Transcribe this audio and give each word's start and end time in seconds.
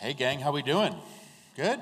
Hey 0.00 0.12
gang, 0.12 0.38
how 0.38 0.52
we 0.52 0.62
doing? 0.62 0.94
Good? 1.56 1.80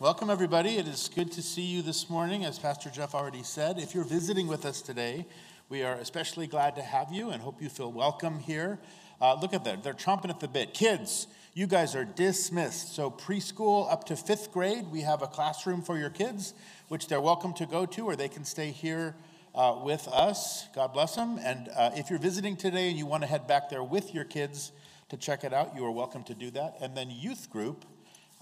Welcome 0.00 0.30
everybody. 0.30 0.78
It 0.78 0.88
is 0.88 1.10
good 1.14 1.30
to 1.32 1.42
see 1.42 1.60
you 1.60 1.82
this 1.82 2.08
morning 2.08 2.46
as 2.46 2.58
Pastor 2.58 2.88
Jeff 2.88 3.14
already 3.14 3.42
said. 3.42 3.78
If 3.78 3.94
you're 3.94 4.04
visiting 4.04 4.46
with 4.46 4.64
us 4.64 4.80
today, 4.80 5.26
we 5.68 5.82
are 5.82 5.96
especially 5.96 6.46
glad 6.46 6.76
to 6.76 6.82
have 6.82 7.12
you 7.12 7.28
and 7.28 7.42
hope 7.42 7.60
you 7.60 7.68
feel 7.68 7.92
welcome 7.92 8.38
here. 8.38 8.78
Uh, 9.20 9.38
look 9.38 9.52
at 9.52 9.64
that. 9.64 9.82
They're 9.82 9.92
chomping 9.92 10.30
at 10.30 10.40
the 10.40 10.48
bit. 10.48 10.72
Kids, 10.72 11.26
you 11.52 11.66
guys 11.66 11.94
are 11.94 12.06
dismissed. 12.06 12.94
So, 12.94 13.10
preschool 13.10 13.92
up 13.92 14.04
to 14.04 14.16
fifth 14.16 14.50
grade, 14.50 14.86
we 14.90 15.02
have 15.02 15.20
a 15.20 15.26
classroom 15.26 15.82
for 15.82 15.98
your 15.98 16.08
kids, 16.08 16.54
which 16.88 17.08
they're 17.08 17.20
welcome 17.20 17.52
to 17.54 17.66
go 17.66 17.84
to, 17.84 18.06
or 18.06 18.16
they 18.16 18.30
can 18.30 18.46
stay 18.46 18.70
here 18.70 19.14
uh, 19.54 19.78
with 19.84 20.08
us. 20.08 20.68
God 20.74 20.94
bless 20.94 21.16
them. 21.16 21.38
And 21.44 21.68
uh, 21.76 21.90
if 21.94 22.08
you're 22.08 22.18
visiting 22.18 22.56
today 22.56 22.88
and 22.88 22.96
you 22.96 23.04
want 23.04 23.24
to 23.24 23.28
head 23.28 23.46
back 23.46 23.68
there 23.68 23.84
with 23.84 24.14
your 24.14 24.24
kids, 24.24 24.72
to 25.14 25.20
check 25.24 25.44
it 25.44 25.52
out, 25.52 25.76
you 25.76 25.84
are 25.84 25.92
welcome 25.92 26.24
to 26.24 26.34
do 26.34 26.50
that. 26.50 26.74
And 26.80 26.96
then 26.96 27.08
youth 27.08 27.48
group, 27.48 27.84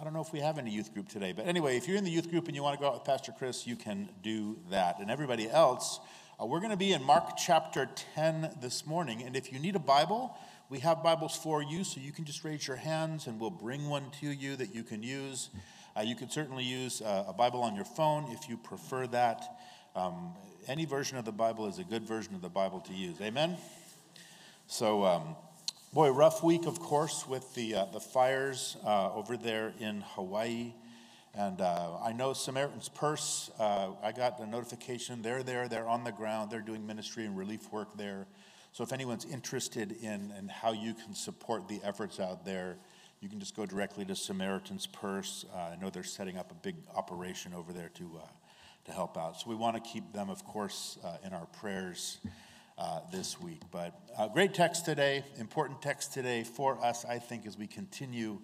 I 0.00 0.04
don't 0.04 0.14
know 0.14 0.22
if 0.22 0.32
we 0.32 0.40
have 0.40 0.56
any 0.56 0.70
youth 0.70 0.94
group 0.94 1.06
today, 1.06 1.32
but 1.32 1.46
anyway, 1.46 1.76
if 1.76 1.86
you're 1.86 1.98
in 1.98 2.04
the 2.04 2.10
youth 2.10 2.30
group 2.30 2.46
and 2.46 2.56
you 2.56 2.62
want 2.62 2.78
to 2.78 2.80
go 2.80 2.88
out 2.88 2.94
with 2.94 3.04
Pastor 3.04 3.30
Chris, 3.36 3.66
you 3.66 3.76
can 3.76 4.08
do 4.22 4.58
that. 4.70 4.98
And 4.98 5.10
everybody 5.10 5.50
else, 5.50 6.00
uh, 6.40 6.46
we're 6.46 6.60
going 6.60 6.70
to 6.70 6.78
be 6.78 6.94
in 6.94 7.02
Mark 7.02 7.36
chapter 7.36 7.90
10 8.14 8.56
this 8.62 8.86
morning. 8.86 9.22
And 9.22 9.36
if 9.36 9.52
you 9.52 9.58
need 9.58 9.76
a 9.76 9.80
Bible, 9.80 10.34
we 10.70 10.78
have 10.78 11.02
Bibles 11.02 11.36
for 11.36 11.62
you, 11.62 11.84
so 11.84 12.00
you 12.00 12.10
can 12.10 12.24
just 12.24 12.42
raise 12.42 12.66
your 12.66 12.78
hands 12.78 13.26
and 13.26 13.38
we'll 13.38 13.50
bring 13.50 13.90
one 13.90 14.04
to 14.22 14.28
you 14.28 14.56
that 14.56 14.74
you 14.74 14.82
can 14.82 15.02
use. 15.02 15.50
Uh, 15.94 16.00
you 16.00 16.16
can 16.16 16.30
certainly 16.30 16.64
use 16.64 17.02
uh, 17.02 17.26
a 17.28 17.34
Bible 17.34 17.60
on 17.60 17.76
your 17.76 17.84
phone 17.84 18.32
if 18.32 18.48
you 18.48 18.56
prefer 18.56 19.06
that. 19.08 19.44
Um, 19.94 20.32
any 20.66 20.86
version 20.86 21.18
of 21.18 21.26
the 21.26 21.32
Bible 21.32 21.66
is 21.66 21.78
a 21.78 21.84
good 21.84 22.04
version 22.04 22.34
of 22.34 22.40
the 22.40 22.48
Bible 22.48 22.80
to 22.80 22.94
use. 22.94 23.20
Amen? 23.20 23.58
So, 24.68 25.04
um, 25.04 25.36
Boy, 25.94 26.08
rough 26.08 26.42
week, 26.42 26.64
of 26.64 26.80
course, 26.80 27.28
with 27.28 27.54
the, 27.54 27.74
uh, 27.74 27.84
the 27.84 28.00
fires 28.00 28.78
uh, 28.82 29.12
over 29.12 29.36
there 29.36 29.74
in 29.78 30.00
Hawaii. 30.14 30.72
And 31.34 31.60
uh, 31.60 31.98
I 32.02 32.14
know 32.14 32.32
Samaritan's 32.32 32.88
Purse, 32.88 33.50
uh, 33.58 33.90
I 34.02 34.12
got 34.12 34.40
a 34.40 34.46
notification. 34.46 35.20
They're 35.20 35.42
there, 35.42 35.68
they're 35.68 35.86
on 35.86 36.02
the 36.02 36.10
ground, 36.10 36.50
they're 36.50 36.62
doing 36.62 36.86
ministry 36.86 37.26
and 37.26 37.36
relief 37.36 37.70
work 37.70 37.94
there. 37.98 38.26
So 38.72 38.82
if 38.82 38.94
anyone's 38.94 39.26
interested 39.26 39.92
in, 40.00 40.32
in 40.38 40.48
how 40.48 40.72
you 40.72 40.94
can 40.94 41.14
support 41.14 41.68
the 41.68 41.78
efforts 41.84 42.18
out 42.18 42.46
there, 42.46 42.78
you 43.20 43.28
can 43.28 43.38
just 43.38 43.54
go 43.54 43.66
directly 43.66 44.06
to 44.06 44.16
Samaritan's 44.16 44.86
Purse. 44.86 45.44
Uh, 45.54 45.58
I 45.58 45.76
know 45.78 45.90
they're 45.90 46.04
setting 46.04 46.38
up 46.38 46.50
a 46.52 46.54
big 46.54 46.76
operation 46.96 47.52
over 47.52 47.74
there 47.74 47.90
to, 47.96 48.10
uh, 48.16 48.26
to 48.86 48.92
help 48.92 49.18
out. 49.18 49.38
So 49.38 49.50
we 49.50 49.56
want 49.56 49.76
to 49.76 49.90
keep 49.90 50.10
them, 50.14 50.30
of 50.30 50.42
course, 50.46 50.96
in 51.22 51.34
our 51.34 51.44
prayers 51.60 52.16
uh, 52.82 52.98
this 53.12 53.40
week. 53.40 53.60
But 53.70 53.94
uh, 54.18 54.26
great 54.26 54.54
text 54.54 54.84
today, 54.84 55.22
important 55.36 55.80
text 55.80 56.12
today 56.12 56.42
for 56.42 56.84
us, 56.84 57.04
I 57.04 57.20
think, 57.20 57.46
as 57.46 57.56
we 57.56 57.68
continue 57.68 58.40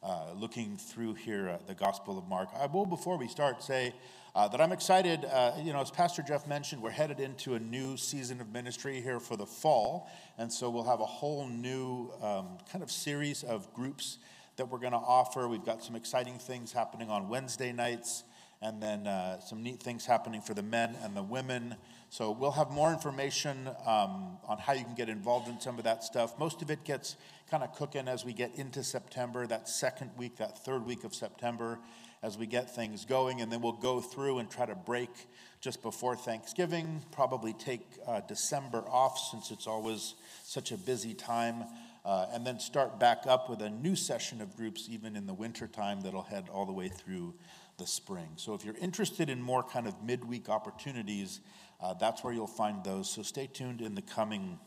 uh, 0.00 0.26
looking 0.36 0.76
through 0.76 1.14
here 1.14 1.58
the 1.66 1.74
Gospel 1.74 2.16
of 2.16 2.28
Mark. 2.28 2.50
I 2.56 2.66
will, 2.66 2.86
before 2.86 3.18
we 3.18 3.26
start, 3.26 3.64
say 3.64 3.92
uh, 4.36 4.46
that 4.46 4.60
I'm 4.60 4.70
excited. 4.70 5.24
Uh, 5.24 5.54
you 5.60 5.72
know, 5.72 5.80
as 5.80 5.90
Pastor 5.90 6.22
Jeff 6.22 6.46
mentioned, 6.46 6.80
we're 6.80 6.90
headed 6.90 7.18
into 7.18 7.54
a 7.54 7.58
new 7.58 7.96
season 7.96 8.40
of 8.40 8.52
ministry 8.52 9.00
here 9.00 9.18
for 9.18 9.36
the 9.36 9.46
fall. 9.46 10.08
And 10.38 10.52
so 10.52 10.70
we'll 10.70 10.84
have 10.84 11.00
a 11.00 11.06
whole 11.06 11.48
new 11.48 12.12
um, 12.22 12.58
kind 12.70 12.84
of 12.84 12.92
series 12.92 13.42
of 13.42 13.74
groups 13.74 14.18
that 14.54 14.70
we're 14.70 14.78
going 14.78 14.92
to 14.92 14.98
offer. 14.98 15.48
We've 15.48 15.64
got 15.64 15.82
some 15.82 15.96
exciting 15.96 16.38
things 16.38 16.70
happening 16.70 17.10
on 17.10 17.28
Wednesday 17.28 17.72
nights, 17.72 18.22
and 18.62 18.80
then 18.80 19.08
uh, 19.08 19.40
some 19.40 19.64
neat 19.64 19.82
things 19.82 20.06
happening 20.06 20.42
for 20.42 20.54
the 20.54 20.62
men 20.62 20.96
and 21.02 21.16
the 21.16 21.24
women. 21.24 21.74
So 22.12 22.32
we'll 22.32 22.50
have 22.50 22.72
more 22.72 22.92
information 22.92 23.68
um, 23.86 24.36
on 24.48 24.58
how 24.58 24.72
you 24.72 24.82
can 24.82 24.96
get 24.96 25.08
involved 25.08 25.46
in 25.46 25.60
some 25.60 25.78
of 25.78 25.84
that 25.84 26.02
stuff. 26.02 26.36
Most 26.40 26.60
of 26.60 26.68
it 26.68 26.82
gets 26.82 27.14
kind 27.48 27.62
of 27.62 27.72
cooking 27.72 28.08
as 28.08 28.24
we 28.24 28.32
get 28.32 28.52
into 28.56 28.82
September, 28.82 29.46
that 29.46 29.68
second 29.68 30.10
week, 30.18 30.36
that 30.38 30.58
third 30.58 30.84
week 30.84 31.04
of 31.04 31.14
September, 31.14 31.78
as 32.20 32.36
we 32.36 32.46
get 32.46 32.74
things 32.74 33.04
going. 33.04 33.40
And 33.40 33.52
then 33.52 33.60
we'll 33.60 33.70
go 33.70 34.00
through 34.00 34.40
and 34.40 34.50
try 34.50 34.66
to 34.66 34.74
break 34.74 35.28
just 35.60 35.82
before 35.82 36.16
Thanksgiving, 36.16 37.00
probably 37.12 37.52
take 37.52 37.86
uh, 38.08 38.22
December 38.22 38.82
off 38.88 39.16
since 39.30 39.52
it's 39.52 39.68
always 39.68 40.16
such 40.42 40.72
a 40.72 40.76
busy 40.76 41.14
time. 41.14 41.62
Uh, 42.04 42.26
and 42.32 42.44
then 42.44 42.58
start 42.58 42.98
back 42.98 43.22
up 43.28 43.48
with 43.48 43.62
a 43.62 43.70
new 43.70 43.94
session 43.94 44.40
of 44.40 44.56
groups 44.56 44.88
even 44.90 45.14
in 45.14 45.26
the 45.26 45.34
winter 45.34 45.68
time 45.68 46.00
that'll 46.00 46.22
head 46.22 46.48
all 46.52 46.66
the 46.66 46.72
way 46.72 46.88
through 46.88 47.34
the 47.80 47.86
spring. 47.86 48.28
So 48.36 48.54
if 48.54 48.64
you're 48.64 48.76
interested 48.76 49.30
in 49.30 49.42
more 49.42 49.62
kind 49.62 49.88
of 49.88 49.94
midweek 50.04 50.48
opportunities, 50.50 51.40
uh, 51.80 51.94
that's 51.94 52.22
where 52.22 52.32
you'll 52.32 52.46
find 52.46 52.84
those. 52.84 53.10
So 53.10 53.22
stay 53.22 53.48
tuned 53.48 53.80
in 53.80 53.94
the 53.94 54.02
coming, 54.02 54.58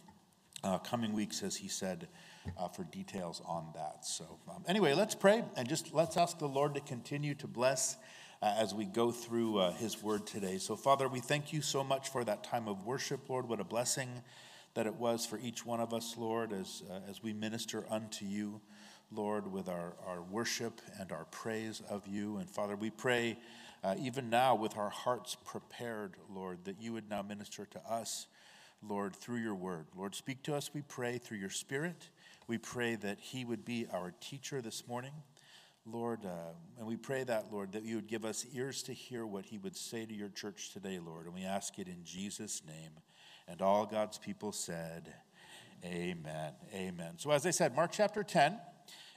uh, 0.63 0.79
coming 0.79 1.13
weeks, 1.13 1.43
as 1.43 1.55
he 1.55 1.67
said, 1.67 2.07
uh, 2.57 2.67
for 2.69 2.83
details 2.85 3.39
on 3.45 3.67
that. 3.75 4.03
So, 4.03 4.39
um, 4.49 4.63
anyway, 4.67 4.95
let's 4.95 5.13
pray 5.13 5.43
and 5.55 5.69
just 5.69 5.93
let's 5.93 6.17
ask 6.17 6.39
the 6.39 6.47
Lord 6.47 6.73
to 6.73 6.81
continue 6.81 7.35
to 7.35 7.47
bless 7.47 7.97
uh, 8.41 8.55
as 8.57 8.73
we 8.73 8.85
go 8.85 9.11
through 9.11 9.59
uh, 9.59 9.71
his 9.73 10.01
word 10.01 10.25
today. 10.25 10.57
So, 10.57 10.75
Father, 10.75 11.07
we 11.07 11.19
thank 11.19 11.53
you 11.53 11.61
so 11.61 11.83
much 11.83 12.09
for 12.09 12.23
that 12.23 12.43
time 12.43 12.67
of 12.67 12.83
worship, 12.83 13.29
Lord. 13.29 13.47
What 13.47 13.59
a 13.59 13.63
blessing 13.63 14.09
that 14.73 14.87
it 14.87 14.95
was 14.95 15.23
for 15.23 15.37
each 15.37 15.67
one 15.67 15.79
of 15.79 15.93
us, 15.93 16.15
Lord, 16.17 16.51
as, 16.51 16.81
uh, 16.89 16.99
as 17.07 17.21
we 17.21 17.31
minister 17.31 17.85
unto 17.91 18.25
you. 18.25 18.59
Lord, 19.15 19.51
with 19.51 19.69
our, 19.69 19.93
our 20.07 20.21
worship 20.21 20.81
and 20.99 21.11
our 21.11 21.25
praise 21.25 21.81
of 21.89 22.07
you. 22.07 22.37
And 22.37 22.49
Father, 22.49 22.75
we 22.75 22.89
pray 22.89 23.37
uh, 23.83 23.95
even 23.99 24.29
now 24.29 24.55
with 24.55 24.77
our 24.77 24.89
hearts 24.89 25.35
prepared, 25.45 26.15
Lord, 26.33 26.59
that 26.65 26.81
you 26.81 26.93
would 26.93 27.09
now 27.09 27.21
minister 27.21 27.65
to 27.65 27.79
us, 27.79 28.27
Lord, 28.81 29.15
through 29.15 29.37
your 29.37 29.55
word. 29.55 29.85
Lord, 29.95 30.15
speak 30.15 30.41
to 30.43 30.55
us, 30.55 30.71
we 30.73 30.81
pray, 30.81 31.17
through 31.17 31.37
your 31.37 31.49
spirit. 31.49 32.09
We 32.47 32.57
pray 32.57 32.95
that 32.95 33.19
he 33.19 33.45
would 33.45 33.65
be 33.65 33.87
our 33.91 34.13
teacher 34.19 34.61
this 34.61 34.87
morning. 34.87 35.13
Lord, 35.85 36.25
uh, 36.25 36.53
and 36.79 36.87
we 36.87 36.95
pray 36.95 37.23
that, 37.25 37.51
Lord, 37.51 37.73
that 37.73 37.83
you 37.83 37.97
would 37.97 38.07
give 38.07 38.23
us 38.23 38.45
ears 38.53 38.83
to 38.83 38.93
hear 38.93 39.25
what 39.25 39.45
he 39.45 39.57
would 39.57 39.75
say 39.75 40.05
to 40.05 40.13
your 40.13 40.29
church 40.29 40.71
today, 40.71 40.97
Lord. 40.97 41.25
And 41.25 41.35
we 41.35 41.43
ask 41.43 41.77
it 41.77 41.87
in 41.87 42.03
Jesus' 42.05 42.61
name. 42.65 42.91
And 43.47 43.61
all 43.61 43.85
God's 43.85 44.17
people 44.17 44.53
said, 44.53 45.13
Amen. 45.83 46.53
Amen. 46.73 47.15
So, 47.17 47.31
as 47.31 47.45
I 47.45 47.51
said, 47.51 47.75
Mark 47.75 47.91
chapter 47.91 48.23
10 48.23 48.57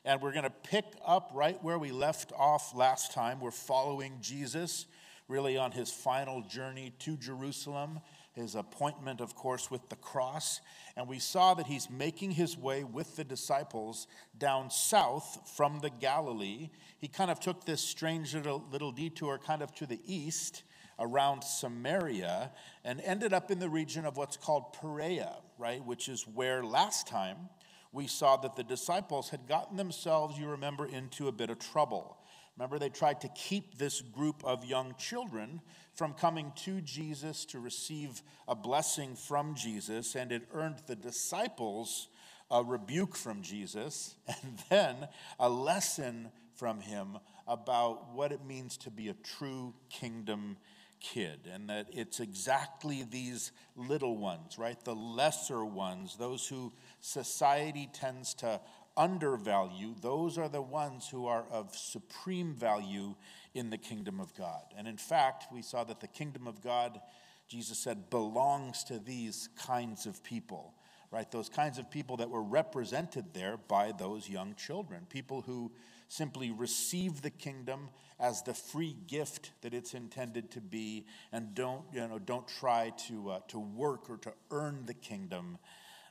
and 0.06 0.22
we're 0.22 0.32
going 0.32 0.44
to 0.44 0.50
pick 0.50 0.84
up 1.04 1.32
right 1.34 1.62
where 1.62 1.78
we 1.78 1.90
left 1.90 2.32
off 2.38 2.74
last 2.74 3.12
time. 3.12 3.40
We're 3.40 3.50
following 3.50 4.18
Jesus 4.22 4.86
really 5.28 5.56
on 5.56 5.72
his 5.72 5.90
final 5.90 6.42
journey 6.42 6.92
to 7.00 7.16
Jerusalem, 7.16 7.98
his 8.32 8.54
appointment, 8.54 9.20
of 9.20 9.34
course, 9.34 9.68
with 9.68 9.88
the 9.88 9.96
cross. 9.96 10.60
And 10.96 11.08
we 11.08 11.18
saw 11.18 11.54
that 11.54 11.66
he's 11.66 11.90
making 11.90 12.30
his 12.30 12.56
way 12.56 12.84
with 12.84 13.16
the 13.16 13.24
disciples 13.24 14.06
down 14.38 14.70
south 14.70 15.50
from 15.56 15.80
the 15.80 15.90
Galilee. 15.90 16.70
He 16.98 17.08
kind 17.08 17.30
of 17.30 17.40
took 17.40 17.64
this 17.64 17.80
strange 17.80 18.32
little, 18.32 18.64
little 18.70 18.92
detour 18.92 19.38
kind 19.38 19.60
of 19.60 19.74
to 19.74 19.86
the 19.86 20.00
east 20.06 20.62
around 21.00 21.42
Samaria 21.42 22.52
and 22.84 23.00
ended 23.00 23.32
up 23.32 23.50
in 23.50 23.58
the 23.58 23.68
region 23.68 24.06
of 24.06 24.16
what's 24.16 24.36
called 24.36 24.72
Perea, 24.80 25.34
right, 25.58 25.84
which 25.84 26.08
is 26.08 26.22
where 26.28 26.62
last 26.62 27.08
time 27.08 27.48
we 27.92 28.06
saw 28.06 28.36
that 28.38 28.56
the 28.56 28.64
disciples 28.64 29.30
had 29.30 29.48
gotten 29.48 29.76
themselves, 29.76 30.38
you 30.38 30.48
remember, 30.48 30.86
into 30.86 31.28
a 31.28 31.32
bit 31.32 31.50
of 31.50 31.58
trouble. 31.58 32.18
Remember, 32.56 32.78
they 32.78 32.88
tried 32.88 33.20
to 33.20 33.28
keep 33.28 33.76
this 33.76 34.00
group 34.00 34.42
of 34.44 34.64
young 34.64 34.94
children 34.98 35.60
from 35.94 36.14
coming 36.14 36.52
to 36.56 36.80
Jesus 36.80 37.44
to 37.46 37.60
receive 37.60 38.22
a 38.48 38.54
blessing 38.54 39.14
from 39.14 39.54
Jesus, 39.54 40.14
and 40.14 40.32
it 40.32 40.48
earned 40.52 40.82
the 40.86 40.96
disciples 40.96 42.08
a 42.50 42.62
rebuke 42.62 43.16
from 43.16 43.42
Jesus 43.42 44.14
and 44.28 44.58
then 44.70 45.08
a 45.38 45.48
lesson 45.48 46.30
from 46.54 46.80
him 46.80 47.18
about 47.46 48.14
what 48.14 48.32
it 48.32 48.44
means 48.44 48.76
to 48.78 48.90
be 48.90 49.08
a 49.08 49.14
true 49.14 49.74
kingdom 49.90 50.56
kid, 51.00 51.48
and 51.52 51.68
that 51.68 51.86
it's 51.92 52.20
exactly 52.20 53.02
these 53.02 53.52
little 53.76 54.16
ones, 54.16 54.58
right? 54.58 54.82
The 54.84 54.94
lesser 54.94 55.64
ones, 55.64 56.16
those 56.16 56.46
who 56.46 56.72
society 57.00 57.88
tends 57.92 58.34
to 58.34 58.60
undervalue, 58.96 59.94
those 60.00 60.38
are 60.38 60.48
the 60.48 60.62
ones 60.62 61.08
who 61.08 61.26
are 61.26 61.44
of 61.50 61.76
supreme 61.76 62.54
value 62.54 63.14
in 63.54 63.70
the 63.70 63.78
kingdom 63.78 64.20
of 64.20 64.34
God. 64.34 64.62
And 64.76 64.88
in 64.88 64.96
fact, 64.96 65.52
we 65.52 65.62
saw 65.62 65.84
that 65.84 66.00
the 66.00 66.08
kingdom 66.08 66.46
of 66.46 66.62
God, 66.62 67.00
Jesus 67.48 67.78
said, 67.78 68.10
belongs 68.10 68.84
to 68.84 68.98
these 68.98 69.48
kinds 69.56 70.06
of 70.06 70.22
people, 70.24 70.74
right? 71.10 71.30
Those 71.30 71.48
kinds 71.48 71.78
of 71.78 71.90
people 71.90 72.16
that 72.18 72.30
were 72.30 72.42
represented 72.42 73.34
there 73.34 73.58
by 73.68 73.92
those 73.92 74.28
young 74.28 74.54
children, 74.54 75.06
people 75.08 75.42
who 75.42 75.72
simply 76.08 76.50
receive 76.50 77.22
the 77.22 77.30
kingdom 77.30 77.88
as 78.18 78.42
the 78.42 78.54
free 78.54 78.96
gift 79.06 79.50
that 79.62 79.74
it's 79.74 79.94
intended 79.94 80.50
to 80.52 80.60
be 80.60 81.06
and 81.32 81.54
don't, 81.54 81.82
you 81.92 82.06
know, 82.06 82.18
don't 82.18 82.48
try 82.48 82.92
to, 83.08 83.30
uh, 83.30 83.40
to 83.48 83.58
work 83.58 84.08
or 84.08 84.16
to 84.18 84.32
earn 84.50 84.84
the 84.86 84.94
kingdom 84.94 85.58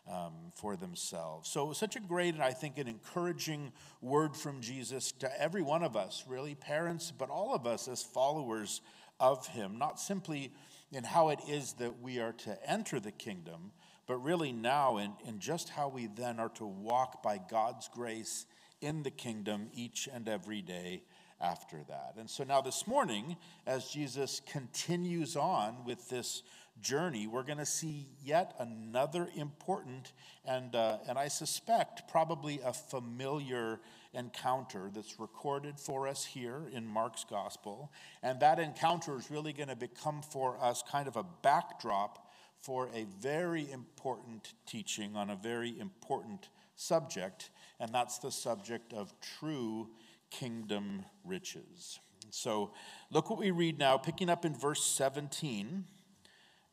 um, 0.07 0.33
for 0.53 0.75
themselves. 0.75 1.50
So, 1.50 1.74
such 1.74 1.95
a 1.95 2.00
great 2.00 2.36
and 2.36 2.44
I 2.44 2.51
think 2.51 2.77
an 2.77 2.88
encouraging 2.88 3.71
word 4.01 4.36
from 4.36 4.62
Jesus 4.62 5.12
to 5.13 5.42
every 5.42 5.63
one 5.63 5.83
of 5.83 5.95
us, 5.95 6.25
really, 6.27 6.53
parents, 6.56 7.12
but 7.12 7.30
all 7.30 7.56
of 7.56 7.65
us 7.65 7.88
as 7.88 8.03
followers 8.03 8.81
of 9.19 9.47
Him, 9.47 9.77
not 9.77 10.00
simply 10.00 10.51
in 10.92 11.03
how 11.03 11.30
it 11.30 11.39
is 11.47 11.74
that 11.74 12.01
we 12.01 12.19
are 12.19 12.33
to 12.33 12.69
enter 12.69 13.00
the 13.00 13.12
kingdom, 13.12 13.71
but 14.07 14.18
really 14.18 14.51
now 14.51 14.97
in, 14.97 15.13
in 15.27 15.39
just 15.39 15.69
how 15.69 15.88
we 15.88 16.07
then 16.07 16.39
are 16.39 16.50
to 16.50 16.65
walk 16.65 17.24
by 17.24 17.39
God's 17.50 17.89
grace 17.89 18.45
in 18.81 19.04
the 19.04 19.12
kingdom 19.12 19.69
each 19.74 20.07
and 20.12 20.27
every 20.27 20.62
day 20.62 21.04
after 21.42 21.77
that. 21.88 22.16
And 22.18 22.30
so 22.30 22.44
now 22.44 22.62
this 22.62 22.88
morning, 22.88 23.38
as 23.68 23.89
Jesus 23.89 24.42
continues 24.50 25.36
on 25.36 25.86
with 25.86 26.10
this 26.10 26.44
journey, 26.81 27.27
we're 27.27 27.44
going 27.44 27.57
to 27.57 27.66
see 27.66 28.07
yet 28.24 28.56
another 28.60 29.30
important 29.36 30.13
and, 30.45 30.75
uh, 30.75 30.98
and 31.07 31.18
I 31.18 31.27
suspect 31.27 32.07
probably 32.10 32.60
a 32.63 32.74
familiar 32.74 33.80
encounter 34.13 34.89
that's 34.94 35.19
recorded 35.19 35.80
for 35.80 36.07
us 36.07 36.25
here 36.25 36.63
in 36.71 36.86
Mark's 36.86 37.25
gospel. 37.30 37.92
And 38.24 38.39
that 38.39 38.60
encounter 38.60 39.18
is 39.18 39.30
really 39.30 39.54
going 39.54 39.69
to 39.69 39.75
become 39.75 40.21
for 40.21 40.57
us 40.62 40.83
kind 40.89 41.07
of 41.07 41.16
a 41.16 41.25
backdrop 41.42 42.31
for 42.60 42.89
a 42.94 43.06
very 43.19 43.69
important 43.71 44.54
teaching 44.66 45.16
on 45.16 45.30
a 45.30 45.36
very 45.36 45.78
important 45.80 46.50
subject, 46.75 47.50
and 47.80 47.94
that's 47.94 48.19
the 48.19 48.31
subject 48.31 48.94
of 48.94 49.13
true 49.39 49.89
kingdom 50.31 51.06
riches. 51.24 52.00
So 52.30 52.72
look 53.12 53.30
what 53.30 53.39
we 53.39 53.51
read 53.51 53.77
now, 53.77 53.98
picking 53.98 54.30
up 54.30 54.45
in 54.45 54.56
verse 54.56 54.83
17 54.83 55.86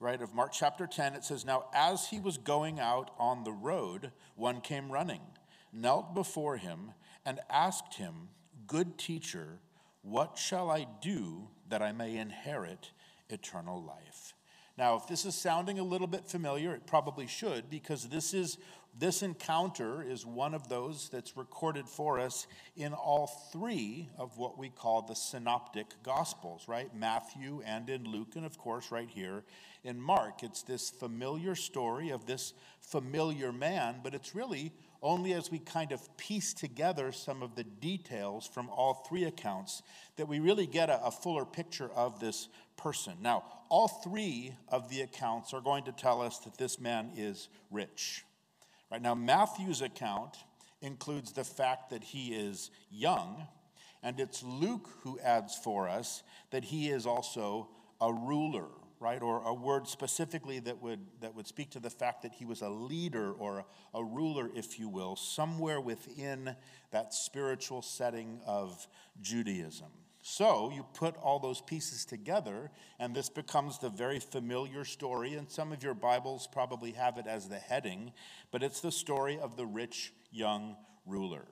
right, 0.03 0.21
of 0.21 0.35
Mark 0.35 0.51
chapter 0.53 0.87
10, 0.87 1.15
it 1.15 1.25
says, 1.25 1.45
Now 1.45 1.67
as 1.73 2.09
he 2.09 2.19
was 2.19 2.37
going 2.37 2.81
out 2.81 3.13
on 3.19 3.45
the 3.45 3.53
road, 3.53 4.11
one 4.35 4.61
came 4.61 4.91
running, 4.91 5.21
knelt 5.73 6.13
before 6.13 6.57
him, 6.57 6.93
and 7.25 7.41
asked 7.49 7.95
him, 7.95 8.29
Good 8.67 8.99
teacher, 8.99 9.61
what 10.03 10.37
shall 10.37 10.71
I 10.71 10.87
do 11.01 11.49
that 11.69 11.83
I 11.83 11.93
may 11.93 12.17
inherit 12.17 12.91
eternal 13.31 13.81
life? 13.81 14.35
Now, 14.77 14.97
if 14.97 15.07
this 15.07 15.25
is 15.25 15.35
sounding 15.35 15.79
a 15.79 15.85
little 15.85 16.07
bit 16.07 16.27
familiar, 16.27 16.75
it 16.75 16.87
probably 16.87 17.27
should, 17.27 17.71
because 17.71 18.09
this 18.09 18.35
is 18.35 18.59
this 18.99 19.23
encounter 19.23 20.03
is 20.03 20.27
one 20.27 20.53
of 20.53 20.69
those 20.69 21.09
that's 21.09 21.37
recorded 21.37 21.89
for 21.89 22.21
us 22.21 22.47
in 22.77 22.93
all 22.93 23.27
three 23.51 24.11
of 24.19 24.37
what 24.37 24.59
we 24.59 24.69
call 24.69 25.03
the 25.03 25.15
synoptic 25.15 25.87
gospels, 26.03 26.69
right? 26.69 26.95
Matthew 26.95 27.63
and 27.65 27.89
in 27.89 28.05
Luke, 28.05 28.37
and 28.37 28.45
of 28.45 28.59
course, 28.59 28.91
right 28.91 29.09
here 29.09 29.45
in 29.83 30.01
Mark. 30.01 30.43
It's 30.43 30.63
this 30.63 30.91
familiar 30.91 31.55
story 31.55 32.11
of 32.11 32.27
this 32.27 32.53
familiar 32.81 33.51
man, 33.51 34.01
but 34.03 34.15
it's 34.15 34.35
really 34.35 34.73
only 35.03 35.33
as 35.33 35.51
we 35.51 35.59
kind 35.59 35.91
of 35.91 36.17
piece 36.17 36.53
together 36.53 37.13
some 37.13 37.43
of 37.43 37.57
the 37.57 37.65
details 37.65 38.47
from 38.47 38.69
all 38.69 39.05
three 39.09 39.25
accounts 39.25 39.83
that 40.17 40.29
we 40.29 40.39
really 40.39 40.67
get 40.67 40.91
a, 40.91 41.05
a 41.05 41.11
fuller 41.11 41.45
picture 41.45 41.91
of 41.97 42.21
this 42.21 42.49
person. 42.77 43.15
Now, 43.21 43.45
all 43.69 43.89
three 43.89 44.55
of 44.69 44.91
the 44.91 45.01
accounts 45.01 45.55
are 45.55 45.61
going 45.61 45.85
to 45.85 45.93
tell 45.93 46.21
us 46.21 46.39
that 46.41 46.59
this 46.59 46.79
man 46.79 47.11
is 47.17 47.49
rich. 47.71 48.25
Right 48.93 49.01
now, 49.01 49.15
Matthew's 49.15 49.81
account 49.81 50.37
includes 50.83 51.33
the 51.33 51.45
fact 51.45 51.89
that 51.89 52.05
he 52.05 52.35
is 52.35 52.71
young, 52.91 53.47
and 54.03 54.21
it's 54.21 54.43
Luke 54.43 54.87
who 55.01 55.19
adds 55.21 55.57
for 55.57 55.89
us 55.89 56.23
that 56.51 56.63
he 56.63 56.91
is 56.91 57.07
also 57.07 57.71
a 58.03 58.13
ruler, 58.13 58.67
right? 59.01 59.23
Or 59.23 59.43
a 59.47 59.55
word 59.55 59.89
specifically 59.89 60.59
that 60.59 60.83
would, 60.83 61.01
that 61.23 61.35
would 61.35 61.47
speak 61.47 61.71
to 61.71 61.81
the 61.81 61.89
fact 61.89 62.21
that 62.21 62.35
he 62.35 62.45
was 62.45 62.61
a 62.61 62.69
leader 62.69 63.33
or 63.33 63.65
a, 63.95 63.99
a 63.99 64.05
ruler, 64.05 64.51
if 64.55 64.79
you 64.79 64.91
will, 64.91 65.17
somewhere 65.17 65.81
within 65.81 66.55
that 66.91 67.15
spiritual 67.15 67.81
setting 67.81 68.43
of 68.45 68.87
Judaism. 69.23 69.89
So 70.25 70.71
you 70.71 70.87
put 70.95 71.17
all 71.17 71.41
those 71.41 71.61
pieces 71.61 72.05
together, 72.05 72.71
and 73.01 73.13
this 73.15 73.29
becomes 73.29 73.79
the 73.79 73.91
very 73.91 74.21
familiar 74.21 74.85
story. 74.85 75.35
And 75.35 75.51
some 75.51 75.73
of 75.73 75.83
your 75.83 75.95
Bibles 75.95 76.49
probably 76.51 76.93
have 76.93 77.19
it 77.19 77.27
as 77.27 77.49
the 77.49 77.59
heading, 77.59 78.13
but 78.53 78.63
it's 78.63 78.81
the 78.81 78.93
story 78.93 79.41
of 79.41 79.57
the 79.57 79.67
rich 79.67 80.13
young 80.31 80.77
ruler. 81.07 81.45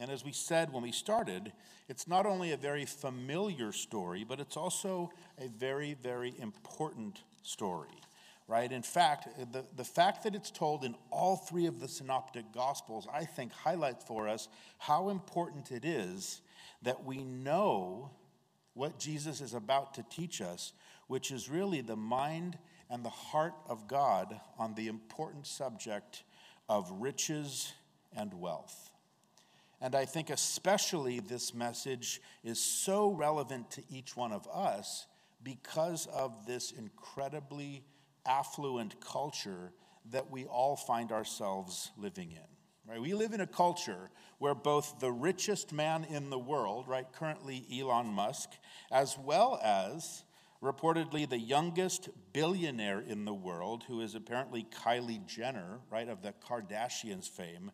And 0.00 0.10
as 0.10 0.24
we 0.24 0.32
said 0.32 0.72
when 0.72 0.82
we 0.82 0.90
started, 0.90 1.52
it's 1.86 2.08
not 2.08 2.24
only 2.24 2.52
a 2.52 2.56
very 2.56 2.86
familiar 2.86 3.72
story, 3.72 4.24
but 4.24 4.40
it's 4.40 4.56
also 4.56 5.12
a 5.38 5.48
very, 5.48 5.94
very 6.02 6.34
important 6.38 7.20
story, 7.42 8.00
right? 8.48 8.72
In 8.72 8.82
fact, 8.82 9.28
the, 9.52 9.66
the 9.76 9.84
fact 9.84 10.24
that 10.24 10.34
it's 10.34 10.50
told 10.50 10.82
in 10.82 10.94
all 11.10 11.36
three 11.36 11.66
of 11.66 11.78
the 11.78 11.88
synoptic 11.88 12.52
gospels, 12.54 13.06
I 13.12 13.26
think, 13.26 13.52
highlights 13.52 14.02
for 14.04 14.28
us 14.28 14.48
how 14.78 15.10
important 15.10 15.70
it 15.70 15.84
is 15.84 16.40
that 16.84 17.04
we 17.04 17.24
know 17.24 18.10
what 18.74 18.98
Jesus 18.98 19.40
is 19.40 19.54
about 19.54 19.94
to 19.94 20.04
teach 20.10 20.40
us, 20.40 20.72
which 21.06 21.30
is 21.30 21.48
really 21.48 21.80
the 21.80 21.96
mind 21.96 22.58
and 22.90 23.04
the 23.04 23.10
heart 23.10 23.54
of 23.68 23.88
God 23.88 24.40
on 24.58 24.74
the 24.74 24.88
important 24.88 25.46
subject 25.46 26.22
of 26.68 26.90
riches 26.92 27.72
and 28.16 28.32
wealth. 28.34 28.90
And 29.80 29.94
I 29.94 30.04
think 30.04 30.30
especially 30.30 31.20
this 31.20 31.52
message 31.52 32.20
is 32.42 32.58
so 32.58 33.10
relevant 33.10 33.70
to 33.72 33.82
each 33.90 34.16
one 34.16 34.32
of 34.32 34.48
us 34.48 35.06
because 35.42 36.06
of 36.06 36.46
this 36.46 36.72
incredibly 36.72 37.84
affluent 38.26 38.98
culture 39.00 39.72
that 40.10 40.30
we 40.30 40.44
all 40.46 40.76
find 40.76 41.12
ourselves 41.12 41.90
living 41.98 42.30
in. 42.30 42.53
Right? 42.88 43.00
We 43.00 43.14
live 43.14 43.32
in 43.32 43.40
a 43.40 43.46
culture 43.46 44.10
where 44.38 44.54
both 44.54 45.00
the 45.00 45.10
richest 45.10 45.72
man 45.72 46.04
in 46.04 46.28
the 46.28 46.38
world, 46.38 46.86
right, 46.86 47.10
currently 47.12 47.66
Elon 47.72 48.08
Musk, 48.08 48.50
as 48.92 49.16
well 49.16 49.58
as 49.62 50.24
reportedly 50.62 51.28
the 51.28 51.38
youngest 51.38 52.08
billionaire 52.32 53.00
in 53.00 53.24
the 53.24 53.34
world, 53.34 53.84
who 53.88 54.00
is 54.00 54.14
apparently 54.14 54.64
Kylie 54.64 55.24
Jenner, 55.26 55.78
right, 55.90 56.08
of 56.08 56.22
the 56.22 56.34
Kardashians 56.46 57.28
fame, 57.28 57.70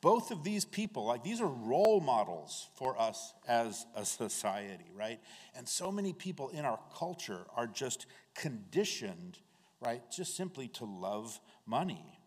both 0.00 0.30
of 0.30 0.44
these 0.44 0.64
people, 0.64 1.04
like 1.04 1.22
these 1.22 1.40
are 1.40 1.46
role 1.46 2.00
models 2.00 2.68
for 2.74 2.98
us 3.00 3.34
as 3.46 3.86
a 3.94 4.04
society, 4.04 4.90
right? 4.94 5.20
And 5.54 5.68
so 5.68 5.92
many 5.92 6.12
people 6.12 6.48
in 6.50 6.64
our 6.64 6.78
culture 6.96 7.44
are 7.56 7.66
just 7.66 8.06
conditioned, 8.34 9.38
right, 9.80 10.02
just 10.10 10.36
simply 10.36 10.68
to 10.68 10.84
love 10.84 11.38
money. 11.66 12.19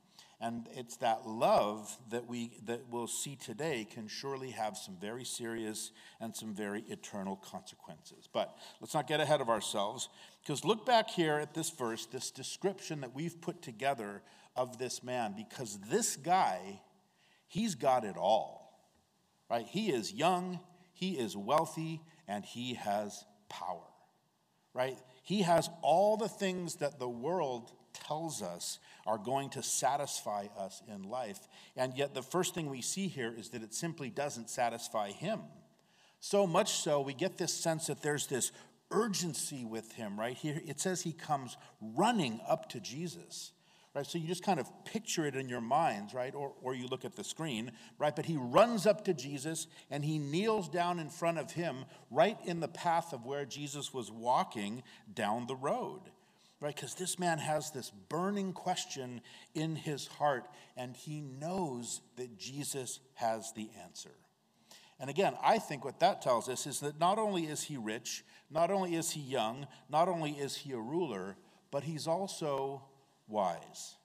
And 0.43 0.67
it's 0.73 0.97
that 0.97 1.25
love 1.25 1.97
that 2.11 2.27
we 2.27 2.51
that 2.65 2.81
we'll 2.91 3.07
see 3.07 3.37
today 3.37 3.87
can 3.89 4.09
surely 4.09 4.49
have 4.51 4.75
some 4.75 4.97
very 4.99 5.23
serious 5.23 5.91
and 6.19 6.35
some 6.35 6.53
very 6.53 6.81
eternal 6.89 7.37
consequences. 7.37 8.27
But 8.31 8.53
let's 8.81 8.93
not 8.93 9.07
get 9.07 9.21
ahead 9.21 9.39
of 9.39 9.47
ourselves, 9.47 10.09
because 10.41 10.65
look 10.65 10.85
back 10.85 11.09
here 11.09 11.35
at 11.35 11.53
this 11.53 11.69
verse, 11.69 12.05
this 12.07 12.29
description 12.29 12.99
that 13.01 13.15
we've 13.15 13.39
put 13.39 13.61
together 13.61 14.21
of 14.53 14.77
this 14.77 15.01
man, 15.01 15.33
because 15.37 15.79
this 15.89 16.17
guy, 16.17 16.81
he's 17.47 17.75
got 17.75 18.03
it 18.03 18.17
all. 18.17 18.83
Right? 19.49 19.65
He 19.65 19.91
is 19.91 20.11
young, 20.11 20.59
he 20.91 21.11
is 21.11 21.37
wealthy, 21.37 22.01
and 22.27 22.43
he 22.43 22.73
has 22.73 23.23
power. 23.47 23.87
Right? 24.73 24.97
He 25.23 25.43
has 25.43 25.69
all 25.81 26.17
the 26.17 26.27
things 26.27 26.75
that 26.75 26.99
the 26.99 27.07
world 27.07 27.71
tells 27.93 28.41
us 28.41 28.79
are 29.05 29.17
going 29.17 29.49
to 29.51 29.63
satisfy 29.63 30.47
us 30.57 30.81
in 30.87 31.03
life. 31.03 31.39
And 31.75 31.93
yet, 31.95 32.13
the 32.13 32.21
first 32.21 32.53
thing 32.53 32.69
we 32.69 32.81
see 32.81 33.07
here 33.07 33.33
is 33.35 33.49
that 33.49 33.63
it 33.63 33.73
simply 33.73 34.09
doesn't 34.09 34.49
satisfy 34.49 35.11
him. 35.11 35.41
So 36.19 36.47
much 36.47 36.71
so, 36.73 37.01
we 37.01 37.13
get 37.13 37.37
this 37.37 37.53
sense 37.53 37.87
that 37.87 38.01
there's 38.01 38.27
this 38.27 38.51
urgency 38.91 39.65
with 39.65 39.91
him, 39.93 40.17
right? 40.17 40.37
Here 40.37 40.61
it 40.65 40.79
says 40.79 41.01
he 41.01 41.11
comes 41.11 41.57
running 41.81 42.39
up 42.47 42.69
to 42.69 42.79
Jesus. 42.79 43.51
Right, 43.95 44.07
so 44.07 44.17
you 44.17 44.27
just 44.27 44.43
kind 44.43 44.59
of 44.59 44.67
picture 44.85 45.27
it 45.27 45.35
in 45.35 45.47
your 45.47 45.61
minds, 45.61 46.15
right? 46.15 46.33
Or, 46.33 46.53
or 46.63 46.73
you 46.73 46.87
look 46.87 47.05
at 47.05 47.15
the 47.15 47.23
screen, 47.23 47.71
right? 47.99 48.15
But 48.15 48.25
he 48.25 48.37
runs 48.37 48.87
up 48.87 49.05
to 49.05 49.13
Jesus 49.13 49.67
and 49.91 50.03
he 50.03 50.17
kneels 50.17 50.67
down 50.67 50.97
in 50.97 51.09
front 51.09 51.37
of 51.37 51.51
him, 51.51 51.85
right 52.09 52.37
in 52.43 52.59
the 52.59 52.67
path 52.67 53.13
of 53.13 53.23
where 53.23 53.45
Jesus 53.45 53.93
was 53.93 54.09
walking 54.09 54.81
down 55.13 55.45
the 55.45 55.55
road 55.55 56.09
right? 56.63 56.73
Because 56.73 56.95
this 56.95 57.19
man 57.19 57.39
has 57.39 57.71
this 57.71 57.91
burning 58.07 58.53
question 58.53 59.19
in 59.53 59.75
his 59.75 60.07
heart, 60.07 60.45
and 60.77 60.95
he 60.95 61.19
knows 61.19 61.99
that 62.15 62.37
Jesus 62.37 63.01
has 63.15 63.51
the 63.51 63.69
answer. 63.83 64.15
And 64.97 65.09
again, 65.09 65.33
I 65.43 65.59
think 65.59 65.83
what 65.83 65.99
that 65.99 66.21
tells 66.21 66.47
us 66.47 66.65
is 66.65 66.79
that 66.79 67.01
not 67.01 67.19
only 67.19 67.47
is 67.47 67.63
he 67.63 67.75
rich, 67.75 68.23
not 68.49 68.71
only 68.71 68.95
is 68.95 69.11
he 69.11 69.19
young, 69.19 69.67
not 69.89 70.07
only 70.07 70.31
is 70.31 70.55
he 70.55 70.71
a 70.71 70.77
ruler, 70.77 71.35
but 71.69 71.83
he's 71.83 72.07
also 72.07 72.81
wise. 73.27 73.95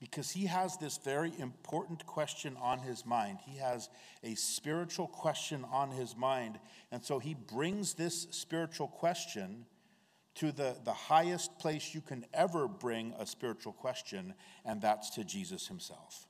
Because 0.00 0.32
he 0.32 0.46
has 0.46 0.78
this 0.78 0.98
very 0.98 1.32
important 1.38 2.04
question 2.06 2.56
on 2.60 2.80
his 2.80 3.06
mind. 3.06 3.38
He 3.46 3.58
has 3.58 3.88
a 4.24 4.34
spiritual 4.34 5.06
question 5.06 5.64
on 5.70 5.92
his 5.92 6.16
mind. 6.16 6.58
And 6.90 7.04
so 7.04 7.20
he 7.20 7.34
brings 7.34 7.94
this 7.94 8.26
spiritual 8.32 8.88
question 8.88 9.66
to 10.38 10.52
the, 10.52 10.76
the 10.84 10.92
highest 10.92 11.58
place 11.58 11.94
you 11.94 12.00
can 12.00 12.24
ever 12.32 12.68
bring 12.68 13.12
a 13.18 13.26
spiritual 13.26 13.72
question, 13.72 14.34
and 14.64 14.80
that's 14.80 15.10
to 15.10 15.24
Jesus 15.24 15.66
himself. 15.66 16.26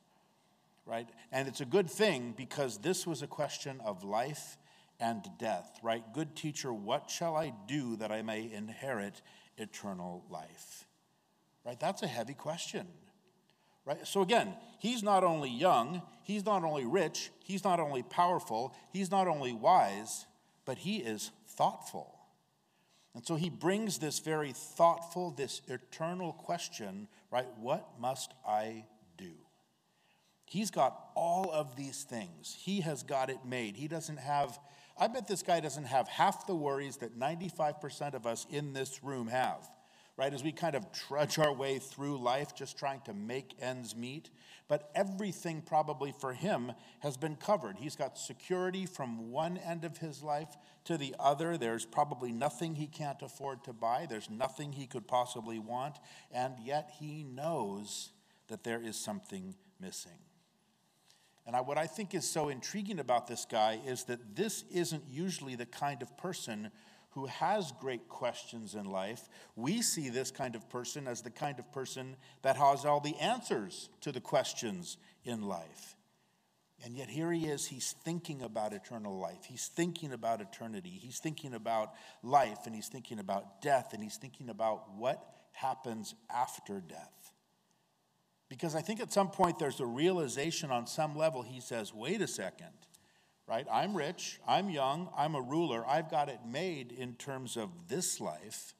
Right? 0.85 1.07
And 1.31 1.47
it's 1.47 1.61
a 1.61 1.65
good 1.65 1.89
thing 1.89 2.33
because 2.35 2.79
this 2.79 3.05
was 3.05 3.21
a 3.21 3.27
question 3.27 3.79
of 3.85 4.03
life 4.03 4.57
and 4.99 5.23
death, 5.37 5.79
right? 5.83 6.03
Good 6.13 6.35
teacher, 6.35 6.73
what 6.73 7.09
shall 7.09 7.35
I 7.35 7.53
do 7.67 7.95
that 7.97 8.11
I 8.11 8.21
may 8.23 8.51
inherit 8.51 9.21
eternal 9.57 10.25
life? 10.29 10.85
Right? 11.63 11.79
That's 11.79 12.01
a 12.01 12.07
heavy 12.07 12.33
question. 12.33 12.87
Right? 13.85 14.05
So 14.05 14.21
again, 14.21 14.55
he's 14.79 15.03
not 15.03 15.23
only 15.23 15.49
young, 15.49 16.01
he's 16.23 16.45
not 16.45 16.63
only 16.63 16.85
rich, 16.85 17.29
he's 17.43 17.63
not 17.63 17.79
only 17.79 18.03
powerful, 18.03 18.75
he's 18.91 19.11
not 19.11 19.27
only 19.27 19.53
wise, 19.53 20.25
but 20.65 20.79
he 20.79 20.97
is 20.97 21.31
thoughtful. 21.47 22.18
And 23.15 23.25
so 23.25 23.35
he 23.35 23.49
brings 23.49 23.97
this 23.97 24.19
very 24.19 24.51
thoughtful, 24.53 25.31
this 25.31 25.61
eternal 25.67 26.33
question, 26.33 27.07
right? 27.31 27.47
What 27.59 27.99
must 27.99 28.33
I 28.47 28.85
do? 29.17 29.31
He's 30.45 30.71
got 30.71 31.09
all 31.15 31.51
of 31.51 31.75
these 31.75 32.03
things. 32.03 32.55
He 32.59 32.81
has 32.81 33.03
got 33.03 33.29
it 33.29 33.45
made. 33.45 33.75
He 33.75 33.87
doesn't 33.87 34.17
have, 34.17 34.59
I 34.97 35.07
bet 35.07 35.27
this 35.27 35.43
guy 35.43 35.59
doesn't 35.59 35.85
have 35.85 36.07
half 36.07 36.47
the 36.47 36.55
worries 36.55 36.97
that 36.97 37.19
95% 37.19 38.13
of 38.13 38.25
us 38.25 38.45
in 38.49 38.73
this 38.73 39.03
room 39.03 39.27
have 39.27 39.69
right? 40.19 40.33
As 40.33 40.43
we 40.43 40.51
kind 40.51 40.75
of 40.75 40.91
trudge 40.91 41.39
our 41.39 41.53
way 41.53 41.79
through 41.79 42.17
life 42.17 42.53
just 42.53 42.77
trying 42.77 42.99
to 43.05 43.13
make 43.13 43.55
ends 43.61 43.95
meet. 43.95 44.29
But 44.67 44.91
everything 44.93 45.61
probably 45.61 46.11
for 46.11 46.33
him 46.33 46.73
has 46.99 47.15
been 47.15 47.37
covered. 47.37 47.77
He's 47.77 47.95
got 47.95 48.17
security 48.17 48.85
from 48.85 49.31
one 49.31 49.57
end 49.57 49.85
of 49.85 49.99
his 49.99 50.21
life 50.21 50.49
to 50.83 50.97
the 50.97 51.15
other. 51.17 51.57
There's 51.57 51.85
probably 51.85 52.33
nothing 52.33 52.75
he 52.75 52.85
can't 52.85 53.21
afford 53.21 53.63
to 53.63 53.71
buy, 53.71 54.07
there's 54.09 54.29
nothing 54.29 54.73
he 54.73 54.87
could 54.87 55.07
possibly 55.07 55.57
want. 55.57 55.95
And 56.33 56.55
yet 56.61 56.91
he 56.99 57.23
knows 57.23 58.09
that 58.49 58.65
there 58.65 58.81
is 58.81 58.97
something 58.97 59.55
missing. 59.79 60.19
And 61.47 61.55
I, 61.55 61.61
what 61.61 61.77
I 61.77 61.87
think 61.87 62.13
is 62.13 62.29
so 62.29 62.49
intriguing 62.49 62.99
about 62.99 63.25
this 63.25 63.45
guy 63.49 63.79
is 63.87 64.03
that 64.03 64.35
this 64.35 64.65
isn't 64.69 65.03
usually 65.09 65.55
the 65.55 65.65
kind 65.65 66.01
of 66.01 66.17
person 66.17 66.71
who 67.11 67.25
has 67.25 67.71
great 67.79 68.07
questions 68.07 68.75
in 68.75 68.85
life, 68.85 69.29
we 69.55 69.81
see 69.81 70.09
this 70.09 70.31
kind 70.31 70.55
of 70.55 70.69
person 70.69 71.07
as 71.07 71.21
the 71.21 71.29
kind 71.29 71.59
of 71.59 71.71
person 71.71 72.15
that 72.43 72.55
has 72.55 72.85
all 72.85 72.99
the 72.99 73.15
answers 73.15 73.89
to 74.01 74.11
the 74.11 74.21
questions 74.21 74.97
in 75.23 75.41
life. 75.41 75.95
And 76.85 76.95
yet, 76.95 77.09
here 77.09 77.31
he 77.31 77.45
is, 77.45 77.65
he's 77.65 77.93
thinking 78.05 78.41
about 78.41 78.71
eternal 78.71 79.19
life. 79.19 79.43
He's 79.45 79.67
thinking 79.67 80.13
about 80.13 80.39
eternity. 80.39 80.97
He's 81.01 81.19
thinking 81.19 81.53
about 81.53 81.93
life, 82.23 82.59
and 82.65 82.73
he's 82.73 82.87
thinking 82.87 83.19
about 83.19 83.61
death, 83.61 83.93
and 83.93 84.01
he's 84.01 84.15
thinking 84.15 84.49
about 84.49 84.95
what 84.95 85.21
happens 85.51 86.15
after 86.33 86.79
death. 86.79 87.33
Because 88.47 88.75
I 88.75 88.81
think 88.81 89.01
at 89.01 89.11
some 89.11 89.29
point 89.29 89.59
there's 89.59 89.81
a 89.81 89.85
realization 89.85 90.71
on 90.71 90.87
some 90.87 91.17
level, 91.17 91.41
he 91.41 91.59
says, 91.59 91.93
wait 91.93 92.21
a 92.21 92.27
second 92.27 92.71
right? 93.49 93.65
I'm 93.71 93.95
rich, 93.95 94.39
I'm 94.47 94.69
young, 94.69 95.09
I'm 95.17 95.33
a 95.33 95.41
ruler, 95.41 95.83
I've 95.87 96.11
got 96.11 96.29
it 96.29 96.39
made 96.47 96.91
in 96.91 97.15
terms 97.15 97.57
of 97.57 97.69
this 97.87 98.21
life, 98.21 98.75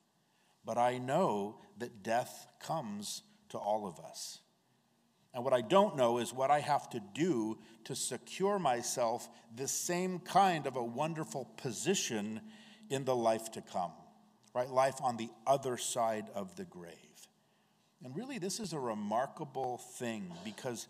but 0.63 0.77
I 0.77 0.99
know 0.99 1.57
that 1.79 2.03
death 2.03 2.45
comes 2.59 3.23
to 3.49 3.57
all 3.57 3.87
of 3.87 3.99
us. 3.99 4.39
And 5.33 5.43
what 5.43 5.53
I 5.53 5.61
don't 5.61 5.95
know 5.95 6.19
is 6.19 6.33
what 6.33 6.51
I 6.51 6.59
have 6.59 6.89
to 6.91 7.01
do 7.13 7.57
to 7.85 7.95
secure 7.95 8.59
myself 8.59 9.27
the 9.55 9.67
same 9.67 10.19
kind 10.19 10.67
of 10.67 10.75
a 10.75 10.83
wonderful 10.83 11.45
position 11.57 12.41
in 12.89 13.05
the 13.05 13.15
life 13.15 13.51
to 13.53 13.61
come, 13.61 13.91
right? 14.53 14.69
Life 14.69 15.01
on 15.01 15.17
the 15.17 15.29
other 15.47 15.77
side 15.77 16.25
of 16.35 16.55
the 16.55 16.65
grave. 16.65 16.95
And 18.03 18.15
really, 18.15 18.39
this 18.39 18.59
is 18.59 18.73
a 18.73 18.79
remarkable 18.79 19.77
thing 19.77 20.31
because 20.45 20.87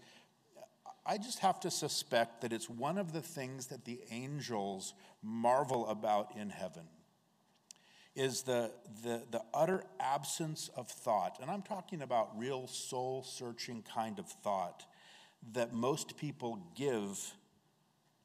I 1.09 1.17
just 1.17 1.39
have 1.39 1.59
to 1.61 1.71
suspect 1.71 2.41
that 2.41 2.53
it's 2.53 2.69
one 2.69 2.99
of 2.99 3.13
the 3.13 3.21
things 3.21 3.65
that 3.67 3.83
the 3.83 3.99
angels 4.11 4.93
marvel 5.23 5.87
about 5.87 6.35
in 6.37 6.51
heaven 6.51 6.83
is 8.15 8.43
the, 8.43 8.69
the, 9.01 9.23
the 9.31 9.41
utter 9.51 9.83
absence 9.99 10.69
of 10.75 10.87
thought. 10.87 11.39
And 11.41 11.49
I'm 11.49 11.63
talking 11.63 12.03
about 12.03 12.37
real 12.37 12.67
soul 12.67 13.23
searching 13.23 13.83
kind 13.91 14.19
of 14.19 14.27
thought 14.27 14.85
that 15.53 15.73
most 15.73 16.15
people 16.15 16.59
give 16.75 17.33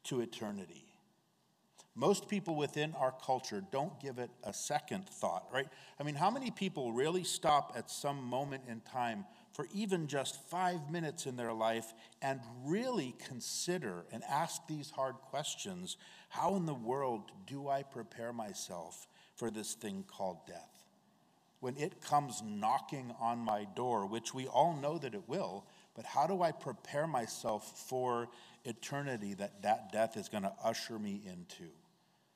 to 0.05 0.21
eternity. 0.21 0.85
Most 1.95 2.29
people 2.29 2.55
within 2.55 2.93
our 2.99 3.15
culture 3.25 3.65
don't 3.73 3.99
give 3.99 4.19
it 4.19 4.31
a 4.43 4.53
second 4.53 5.09
thought, 5.09 5.47
right? 5.51 5.69
I 5.99 6.03
mean, 6.03 6.17
how 6.17 6.31
many 6.31 6.51
people 6.51 6.93
really 6.93 7.25
stop 7.25 7.73
at 7.79 7.89
some 7.89 8.23
moment 8.23 8.65
in 8.69 8.81
time 8.81 9.25
for 9.55 9.69
even 9.73 10.09
just 10.09 10.51
five 10.51 10.91
minutes 10.91 11.27
in 11.27 11.37
their 11.37 11.53
life 11.53 11.95
and 12.21 12.41
really 12.65 13.15
consider 13.25 14.05
and 14.13 14.23
ask 14.25 14.67
these 14.67 14.91
hard 14.91 15.15
questions 15.15 15.97
how 16.29 16.57
in 16.57 16.67
the 16.67 16.75
world 16.75 17.31
do 17.47 17.69
I 17.69 17.85
prepare 17.85 18.33
myself 18.33 19.07
for 19.37 19.51
this 19.51 19.75
thing 19.75 20.05
called 20.09 20.39
death? 20.49 20.85
When 21.61 21.77
it 21.77 22.03
comes 22.03 22.43
knocking 22.45 23.15
on 23.21 23.39
my 23.39 23.67
door, 23.77 24.07
which 24.07 24.35
we 24.35 24.49
all 24.49 24.77
know 24.77 24.99
that 24.99 25.15
it 25.15 25.29
will, 25.29 25.65
but 25.95 26.05
how 26.05 26.27
do 26.27 26.43
I 26.43 26.51
prepare 26.51 27.07
myself 27.07 27.87
for 27.89 28.29
eternity 28.65 29.35
that 29.35 29.63
that 29.63 29.93
death 29.93 30.17
is 30.17 30.29
going 30.29 30.43
to 30.43 30.53
usher 30.63 30.99
me 30.99 31.23
into? 31.25 31.71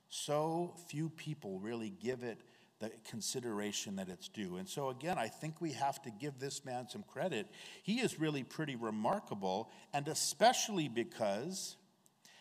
So 0.08 0.74
few 0.86 1.10
people 1.10 1.58
really 1.58 1.90
give 1.90 2.22
it 2.22 2.38
the 2.80 2.90
consideration 3.08 3.96
that 3.96 4.08
it's 4.08 4.28
due. 4.28 4.56
And 4.56 4.68
so, 4.68 4.90
again, 4.90 5.18
I 5.18 5.28
think 5.28 5.60
we 5.60 5.72
have 5.72 6.00
to 6.02 6.10
give 6.10 6.38
this 6.38 6.64
man 6.64 6.88
some 6.88 7.02
credit. 7.02 7.48
He 7.82 8.00
is 8.00 8.20
really 8.20 8.44
pretty 8.44 8.76
remarkable, 8.76 9.70
and 9.92 10.06
especially 10.06 10.88
because 10.88 11.76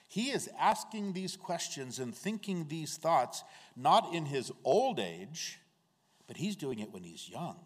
he 0.08 0.30
is 0.30 0.50
asking 0.60 1.14
these 1.14 1.36
questions 1.36 2.00
and 2.00 2.16
thinking 2.16 2.68
these 2.68 2.98
thoughts 2.98 3.44
not 3.76 4.14
in 4.14 4.26
his 4.26 4.52
old 4.64 5.00
age, 5.00 5.60
but 6.28 6.38
he's 6.38 6.56
doing 6.56 6.80
it 6.80 6.92
when 6.94 7.04
he's 7.04 7.28
young. 7.28 7.58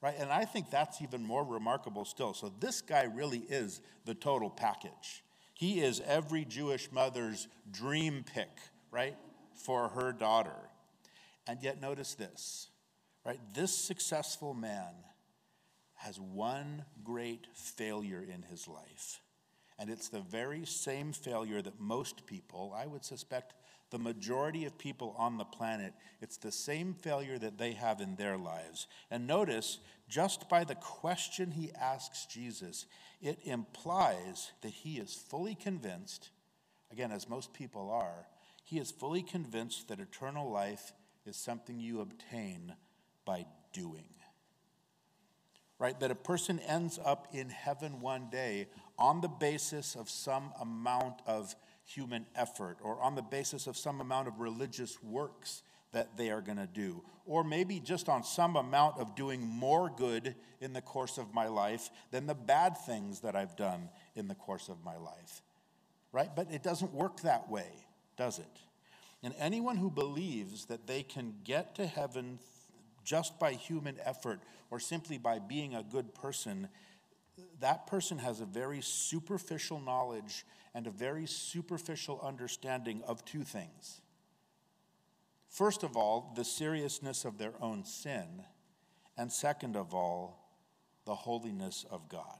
Right? 0.00 0.14
And 0.18 0.30
I 0.30 0.44
think 0.44 0.70
that's 0.70 1.02
even 1.02 1.24
more 1.24 1.44
remarkable 1.44 2.04
still. 2.04 2.32
So, 2.32 2.52
this 2.60 2.80
guy 2.80 3.04
really 3.04 3.40
is 3.48 3.80
the 4.04 4.14
total 4.14 4.50
package. 4.50 5.24
He 5.54 5.80
is 5.80 6.00
every 6.06 6.44
Jewish 6.44 6.92
mother's 6.92 7.48
dream 7.70 8.24
pick, 8.34 8.50
right, 8.90 9.16
for 9.54 9.88
her 9.88 10.12
daughter. 10.12 10.65
And 11.46 11.62
yet, 11.62 11.80
notice 11.80 12.14
this, 12.14 12.68
right? 13.24 13.40
This 13.54 13.76
successful 13.76 14.54
man 14.54 14.94
has 15.94 16.20
one 16.20 16.84
great 17.04 17.46
failure 17.54 18.22
in 18.22 18.42
his 18.42 18.68
life. 18.68 19.20
And 19.78 19.90
it's 19.90 20.08
the 20.08 20.20
very 20.20 20.64
same 20.64 21.12
failure 21.12 21.62
that 21.62 21.80
most 21.80 22.26
people, 22.26 22.74
I 22.76 22.86
would 22.86 23.04
suspect 23.04 23.54
the 23.90 23.98
majority 23.98 24.64
of 24.64 24.78
people 24.78 25.14
on 25.16 25.38
the 25.38 25.44
planet, 25.44 25.92
it's 26.20 26.38
the 26.38 26.50
same 26.50 26.94
failure 26.94 27.38
that 27.38 27.58
they 27.58 27.72
have 27.72 28.00
in 28.00 28.16
their 28.16 28.36
lives. 28.36 28.88
And 29.10 29.26
notice, 29.26 29.78
just 30.08 30.48
by 30.48 30.64
the 30.64 30.74
question 30.74 31.52
he 31.52 31.70
asks 31.80 32.26
Jesus, 32.26 32.86
it 33.20 33.38
implies 33.44 34.50
that 34.62 34.72
he 34.72 34.98
is 34.98 35.14
fully 35.14 35.54
convinced, 35.54 36.30
again, 36.90 37.12
as 37.12 37.28
most 37.28 37.52
people 37.52 37.90
are, 37.90 38.26
he 38.64 38.78
is 38.78 38.90
fully 38.90 39.22
convinced 39.22 39.88
that 39.88 40.00
eternal 40.00 40.50
life 40.50 40.92
is 41.26 41.36
something 41.36 41.80
you 41.80 42.00
obtain 42.00 42.74
by 43.24 43.46
doing. 43.72 44.08
Right? 45.78 45.98
That 46.00 46.10
a 46.10 46.16
person 46.16 46.58
ends 46.60 46.98
up 47.04 47.28
in 47.32 47.50
heaven 47.50 48.00
one 48.00 48.28
day 48.30 48.68
on 48.98 49.20
the 49.20 49.28
basis 49.28 49.94
of 49.94 50.08
some 50.08 50.52
amount 50.60 51.20
of 51.26 51.54
human 51.84 52.26
effort 52.34 52.78
or 52.82 53.00
on 53.02 53.14
the 53.14 53.22
basis 53.22 53.66
of 53.66 53.76
some 53.76 54.00
amount 54.00 54.28
of 54.28 54.40
religious 54.40 55.02
works 55.02 55.62
that 55.92 56.16
they 56.16 56.30
are 56.30 56.40
going 56.40 56.58
to 56.58 56.66
do, 56.66 57.02
or 57.24 57.44
maybe 57.44 57.80
just 57.80 58.08
on 58.08 58.22
some 58.22 58.56
amount 58.56 58.98
of 58.98 59.14
doing 59.14 59.40
more 59.40 59.90
good 59.96 60.34
in 60.60 60.72
the 60.72 60.82
course 60.82 61.16
of 61.16 61.32
my 61.32 61.46
life 61.46 61.90
than 62.10 62.26
the 62.26 62.34
bad 62.34 62.76
things 62.76 63.20
that 63.20 63.36
I've 63.36 63.56
done 63.56 63.88
in 64.14 64.28
the 64.28 64.34
course 64.34 64.68
of 64.68 64.84
my 64.84 64.96
life. 64.96 65.42
Right? 66.12 66.28
But 66.34 66.50
it 66.50 66.62
doesn't 66.62 66.92
work 66.92 67.20
that 67.22 67.50
way, 67.50 67.68
does 68.16 68.38
it? 68.38 68.46
And 69.22 69.34
anyone 69.38 69.76
who 69.76 69.90
believes 69.90 70.66
that 70.66 70.86
they 70.86 71.02
can 71.02 71.34
get 71.44 71.74
to 71.76 71.86
heaven 71.86 72.38
just 73.04 73.38
by 73.38 73.52
human 73.52 73.96
effort 74.04 74.40
or 74.70 74.78
simply 74.80 75.18
by 75.18 75.38
being 75.38 75.74
a 75.74 75.82
good 75.82 76.14
person, 76.14 76.68
that 77.60 77.86
person 77.86 78.18
has 78.18 78.40
a 78.40 78.46
very 78.46 78.80
superficial 78.82 79.80
knowledge 79.80 80.44
and 80.74 80.86
a 80.86 80.90
very 80.90 81.26
superficial 81.26 82.20
understanding 82.22 83.02
of 83.06 83.24
two 83.24 83.42
things. 83.42 84.00
First 85.48 85.82
of 85.82 85.96
all, 85.96 86.32
the 86.36 86.44
seriousness 86.44 87.24
of 87.24 87.38
their 87.38 87.54
own 87.62 87.84
sin, 87.84 88.44
and 89.16 89.32
second 89.32 89.76
of 89.76 89.94
all, 89.94 90.46
the 91.06 91.14
holiness 91.14 91.86
of 91.90 92.08
God. 92.10 92.38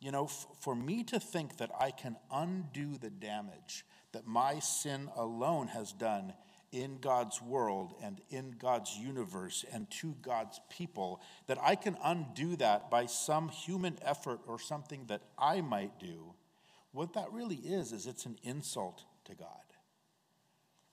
You 0.00 0.12
know, 0.12 0.24
f- 0.26 0.46
for 0.60 0.74
me 0.74 1.04
to 1.04 1.20
think 1.20 1.58
that 1.58 1.70
I 1.78 1.90
can 1.90 2.16
undo 2.32 2.96
the 2.96 3.10
damage 3.10 3.84
that 4.16 4.26
my 4.26 4.58
sin 4.60 5.10
alone 5.14 5.66
has 5.68 5.92
done 5.92 6.32
in 6.72 6.96
God's 7.02 7.42
world 7.42 7.92
and 8.02 8.18
in 8.30 8.54
God's 8.58 8.96
universe 8.96 9.62
and 9.74 9.90
to 10.00 10.14
God's 10.22 10.58
people, 10.70 11.20
that 11.48 11.58
I 11.62 11.74
can 11.74 11.98
undo 12.02 12.56
that 12.56 12.90
by 12.90 13.04
some 13.04 13.50
human 13.50 13.98
effort 14.02 14.40
or 14.46 14.58
something 14.58 15.04
that 15.08 15.20
I 15.38 15.60
might 15.60 16.00
do, 16.00 16.32
what 16.92 17.12
that 17.12 17.30
really 17.30 17.56
is, 17.56 17.92
is 17.92 18.06
it's 18.06 18.24
an 18.24 18.38
insult 18.42 19.04
to 19.26 19.34
God. 19.34 19.48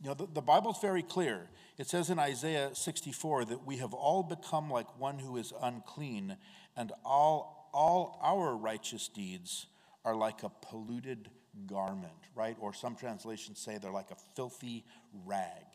You 0.01 0.09
know, 0.09 0.15
the, 0.15 0.27
the 0.33 0.41
Bible's 0.41 0.81
very 0.81 1.01
clear. 1.01 1.47
It 1.77 1.87
says 1.87 2.09
in 2.09 2.19
Isaiah 2.19 2.71
64 2.73 3.45
that 3.45 3.65
we 3.65 3.77
have 3.77 3.93
all 3.93 4.23
become 4.23 4.69
like 4.69 4.99
one 4.99 5.17
who 5.17 5.37
is 5.37 5.53
unclean, 5.61 6.35
and 6.75 6.91
all, 7.05 7.69
all 7.73 8.19
our 8.21 8.53
righteous 8.57 9.07
deeds 9.07 9.67
are 10.03 10.13
like 10.13 10.43
a 10.43 10.49
polluted 10.49 11.29
garment, 11.67 12.13
right? 12.35 12.55
Or 12.59 12.73
some 12.73 12.95
translations 12.95 13.59
say 13.59 13.77
they're 13.77 13.91
like 13.91 14.11
a 14.11 14.17
filthy 14.35 14.85
rag, 15.25 15.65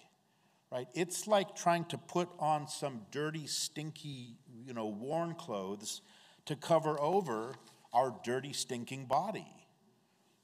right? 0.70 0.88
It's 0.94 1.26
like 1.26 1.56
trying 1.56 1.84
to 1.86 1.98
put 1.98 2.28
on 2.38 2.68
some 2.68 3.02
dirty, 3.10 3.46
stinky, 3.46 4.36
you 4.66 4.74
know, 4.74 4.86
worn 4.86 5.34
clothes 5.34 6.02
to 6.46 6.56
cover 6.56 7.00
over 7.00 7.54
our 7.92 8.14
dirty, 8.24 8.52
stinking 8.52 9.06
body, 9.06 9.46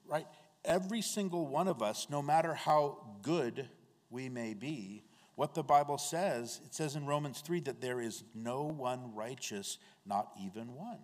right? 0.07 0.27
Every 0.63 1.01
single 1.01 1.47
one 1.47 1.67
of 1.67 1.81
us, 1.81 2.07
no 2.09 2.21
matter 2.21 2.53
how 2.53 2.97
good 3.21 3.69
we 4.09 4.29
may 4.29 4.53
be, 4.53 5.03
what 5.35 5.53
the 5.53 5.63
Bible 5.63 5.97
says, 5.97 6.61
it 6.65 6.73
says 6.73 6.95
in 6.95 7.05
Romans 7.05 7.41
3 7.41 7.59
that 7.61 7.81
there 7.81 7.99
is 7.99 8.23
no 8.33 8.63
one 8.63 9.13
righteous, 9.13 9.77
not 10.05 10.31
even 10.41 10.73
one. 10.73 10.99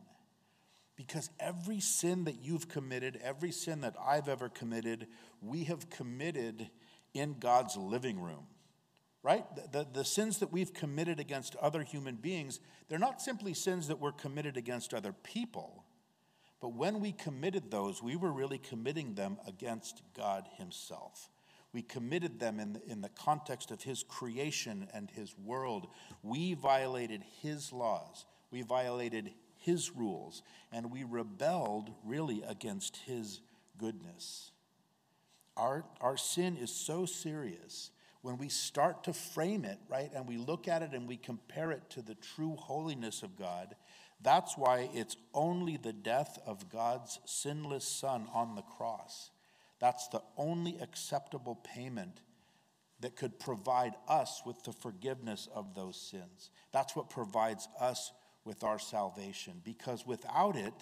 Because 1.07 1.31
every 1.39 1.79
sin 1.79 2.25
that 2.25 2.43
you've 2.43 2.69
committed, 2.69 3.19
every 3.23 3.51
sin 3.51 3.81
that 3.81 3.95
I've 3.99 4.29
ever 4.29 4.49
committed, 4.49 5.07
we 5.41 5.63
have 5.63 5.89
committed 5.89 6.69
in 7.15 7.37
God's 7.39 7.75
living 7.75 8.19
room. 8.19 8.45
Right? 9.23 9.43
The, 9.55 9.79
the, 9.79 9.87
the, 9.93 10.05
sins 10.05 10.37
that 10.39 10.51
we've 10.51 10.73
committed 10.73 11.19
against 11.19 11.55
other 11.55 11.81
human 11.81 12.15
beings, 12.15 12.59
they're 12.87 12.99
not 12.99 13.19
simply 13.19 13.55
sins 13.55 13.87
that 13.87 13.99
were 13.99 14.11
committed 14.11 14.57
against 14.57 14.93
other 14.93 15.11
people, 15.11 15.85
but 16.59 16.73
when 16.73 16.99
we 16.99 17.11
committed 17.11 17.71
those, 17.71 18.03
we 18.03 18.15
were 18.15 18.31
really 18.31 18.59
committing 18.59 19.15
them 19.15 19.37
against 19.47 20.03
God 20.15 20.47
Himself. 20.57 21.29
We 21.73 21.81
committed 21.81 22.39
them 22.39 22.59
in 22.59 22.73
the, 22.73 22.85
in 22.85 23.01
the 23.01 23.09
context 23.09 23.71
of 23.71 23.81
His 23.81 24.03
creation 24.03 24.87
and 24.93 25.09
His 25.09 25.35
world. 25.35 25.87
We 26.21 26.53
violated 26.53 27.23
His 27.41 27.73
laws, 27.73 28.25
we 28.51 28.61
violated 28.61 29.31
His 29.61 29.91
rules, 29.91 30.43
and 30.71 30.91
we 30.91 31.03
rebelled 31.03 31.91
really 32.03 32.43
against 32.47 32.97
His 32.97 33.41
goodness. 33.77 34.51
Our, 35.55 35.85
our 36.01 36.17
sin 36.17 36.57
is 36.57 36.71
so 36.71 37.05
serious 37.05 37.91
when 38.21 38.37
we 38.37 38.49
start 38.49 39.05
to 39.05 39.13
frame 39.13 39.65
it, 39.65 39.79
right, 39.89 40.11
and 40.13 40.27
we 40.27 40.37
look 40.37 40.67
at 40.67 40.83
it 40.83 40.91
and 40.93 41.07
we 41.07 41.17
compare 41.17 41.71
it 41.71 41.89
to 41.91 42.01
the 42.03 42.15
true 42.15 42.55
holiness 42.55 43.23
of 43.23 43.35
God, 43.35 43.75
that's 44.21 44.55
why 44.55 44.89
it's 44.93 45.17
only 45.33 45.77
the 45.77 45.93
death 45.93 46.37
of 46.45 46.69
God's 46.69 47.19
sinless 47.25 47.85
Son 47.85 48.27
on 48.33 48.55
the 48.55 48.61
cross 48.61 49.31
that's 49.81 50.07
the 50.09 50.21
only 50.37 50.77
acceptable 50.79 51.55
payment 51.55 52.21
that 53.01 53.15
could 53.15 53.39
provide 53.39 53.95
us 54.07 54.43
with 54.45 54.63
the 54.63 54.71
forgiveness 54.71 55.49
of 55.53 55.73
those 55.73 55.99
sins. 55.99 56.51
That's 56.71 56.95
what 56.95 57.09
provides 57.09 57.67
us 57.79 58.11
with 58.45 58.63
our 58.63 58.79
salvation. 58.79 59.61
Because 59.63 60.05
without 60.05 60.55
it, 60.55 60.73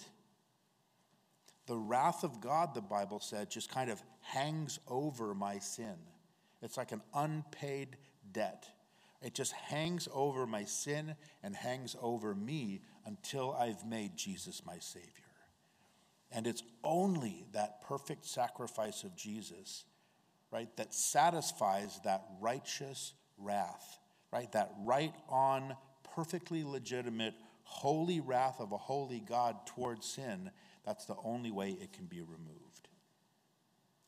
the 1.66 1.76
wrath 1.76 2.24
of 2.24 2.40
God, 2.40 2.74
the 2.74 2.80
Bible 2.80 3.20
said, 3.20 3.50
just 3.50 3.70
kind 3.70 3.90
of 3.90 4.02
hangs 4.22 4.78
over 4.88 5.34
my 5.34 5.58
sin. 5.58 5.96
It's 6.62 6.76
like 6.76 6.92
an 6.92 7.02
unpaid 7.14 7.96
debt. 8.32 8.66
It 9.22 9.34
just 9.34 9.52
hangs 9.52 10.08
over 10.12 10.46
my 10.46 10.64
sin 10.64 11.14
and 11.42 11.54
hangs 11.54 11.94
over 12.00 12.34
me 12.34 12.80
until 13.06 13.52
I've 13.52 13.84
made 13.84 14.16
Jesus 14.16 14.62
my 14.64 14.78
Savior. 14.78 15.08
And 16.32 16.46
it's 16.46 16.62
only 16.84 17.44
that 17.52 17.82
perfect 17.82 18.24
sacrifice 18.24 19.04
of 19.04 19.16
Jesus, 19.16 19.84
right, 20.50 20.74
that 20.76 20.94
satisfies 20.94 22.00
that 22.04 22.24
righteous 22.40 23.12
wrath, 23.36 23.98
right, 24.32 24.50
that 24.52 24.72
right 24.84 25.14
on, 25.28 25.76
perfectly 26.14 26.64
legitimate, 26.64 27.34
holy 27.70 28.20
wrath 28.20 28.60
of 28.60 28.72
a 28.72 28.76
holy 28.76 29.20
God 29.20 29.64
towards 29.66 30.06
sin. 30.06 30.50
That's 30.84 31.04
the 31.04 31.16
only 31.24 31.50
way 31.50 31.70
it 31.70 31.92
can 31.92 32.06
be 32.06 32.20
removed. 32.20 32.88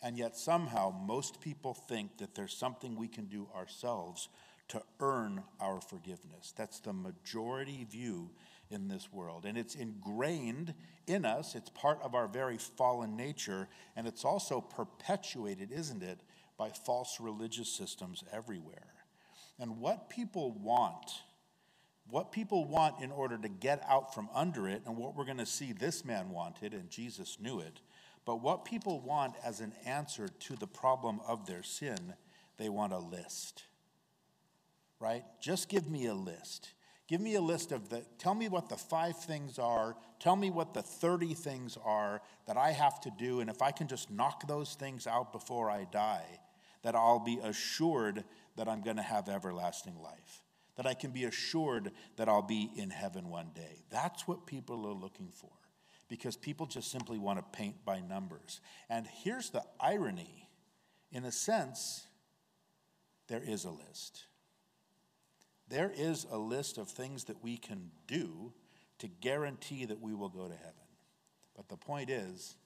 And 0.02 0.18
yet, 0.18 0.36
somehow, 0.36 0.90
most 0.90 1.40
people 1.40 1.74
think 1.74 2.18
that 2.18 2.34
there's 2.34 2.56
something 2.56 2.96
we 2.96 3.06
can 3.06 3.26
do 3.26 3.48
ourselves 3.54 4.28
to 4.68 4.82
earn 5.00 5.44
our 5.60 5.80
forgiveness. 5.80 6.52
That's 6.56 6.80
the 6.80 6.92
majority 6.92 7.86
view 7.88 8.30
in 8.68 8.88
this 8.88 9.12
world. 9.12 9.44
And 9.46 9.56
it's 9.56 9.76
ingrained 9.76 10.74
in 11.06 11.24
us, 11.24 11.54
it's 11.54 11.70
part 11.70 12.00
of 12.02 12.14
our 12.14 12.26
very 12.26 12.58
fallen 12.58 13.16
nature, 13.16 13.68
and 13.96 14.06
it's 14.06 14.24
also 14.24 14.60
perpetuated, 14.60 15.70
isn't 15.70 16.02
it, 16.02 16.20
by 16.56 16.70
false 16.70 17.18
religious 17.20 17.72
systems 17.72 18.24
everywhere. 18.32 18.94
And 19.58 19.78
what 19.78 20.08
people 20.08 20.52
want, 20.52 21.10
what 22.10 22.32
people 22.32 22.64
want 22.64 23.00
in 23.00 23.10
order 23.10 23.38
to 23.38 23.48
get 23.48 23.82
out 23.88 24.14
from 24.14 24.28
under 24.34 24.68
it, 24.68 24.82
and 24.86 24.96
what 24.96 25.16
we're 25.16 25.24
going 25.24 25.38
to 25.38 25.46
see 25.46 25.72
this 25.72 26.04
man 26.04 26.30
wanted, 26.30 26.74
and 26.74 26.90
Jesus 26.90 27.38
knew 27.40 27.60
it, 27.60 27.80
but 28.24 28.36
what 28.42 28.64
people 28.64 29.00
want 29.00 29.34
as 29.44 29.60
an 29.60 29.72
answer 29.84 30.28
to 30.28 30.56
the 30.56 30.66
problem 30.66 31.20
of 31.26 31.46
their 31.46 31.62
sin, 31.62 32.14
they 32.56 32.68
want 32.68 32.92
a 32.92 32.98
list. 32.98 33.64
Right? 35.00 35.24
Just 35.40 35.68
give 35.68 35.90
me 35.90 36.06
a 36.06 36.14
list. 36.14 36.70
Give 37.08 37.20
me 37.20 37.34
a 37.34 37.40
list 37.40 37.72
of 37.72 37.88
the, 37.88 38.04
tell 38.18 38.34
me 38.34 38.48
what 38.48 38.68
the 38.68 38.76
five 38.76 39.16
things 39.16 39.58
are, 39.58 39.96
tell 40.20 40.36
me 40.36 40.50
what 40.50 40.72
the 40.72 40.82
30 40.82 41.34
things 41.34 41.76
are 41.84 42.22
that 42.46 42.56
I 42.56 42.70
have 42.70 43.00
to 43.02 43.10
do, 43.18 43.40
and 43.40 43.50
if 43.50 43.60
I 43.60 43.70
can 43.70 43.88
just 43.88 44.10
knock 44.10 44.46
those 44.46 44.74
things 44.74 45.06
out 45.06 45.32
before 45.32 45.70
I 45.70 45.84
die, 45.90 46.24
that 46.82 46.94
I'll 46.94 47.18
be 47.18 47.38
assured 47.42 48.24
that 48.56 48.68
I'm 48.68 48.82
going 48.82 48.96
to 48.96 49.02
have 49.02 49.28
everlasting 49.28 50.00
life, 50.02 50.41
that 50.76 50.86
I 50.86 50.94
can 50.94 51.10
be 51.10 51.24
assured 51.24 51.92
that 52.16 52.28
I'll 52.28 52.42
be 52.42 52.70
in 52.76 52.90
heaven 52.90 53.28
one 53.28 53.50
day. 53.54 53.84
That's 53.90 54.26
what 54.26 54.46
people 54.46 54.86
are 54.86 54.94
looking 54.94 55.30
for 55.30 55.50
because 56.08 56.36
people 56.36 56.66
just 56.66 56.90
simply 56.90 57.18
want 57.18 57.38
to 57.38 57.58
paint 57.58 57.84
by 57.84 58.00
numbers. 58.00 58.60
And 58.88 59.06
here's 59.06 59.50
the 59.50 59.62
irony 59.80 60.48
in 61.12 61.24
a 61.24 61.32
sense, 61.32 62.06
there 63.28 63.42
is 63.44 63.64
a 63.64 63.70
list. 63.70 64.24
There 65.68 65.92
is 65.94 66.26
a 66.30 66.38
list 66.38 66.78
of 66.78 66.88
things 66.88 67.24
that 67.24 67.42
we 67.42 67.56
can 67.58 67.90
do 68.06 68.52
to 68.98 69.08
guarantee 69.08 69.84
that 69.84 70.00
we 70.00 70.14
will 70.14 70.28
go 70.28 70.48
to 70.48 70.54
heaven. 70.54 70.72
But 71.54 71.68
the 71.68 71.76
point 71.76 72.08
is, 72.08 72.56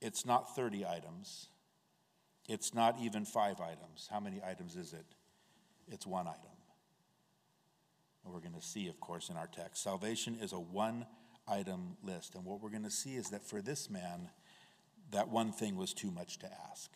it's 0.00 0.24
not 0.24 0.56
30 0.56 0.86
items. 0.86 1.48
It's 2.48 2.74
not 2.74 2.96
even 3.00 3.24
five 3.24 3.60
items. 3.60 4.08
How 4.10 4.20
many 4.20 4.40
items 4.44 4.76
is 4.76 4.92
it? 4.92 5.06
It's 5.88 6.06
one 6.06 6.26
item. 6.26 6.51
And 8.24 8.32
we're 8.32 8.40
going 8.40 8.54
to 8.54 8.62
see, 8.62 8.88
of 8.88 9.00
course, 9.00 9.28
in 9.28 9.36
our 9.36 9.46
text. 9.48 9.82
Salvation 9.82 10.38
is 10.40 10.52
a 10.52 10.60
one 10.60 11.06
item 11.48 11.96
list. 12.02 12.34
And 12.34 12.44
what 12.44 12.60
we're 12.60 12.70
going 12.70 12.84
to 12.84 12.90
see 12.90 13.16
is 13.16 13.30
that 13.30 13.44
for 13.44 13.60
this 13.60 13.90
man, 13.90 14.30
that 15.10 15.28
one 15.28 15.52
thing 15.52 15.76
was 15.76 15.92
too 15.92 16.10
much 16.10 16.38
to 16.38 16.46
ask. 16.70 16.90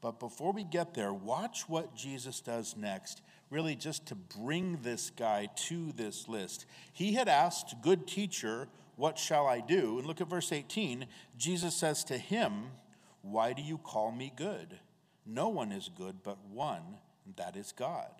But 0.00 0.20
before 0.20 0.52
we 0.52 0.62
get 0.64 0.94
there, 0.94 1.12
watch 1.12 1.68
what 1.68 1.94
Jesus 1.94 2.40
does 2.40 2.76
next 2.76 3.20
really 3.50 3.74
just 3.74 4.06
to 4.06 4.14
bring 4.14 4.78
this 4.82 5.10
guy 5.10 5.48
to 5.56 5.92
this 5.92 6.28
list. 6.28 6.66
He 6.92 7.14
had 7.14 7.28
asked, 7.28 7.74
Good 7.82 8.06
teacher, 8.06 8.68
what 8.96 9.18
shall 9.18 9.46
I 9.46 9.60
do? 9.60 9.98
And 9.98 10.06
look 10.06 10.20
at 10.20 10.28
verse 10.28 10.52
18. 10.52 11.06
Jesus 11.36 11.74
says 11.74 12.04
to 12.04 12.18
him, 12.18 12.66
Why 13.22 13.52
do 13.52 13.62
you 13.62 13.78
call 13.78 14.12
me 14.12 14.32
good? 14.36 14.78
No 15.26 15.48
one 15.48 15.72
is 15.72 15.90
good 15.96 16.22
but 16.22 16.38
one, 16.46 16.98
and 17.24 17.36
that 17.36 17.56
is 17.56 17.72
God. 17.72 18.10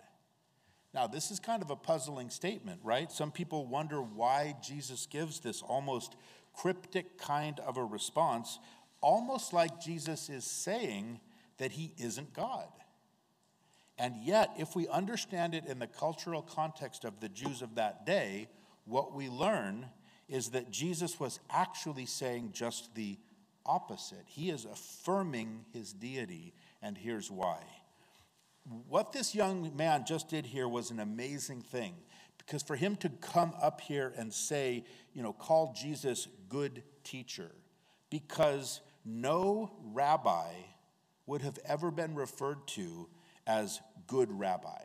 Now, 0.94 1.06
this 1.06 1.30
is 1.30 1.38
kind 1.38 1.62
of 1.62 1.70
a 1.70 1.76
puzzling 1.76 2.30
statement, 2.30 2.80
right? 2.82 3.12
Some 3.12 3.30
people 3.30 3.66
wonder 3.66 4.00
why 4.00 4.56
Jesus 4.62 5.06
gives 5.06 5.40
this 5.40 5.62
almost 5.62 6.16
cryptic 6.54 7.18
kind 7.18 7.60
of 7.60 7.76
a 7.76 7.84
response, 7.84 8.58
almost 9.00 9.52
like 9.52 9.80
Jesus 9.80 10.28
is 10.28 10.44
saying 10.44 11.20
that 11.58 11.72
he 11.72 11.92
isn't 11.98 12.32
God. 12.32 12.68
And 13.98 14.16
yet, 14.16 14.50
if 14.56 14.76
we 14.76 14.88
understand 14.88 15.54
it 15.54 15.66
in 15.66 15.78
the 15.78 15.86
cultural 15.86 16.40
context 16.40 17.04
of 17.04 17.20
the 17.20 17.28
Jews 17.28 17.62
of 17.62 17.74
that 17.74 18.06
day, 18.06 18.48
what 18.84 19.12
we 19.12 19.28
learn 19.28 19.86
is 20.28 20.50
that 20.50 20.70
Jesus 20.70 21.18
was 21.18 21.40
actually 21.50 22.06
saying 22.06 22.50
just 22.52 22.94
the 22.94 23.18
opposite. 23.66 24.24
He 24.26 24.50
is 24.50 24.64
affirming 24.64 25.64
his 25.72 25.92
deity, 25.92 26.54
and 26.80 26.96
here's 26.96 27.30
why. 27.30 27.58
What 28.88 29.12
this 29.12 29.34
young 29.34 29.74
man 29.76 30.04
just 30.06 30.28
did 30.28 30.46
here 30.46 30.68
was 30.68 30.90
an 30.90 31.00
amazing 31.00 31.62
thing 31.62 31.94
because 32.38 32.62
for 32.62 32.76
him 32.76 32.96
to 32.96 33.08
come 33.08 33.52
up 33.60 33.80
here 33.80 34.12
and 34.16 34.32
say, 34.32 34.84
you 35.12 35.22
know, 35.22 35.32
call 35.32 35.74
Jesus 35.78 36.28
good 36.48 36.82
teacher, 37.04 37.50
because 38.10 38.80
no 39.04 39.70
rabbi 39.82 40.50
would 41.26 41.42
have 41.42 41.58
ever 41.66 41.90
been 41.90 42.14
referred 42.14 42.66
to 42.68 43.08
as 43.46 43.80
good 44.06 44.30
rabbi. 44.32 44.80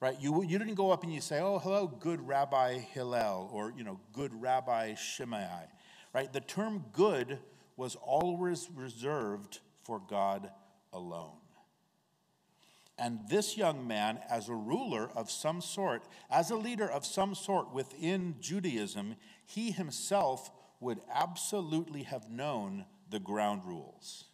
Right? 0.00 0.16
You, 0.20 0.42
you 0.42 0.58
didn't 0.58 0.74
go 0.74 0.90
up 0.90 1.04
and 1.04 1.14
you 1.14 1.20
say, 1.20 1.40
oh, 1.40 1.58
hello, 1.58 1.86
good 1.86 2.26
Rabbi 2.26 2.78
Hillel, 2.78 3.48
or, 3.52 3.72
you 3.76 3.82
know, 3.82 3.98
good 4.12 4.30
Rabbi 4.34 4.94
Shammai. 4.94 5.64
Right? 6.12 6.30
The 6.32 6.40
term 6.40 6.84
good 6.92 7.38
was 7.76 7.96
always 7.96 8.68
reserved 8.74 9.60
for 9.84 10.00
God 10.00 10.50
alone. 10.92 11.36
And 12.98 13.20
this 13.28 13.56
young 13.56 13.86
man, 13.86 14.20
as 14.30 14.48
a 14.48 14.54
ruler 14.54 15.10
of 15.14 15.30
some 15.30 15.60
sort, 15.60 16.04
as 16.30 16.50
a 16.50 16.56
leader 16.56 16.90
of 16.90 17.04
some 17.04 17.34
sort 17.34 17.72
within 17.72 18.36
Judaism, 18.40 19.16
he 19.44 19.70
himself 19.70 20.50
would 20.80 21.00
absolutely 21.12 22.04
have 22.04 22.30
known 22.30 22.86
the 23.10 23.20
ground 23.20 23.62
rules. 23.66 24.24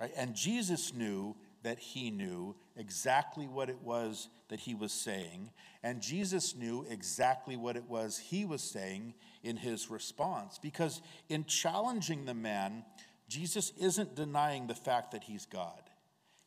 Right? 0.00 0.12
And 0.16 0.34
Jesus 0.34 0.94
knew 0.94 1.34
that 1.62 1.78
he 1.78 2.10
knew 2.10 2.54
exactly 2.76 3.48
what 3.48 3.68
it 3.68 3.82
was 3.82 4.28
that 4.48 4.60
he 4.60 4.74
was 4.74 4.92
saying, 4.92 5.50
and 5.82 6.00
Jesus 6.00 6.56
knew 6.56 6.86
exactly 6.88 7.56
what 7.56 7.76
it 7.76 7.84
was 7.84 8.18
he 8.18 8.44
was 8.44 8.62
saying 8.62 9.14
in 9.42 9.56
his 9.56 9.90
response. 9.90 10.58
Because 10.58 11.02
in 11.28 11.44
challenging 11.44 12.24
the 12.24 12.34
man, 12.34 12.84
Jesus 13.28 13.72
isn't 13.78 14.14
denying 14.14 14.66
the 14.66 14.74
fact 14.74 15.12
that 15.12 15.24
he's 15.24 15.46
God. 15.46 15.87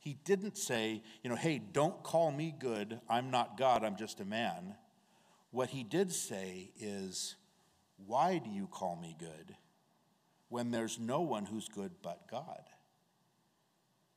He 0.01 0.17
didn't 0.25 0.57
say, 0.57 1.03
you 1.23 1.29
know, 1.29 1.35
hey, 1.35 1.59
don't 1.59 2.01
call 2.01 2.31
me 2.31 2.55
good. 2.57 2.99
I'm 3.07 3.29
not 3.29 3.55
God, 3.55 3.83
I'm 3.83 3.95
just 3.95 4.19
a 4.19 4.25
man. 4.25 4.75
What 5.51 5.69
he 5.69 5.83
did 5.83 6.11
say 6.11 6.71
is, 6.79 7.35
why 8.07 8.39
do 8.39 8.49
you 8.49 8.65
call 8.65 8.95
me 8.95 9.15
good 9.19 9.55
when 10.49 10.71
there's 10.71 10.97
no 10.97 11.21
one 11.21 11.45
who's 11.45 11.67
good 11.67 11.91
but 12.01 12.27
God? 12.27 12.63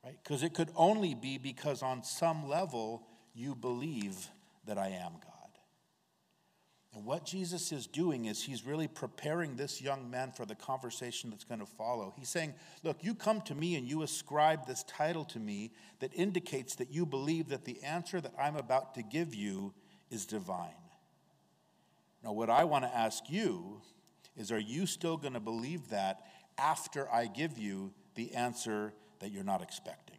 Right? 0.03 0.16
Because 0.23 0.42
it 0.42 0.55
could 0.55 0.70
only 0.75 1.14
be 1.14 1.37
because 1.37 1.83
on 1.83 2.03
some 2.03 2.49
level 2.49 3.07
you 3.35 3.55
believe 3.55 4.29
that 4.66 4.79
I 4.79 4.88
am 4.88 5.12
God. 5.23 5.34
And 6.94 7.04
what 7.04 7.24
Jesus 7.24 7.72
is 7.72 7.88
doing 7.88 8.26
is 8.26 8.42
he's 8.42 8.64
really 8.64 8.87
preparing 8.87 9.57
this 9.57 9.83
young 9.83 10.09
man 10.11 10.30
for 10.30 10.46
the 10.46 10.54
conversation 10.54 11.30
that's 11.30 11.42
going 11.42 11.59
to 11.59 11.66
follow. 11.66 12.14
He's 12.16 12.28
saying, 12.28 12.54
Look, 12.85 13.02
you 13.02 13.14
come 13.14 13.40
to 13.42 13.54
me 13.54 13.74
and 13.74 13.87
you 13.87 14.02
ascribe 14.02 14.66
this 14.66 14.85
title 14.85 15.24
to 15.26 15.40
me 15.40 15.72
that 15.98 16.12
indicates 16.14 16.76
that 16.76 16.92
you 16.92 17.04
believe 17.04 17.48
that 17.48 17.64
the 17.64 17.83
answer 17.83 18.20
that 18.20 18.33
I'm 18.38 18.54
about 18.57 18.94
to 18.94 19.02
give 19.02 19.35
you 19.35 19.74
is 20.11 20.24
divine. 20.24 20.70
Now, 22.22 22.33
what 22.33 22.48
I 22.48 22.64
want 22.64 22.85
to 22.85 22.96
ask 22.96 23.24
you 23.28 23.80
is 24.37 24.52
are 24.52 24.59
you 24.59 24.87
still 24.87 25.16
going 25.16 25.35
to 25.35 25.40
believe 25.40 25.88
that 25.88 26.20
after 26.57 27.12
I 27.12 27.26
give 27.26 27.59
you 27.59 27.92
the 28.14 28.35
answer 28.35 28.92
that 29.18 29.33
you're 29.33 29.42
not 29.42 29.62
expecting? 29.62 30.18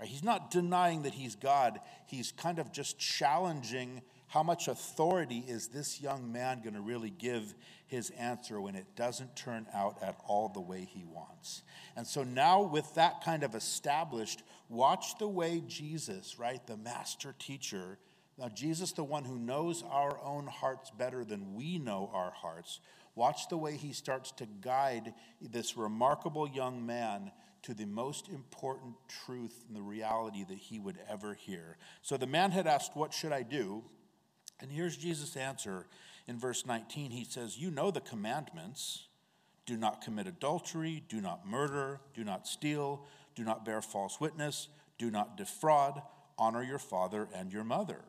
Right? 0.00 0.08
He's 0.08 0.24
not 0.24 0.50
denying 0.50 1.02
that 1.02 1.14
he's 1.14 1.36
God, 1.36 1.78
he's 2.06 2.32
kind 2.32 2.58
of 2.58 2.72
just 2.72 2.98
challenging 2.98 4.02
how 4.28 4.42
much 4.42 4.68
authority 4.68 5.44
is 5.46 5.68
this 5.68 6.00
young 6.00 6.32
man 6.32 6.60
going 6.62 6.74
to 6.74 6.80
really 6.80 7.10
give 7.10 7.54
his 7.86 8.10
answer 8.10 8.60
when 8.60 8.74
it 8.74 8.86
doesn't 8.96 9.36
turn 9.36 9.66
out 9.72 10.02
at 10.02 10.16
all 10.26 10.48
the 10.48 10.60
way 10.60 10.84
he 10.84 11.04
wants? 11.04 11.62
And 11.96 12.06
so 12.06 12.24
now, 12.24 12.62
with 12.62 12.94
that 12.96 13.22
kind 13.24 13.44
of 13.44 13.54
established, 13.54 14.42
watch 14.68 15.18
the 15.18 15.28
way 15.28 15.62
Jesus, 15.66 16.38
right, 16.38 16.64
the 16.66 16.76
master 16.76 17.34
teacher, 17.38 17.98
now 18.38 18.48
Jesus, 18.48 18.92
the 18.92 19.04
one 19.04 19.24
who 19.24 19.38
knows 19.38 19.82
our 19.88 20.20
own 20.22 20.46
hearts 20.46 20.90
better 20.90 21.24
than 21.24 21.54
we 21.54 21.78
know 21.78 22.10
our 22.12 22.32
hearts, 22.32 22.80
watch 23.14 23.48
the 23.48 23.56
way 23.56 23.76
he 23.76 23.92
starts 23.92 24.30
to 24.32 24.46
guide 24.60 25.14
this 25.40 25.76
remarkable 25.76 26.48
young 26.48 26.84
man 26.84 27.30
to 27.62 27.74
the 27.74 27.86
most 27.86 28.28
important 28.28 28.94
truth 29.24 29.64
and 29.66 29.76
the 29.76 29.82
reality 29.82 30.44
that 30.44 30.58
he 30.58 30.78
would 30.78 30.98
ever 31.08 31.34
hear. 31.34 31.78
So 32.02 32.16
the 32.16 32.26
man 32.26 32.50
had 32.50 32.66
asked, 32.66 32.94
What 32.94 33.12
should 33.12 33.32
I 33.32 33.42
do? 33.42 33.84
And 34.60 34.70
here's 34.70 34.96
Jesus' 34.96 35.36
answer 35.36 35.86
in 36.26 36.38
verse 36.38 36.64
19. 36.66 37.10
He 37.10 37.24
says, 37.24 37.58
You 37.58 37.70
know 37.70 37.90
the 37.90 38.00
commandments 38.00 39.06
do 39.66 39.76
not 39.76 40.02
commit 40.02 40.26
adultery, 40.26 41.02
do 41.08 41.20
not 41.20 41.46
murder, 41.46 42.00
do 42.14 42.24
not 42.24 42.46
steal, 42.46 43.04
do 43.34 43.44
not 43.44 43.64
bear 43.64 43.82
false 43.82 44.20
witness, 44.20 44.68
do 44.96 45.10
not 45.10 45.36
defraud, 45.36 46.00
honor 46.38 46.62
your 46.62 46.78
father 46.78 47.28
and 47.34 47.52
your 47.52 47.64
mother. 47.64 48.00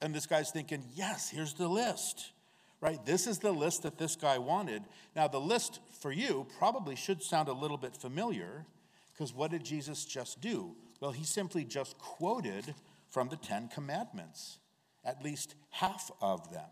And 0.00 0.14
this 0.14 0.26
guy's 0.26 0.50
thinking, 0.50 0.84
Yes, 0.94 1.30
here's 1.30 1.54
the 1.54 1.68
list. 1.68 2.32
Right? 2.80 3.04
This 3.06 3.28
is 3.28 3.38
the 3.38 3.52
list 3.52 3.84
that 3.84 3.96
this 3.96 4.16
guy 4.16 4.38
wanted. 4.38 4.82
Now, 5.14 5.28
the 5.28 5.38
list 5.38 5.78
for 6.00 6.10
you 6.10 6.48
probably 6.58 6.96
should 6.96 7.22
sound 7.22 7.48
a 7.48 7.52
little 7.52 7.76
bit 7.76 7.96
familiar 7.96 8.66
because 9.12 9.32
what 9.32 9.52
did 9.52 9.64
Jesus 9.64 10.04
just 10.04 10.40
do? 10.40 10.74
Well, 10.98 11.12
he 11.12 11.22
simply 11.22 11.64
just 11.64 11.96
quoted 11.98 12.74
from 13.08 13.28
the 13.28 13.36
Ten 13.36 13.68
Commandments 13.68 14.58
at 15.04 15.22
least 15.22 15.54
half 15.70 16.10
of 16.20 16.50
them. 16.52 16.68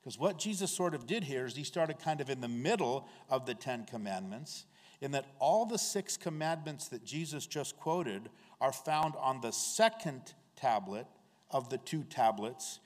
Because 0.00 0.18
what 0.18 0.38
Jesus 0.38 0.70
sort 0.70 0.94
of 0.94 1.06
did 1.06 1.24
here 1.24 1.44
is 1.44 1.56
he 1.56 1.64
started 1.64 1.98
kind 1.98 2.20
of 2.20 2.30
in 2.30 2.40
the 2.40 2.48
middle 2.48 3.06
of 3.28 3.46
the 3.46 3.54
Ten 3.54 3.84
Commandments, 3.84 4.64
in 5.00 5.10
that 5.12 5.26
all 5.38 5.66
the 5.66 5.78
six 5.78 6.16
commandments 6.16 6.88
that 6.88 7.04
Jesus 7.04 7.46
just 7.46 7.76
quoted 7.76 8.30
are 8.60 8.72
found 8.72 9.14
on 9.18 9.40
the 9.40 9.52
second 9.52 10.34
tablet 10.56 11.06
of 11.50 11.68
the 11.68 11.78
two 11.78 12.04
tablets 12.04 12.80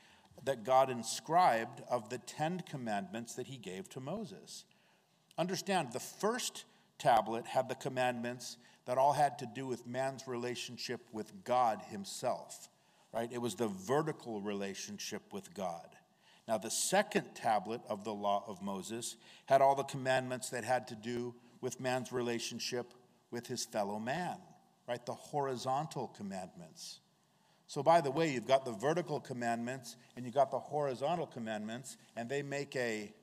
that 0.45 0.65
God 0.65 0.91
inscribed 0.91 1.83
of 1.89 2.09
the 2.09 2.19
Ten 2.19 2.61
Commandments 2.69 3.35
that 3.35 3.47
he 3.47 3.57
gave 3.57 3.89
to 3.91 4.01
Moses. 4.01 4.65
Understand, 5.39 5.93
the 5.93 6.01
first 6.01 6.65
tablet 6.99 7.47
had 7.47 7.69
the 7.69 7.75
commandments 7.75 8.57
that 8.85 8.99
all 8.99 9.13
had 9.13 9.39
to 9.39 9.47
do 9.47 9.67
with 9.67 9.87
man's 9.87 10.27
relationship 10.27 11.01
with 11.13 11.45
God 11.45 11.83
himself 11.89 12.69
right? 13.13 13.31
It 13.33 13.41
was 13.41 13.55
the 13.55 13.69
vertical 13.69 14.41
relationship 14.41 15.23
with 15.33 15.53
God. 15.55 15.89
Now, 16.49 16.59
the 16.59 16.71
second 16.71 17.35
tablet 17.35 17.81
of 17.89 18.05
the 18.05 18.13
law 18.13 18.45
of 18.47 18.63
Moses 18.63 19.17
had 19.47 19.63
all 19.63 19.75
the 19.75 19.85
commandments 19.85 20.51
that 20.51 20.65
had 20.65 20.89
to 20.89 20.95
do 20.95 21.35
with 21.61 21.81
man's 21.81 22.13
relationship 22.13 22.93
with 23.31 23.47
his 23.47 23.65
fellow 23.65 23.99
man, 23.99 24.37
right? 24.89 25.05
The 25.05 25.13
horizontal 25.13 26.09
commandments. 26.09 26.99
So, 27.69 27.83
by 27.83 28.01
the 28.01 28.11
way, 28.11 28.31
you've 28.31 28.47
got 28.47 28.65
the 28.65 28.73
vertical 28.73 29.21
commandments 29.21 29.97
and 30.17 30.25
you've 30.25 30.35
got 30.35 30.51
the 30.51 30.59
horizontal 30.59 31.27
commandments, 31.27 31.97
and 32.17 32.29
they 32.29 32.43
make 32.43 32.77
a 32.77 33.15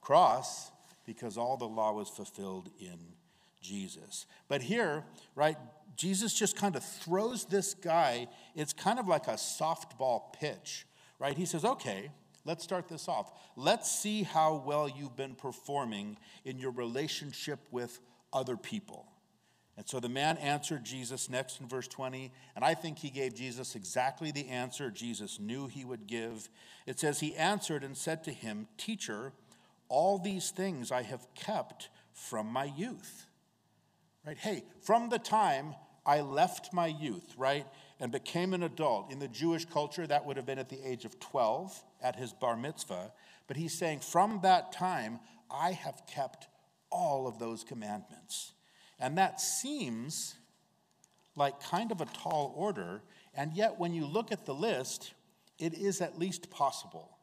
cross 0.00 0.72
because 1.04 1.36
all 1.36 1.56
the 1.56 1.68
law 1.68 1.92
was 1.92 2.08
fulfilled 2.08 2.70
in 2.80 2.98
Jesus. 3.60 4.26
But 4.48 4.62
here, 4.62 5.04
right, 5.34 5.56
Jesus 5.96 6.34
just 6.34 6.56
kind 6.56 6.76
of 6.76 6.84
throws 6.84 7.44
this 7.44 7.74
guy, 7.74 8.28
it's 8.54 8.72
kind 8.72 8.98
of 8.98 9.08
like 9.08 9.26
a 9.28 9.32
softball 9.32 10.32
pitch, 10.32 10.86
right? 11.18 11.36
He 11.36 11.46
says, 11.46 11.64
okay, 11.64 12.10
let's 12.44 12.62
start 12.62 12.88
this 12.88 13.08
off. 13.08 13.32
Let's 13.56 13.90
see 13.90 14.22
how 14.22 14.62
well 14.64 14.88
you've 14.88 15.16
been 15.16 15.34
performing 15.34 16.18
in 16.44 16.58
your 16.58 16.70
relationship 16.70 17.60
with 17.70 17.98
other 18.32 18.56
people. 18.56 19.06
And 19.76 19.86
so 19.86 20.00
the 20.00 20.08
man 20.08 20.38
answered 20.38 20.84
Jesus 20.84 21.28
next 21.28 21.60
in 21.60 21.68
verse 21.68 21.86
20, 21.86 22.32
and 22.54 22.64
I 22.64 22.72
think 22.72 22.98
he 22.98 23.10
gave 23.10 23.34
Jesus 23.34 23.74
exactly 23.74 24.30
the 24.30 24.48
answer 24.48 24.90
Jesus 24.90 25.38
knew 25.38 25.66
he 25.66 25.84
would 25.84 26.06
give. 26.06 26.48
It 26.86 26.98
says, 26.98 27.20
He 27.20 27.34
answered 27.34 27.84
and 27.84 27.94
said 27.94 28.24
to 28.24 28.30
him, 28.30 28.68
Teacher, 28.78 29.32
all 29.88 30.18
these 30.18 30.50
things 30.50 30.90
I 30.90 31.02
have 31.02 31.26
kept 31.34 31.90
from 32.14 32.46
my 32.46 32.64
youth. 32.64 33.26
Right? 34.26 34.36
Hey, 34.36 34.64
from 34.82 35.08
the 35.08 35.20
time 35.20 35.76
I 36.04 36.20
left 36.20 36.72
my 36.72 36.88
youth, 36.88 37.34
right, 37.36 37.64
and 38.00 38.10
became 38.10 38.54
an 38.54 38.64
adult. 38.64 39.12
In 39.12 39.20
the 39.20 39.28
Jewish 39.28 39.64
culture, 39.64 40.06
that 40.06 40.26
would 40.26 40.36
have 40.36 40.46
been 40.46 40.58
at 40.58 40.68
the 40.68 40.84
age 40.84 41.04
of 41.04 41.20
12 41.20 41.80
at 42.02 42.16
his 42.16 42.32
bar 42.32 42.56
mitzvah. 42.56 43.12
But 43.46 43.56
he's 43.56 43.72
saying, 43.72 44.00
from 44.00 44.40
that 44.42 44.72
time, 44.72 45.20
I 45.48 45.72
have 45.72 46.02
kept 46.08 46.48
all 46.90 47.28
of 47.28 47.38
those 47.38 47.62
commandments. 47.62 48.52
And 48.98 49.16
that 49.16 49.40
seems 49.40 50.34
like 51.36 51.60
kind 51.60 51.92
of 51.92 52.00
a 52.00 52.06
tall 52.06 52.52
order. 52.56 53.02
And 53.32 53.52
yet, 53.54 53.78
when 53.78 53.94
you 53.94 54.06
look 54.06 54.32
at 54.32 54.44
the 54.44 54.54
list, 54.54 55.12
it 55.58 55.74
is 55.74 56.00
at 56.00 56.18
least 56.18 56.50
possible. 56.50 57.16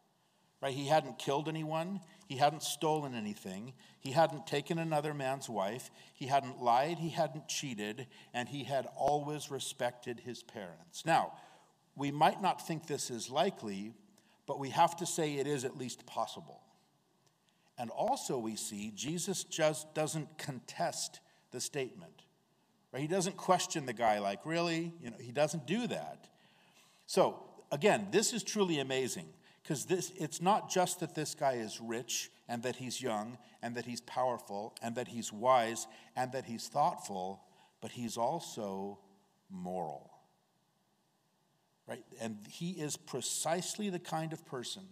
Right? 0.61 0.73
He 0.73 0.87
hadn't 0.87 1.19
killed 1.19 1.49
anyone. 1.49 1.99
He 2.33 2.39
hadn't 2.39 2.63
stolen 2.63 3.13
anything. 3.13 3.73
He 3.99 4.09
hadn't 4.09 4.47
taken 4.47 4.79
another 4.79 5.13
man's 5.13 5.47
wife. 5.47 5.91
He 6.15 6.25
hadn't 6.25 6.59
lied. 6.59 6.97
He 6.97 7.09
hadn't 7.09 7.47
cheated. 7.47 8.07
And 8.33 8.49
he 8.49 8.63
had 8.63 8.87
always 8.95 9.51
respected 9.51 10.21
his 10.21 10.41
parents. 10.41 11.05
Now, 11.05 11.33
we 11.95 12.09
might 12.09 12.41
not 12.41 12.65
think 12.65 12.87
this 12.87 13.11
is 13.11 13.29
likely, 13.29 13.93
but 14.47 14.59
we 14.59 14.69
have 14.69 14.95
to 14.95 15.05
say 15.05 15.35
it 15.35 15.45
is 15.45 15.63
at 15.63 15.77
least 15.77 16.07
possible. 16.07 16.61
And 17.77 17.91
also, 17.91 18.39
we 18.39 18.55
see 18.55 18.91
Jesus 18.95 19.43
just 19.43 19.93
doesn't 19.93 20.39
contest 20.39 21.19
the 21.51 21.61
statement. 21.61 22.23
Right? 22.91 23.01
He 23.03 23.07
doesn't 23.07 23.37
question 23.37 23.85
the 23.85 23.93
guy 23.93 24.17
like, 24.17 24.43
really? 24.43 24.91
You 25.03 25.11
know, 25.11 25.17
he 25.19 25.31
doesn't 25.31 25.67
do 25.67 25.85
that. 25.85 26.27
So, 27.05 27.43
again, 27.71 28.07
this 28.09 28.33
is 28.33 28.41
truly 28.41 28.79
amazing 28.79 29.27
because 29.63 29.85
this 29.85 30.11
it's 30.17 30.41
not 30.41 30.69
just 30.69 30.99
that 30.99 31.15
this 31.15 31.33
guy 31.33 31.53
is 31.53 31.79
rich 31.81 32.29
and 32.47 32.61
that 32.63 32.75
he's 32.75 33.01
young 33.01 33.37
and 33.61 33.75
that 33.75 33.85
he's 33.85 34.01
powerful 34.01 34.75
and 34.81 34.95
that 34.95 35.07
he's 35.07 35.31
wise 35.31 35.87
and 36.15 36.31
that 36.33 36.45
he's 36.45 36.67
thoughtful 36.67 37.41
but 37.81 37.91
he's 37.91 38.17
also 38.17 38.99
moral 39.49 40.11
right 41.87 42.03
and 42.21 42.37
he 42.49 42.71
is 42.71 42.97
precisely 42.97 43.89
the 43.89 43.99
kind 43.99 44.33
of 44.33 44.45
person 44.45 44.83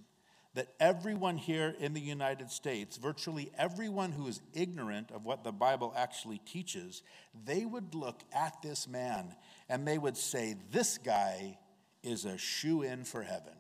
that 0.53 0.67
everyone 0.79 1.37
here 1.37 1.73
in 1.79 1.93
the 1.93 2.01
United 2.01 2.51
States, 2.51 2.97
virtually 2.97 3.51
everyone 3.57 4.11
who 4.11 4.27
is 4.27 4.41
ignorant 4.53 5.09
of 5.11 5.25
what 5.25 5.43
the 5.43 5.51
Bible 5.51 5.93
actually 5.95 6.39
teaches, 6.39 7.03
they 7.45 7.63
would 7.63 7.95
look 7.95 8.21
at 8.33 8.61
this 8.61 8.87
man 8.87 9.33
and 9.69 9.87
they 9.87 9.97
would 9.97 10.17
say, 10.17 10.55
This 10.71 10.97
guy 10.97 11.57
is 12.03 12.25
a 12.25 12.37
shoe 12.37 12.81
in 12.81 13.05
for 13.05 13.23
heaven. 13.23 13.53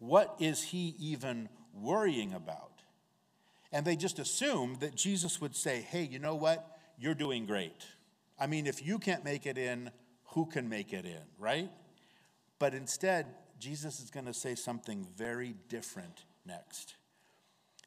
What 0.00 0.34
is 0.40 0.62
he 0.62 0.96
even 0.98 1.48
worrying 1.72 2.32
about? 2.32 2.72
And 3.70 3.86
they 3.86 3.94
just 3.94 4.18
assume 4.18 4.78
that 4.80 4.96
Jesus 4.96 5.40
would 5.40 5.54
say, 5.54 5.80
Hey, 5.80 6.02
you 6.02 6.18
know 6.18 6.34
what? 6.34 6.66
You're 6.98 7.14
doing 7.14 7.46
great. 7.46 7.86
I 8.38 8.46
mean, 8.46 8.66
if 8.66 8.84
you 8.84 8.98
can't 8.98 9.24
make 9.24 9.46
it 9.46 9.56
in, 9.56 9.90
who 10.30 10.46
can 10.46 10.68
make 10.68 10.92
it 10.92 11.04
in, 11.04 11.22
right? 11.38 11.70
But 12.58 12.74
instead, 12.74 13.26
Jesus 13.58 14.00
is 14.00 14.10
going 14.10 14.26
to 14.26 14.34
say 14.34 14.54
something 14.54 15.06
very 15.16 15.54
different 15.68 16.24
next. 16.46 16.96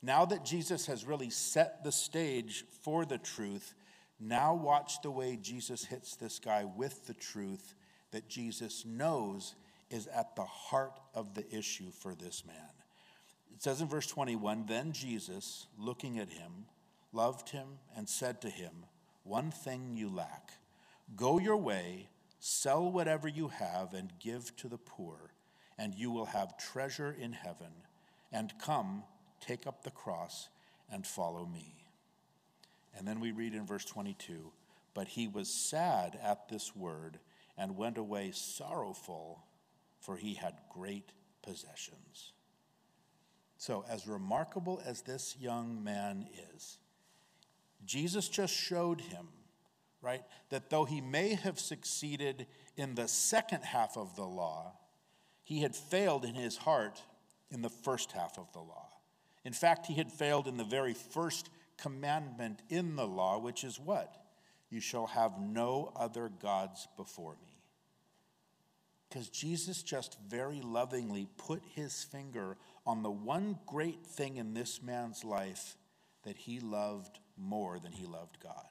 Now 0.01 0.25
that 0.25 0.45
Jesus 0.45 0.85
has 0.85 1.05
really 1.05 1.29
set 1.29 1.83
the 1.83 1.91
stage 1.91 2.65
for 2.81 3.05
the 3.05 3.17
truth, 3.17 3.73
now 4.19 4.53
watch 4.53 5.01
the 5.01 5.11
way 5.11 5.37
Jesus 5.41 5.85
hits 5.85 6.15
this 6.15 6.39
guy 6.39 6.65
with 6.65 7.07
the 7.07 7.13
truth 7.13 7.73
that 8.11 8.29
Jesus 8.29 8.85
knows 8.85 9.55
is 9.93 10.07
at 10.07 10.35
the 10.35 10.43
heart 10.43 10.99
of 11.13 11.33
the 11.33 11.45
issue 11.55 11.91
for 11.91 12.15
this 12.15 12.43
man. 12.45 12.55
It 13.53 13.61
says 13.61 13.81
in 13.81 13.87
verse 13.87 14.07
21 14.07 14.65
Then 14.67 14.91
Jesus, 14.91 15.67
looking 15.77 16.19
at 16.19 16.29
him, 16.29 16.65
loved 17.11 17.49
him 17.49 17.67
and 17.95 18.09
said 18.09 18.41
to 18.41 18.49
him, 18.49 18.71
One 19.23 19.51
thing 19.51 19.95
you 19.95 20.09
lack. 20.09 20.51
Go 21.15 21.39
your 21.39 21.57
way, 21.57 22.07
sell 22.39 22.91
whatever 22.91 23.27
you 23.27 23.49
have, 23.49 23.93
and 23.93 24.11
give 24.19 24.55
to 24.57 24.67
the 24.67 24.77
poor 24.77 25.33
and 25.77 25.95
you 25.95 26.11
will 26.11 26.25
have 26.25 26.57
treasure 26.57 27.15
in 27.17 27.33
heaven. 27.33 27.71
And 28.31 28.53
come, 28.59 29.03
take 29.39 29.67
up 29.67 29.83
the 29.83 29.91
cross, 29.91 30.49
and 30.91 31.05
follow 31.05 31.45
me. 31.45 31.75
And 32.97 33.07
then 33.07 33.19
we 33.19 33.31
read 33.31 33.53
in 33.53 33.65
verse 33.65 33.85
22 33.85 34.51
But 34.93 35.09
he 35.09 35.27
was 35.27 35.49
sad 35.49 36.19
at 36.23 36.49
this 36.49 36.75
word 36.75 37.19
and 37.57 37.77
went 37.77 37.97
away 37.97 38.31
sorrowful, 38.33 39.43
for 40.03 40.17
he 40.17 40.33
had 40.33 40.53
great 40.69 41.13
possessions. 41.41 42.33
So, 43.57 43.85
as 43.89 44.05
remarkable 44.05 44.81
as 44.85 45.01
this 45.01 45.37
young 45.39 45.81
man 45.81 46.27
is, 46.53 46.77
Jesus 47.85 48.27
just 48.27 48.53
showed 48.53 48.99
him, 48.99 49.29
right, 50.01 50.23
that 50.49 50.69
though 50.69 50.83
he 50.83 50.99
may 50.99 51.35
have 51.35 51.59
succeeded 51.59 52.47
in 52.75 52.95
the 52.95 53.07
second 53.07 53.63
half 53.63 53.97
of 53.97 54.17
the 54.17 54.25
law, 54.25 54.73
he 55.43 55.61
had 55.61 55.75
failed 55.75 56.25
in 56.25 56.35
his 56.35 56.57
heart 56.57 57.01
in 57.49 57.61
the 57.61 57.69
first 57.69 58.11
half 58.11 58.37
of 58.37 58.51
the 58.51 58.59
law. 58.59 58.89
In 59.45 59.53
fact, 59.53 59.85
he 59.85 59.93
had 59.93 60.11
failed 60.11 60.47
in 60.47 60.57
the 60.57 60.63
very 60.65 60.93
first 60.93 61.49
commandment 61.77 62.61
in 62.69 62.97
the 62.97 63.07
law, 63.07 63.39
which 63.39 63.63
is 63.63 63.79
what? 63.79 64.17
You 64.69 64.81
shall 64.81 65.07
have 65.07 65.39
no 65.39 65.93
other 65.95 66.29
gods 66.41 66.89
before 66.97 67.37
me. 67.41 67.52
Because 69.13 69.29
Jesus 69.29 69.83
just 69.83 70.17
very 70.27 70.59
lovingly 70.61 71.27
put 71.37 71.61
his 71.75 72.03
finger 72.03 72.57
on 72.83 73.03
the 73.03 73.11
one 73.11 73.59
great 73.67 74.07
thing 74.07 74.37
in 74.37 74.55
this 74.55 74.81
man's 74.81 75.23
life 75.23 75.77
that 76.23 76.35
he 76.35 76.59
loved 76.59 77.19
more 77.37 77.77
than 77.77 77.91
he 77.91 78.07
loved 78.07 78.39
God. 78.41 78.65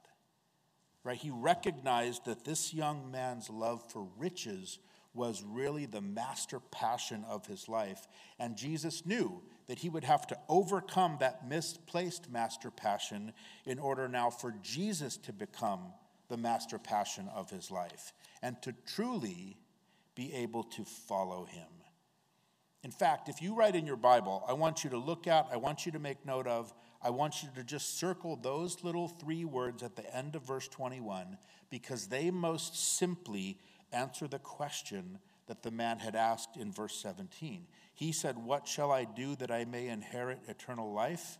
Right? 1.05 1.17
He 1.17 1.31
recognized 1.31 2.25
that 2.25 2.45
this 2.45 2.75
young 2.75 3.13
man's 3.13 3.51
love 3.51 3.89
for 3.89 4.09
riches 4.19 4.81
was 5.15 5.45
really 5.45 5.87
the 5.87 6.01
master 6.01 6.59
passion 6.59 7.25
of 7.29 7.47
his 7.47 7.69
life. 7.69 8.09
And 8.41 8.57
Jesus 8.57 9.07
knew 9.07 9.43
that 9.69 9.79
he 9.79 9.89
would 9.89 10.03
have 10.03 10.27
to 10.27 10.39
overcome 10.49 11.19
that 11.21 11.49
misplaced 11.49 12.29
master 12.29 12.73
passion 12.73 13.33
in 13.65 13.79
order 13.79 14.09
now 14.09 14.31
for 14.31 14.53
Jesus 14.61 15.19
to 15.19 15.33
become 15.33 15.93
the 16.29 16.37
master 16.37 16.79
passion 16.79 17.29
of 17.33 17.49
his 17.51 17.71
life 17.71 18.13
and 18.43 18.61
to 18.63 18.75
truly 18.87 19.57
be 20.15 20.33
able 20.35 20.65
to 20.65 20.85
follow 20.85 21.45
him. 21.45 21.67
In 22.83 22.91
fact, 22.91 23.29
if 23.29 23.41
you 23.41 23.55
write 23.55 23.77
in 23.77 23.87
your 23.87 23.97
Bible, 23.97 24.45
I 24.49 24.55
want 24.55 24.83
you 24.83 24.91
to 24.91 24.99
look 24.99 25.27
at, 25.27 25.47
I 25.53 25.57
want 25.57 25.87
you 25.87 25.93
to 25.93 25.99
make 25.99 26.27
note 26.27 26.49
of, 26.49 26.75
I 27.01 27.11
want 27.11 27.43
you 27.43 27.49
to 27.55 27.65
just 27.65 27.99
circle 27.99 28.37
those 28.37 28.83
little 28.83 29.09
three 29.09 29.45
words 29.45 29.83
at 29.83 29.97
the 29.97 30.15
end 30.15 30.35
of 30.35 30.43
verse 30.43 30.69
21 30.69 31.39
because 31.71 32.09
they 32.09 32.31
most 32.31 32.97
simply 32.97 33.59
answer 33.93 34.27
the 34.27 34.39
question 34.39 35.19
that 35.47 35.63
the 35.63 35.71
man 35.71 35.99
had 35.99 36.17
asked 36.17 36.57
in 36.57 36.73
verse 36.73 36.95
17. 36.97 37.67
He 37.95 38.13
said, 38.13 38.37
What 38.39 38.67
shall 38.67 38.91
I 38.91 39.05
do 39.05 39.37
that 39.37 39.51
I 39.51 39.65
may 39.65 39.89
inherit 39.89 40.41
eternal 40.49 40.93
life? 40.93 41.39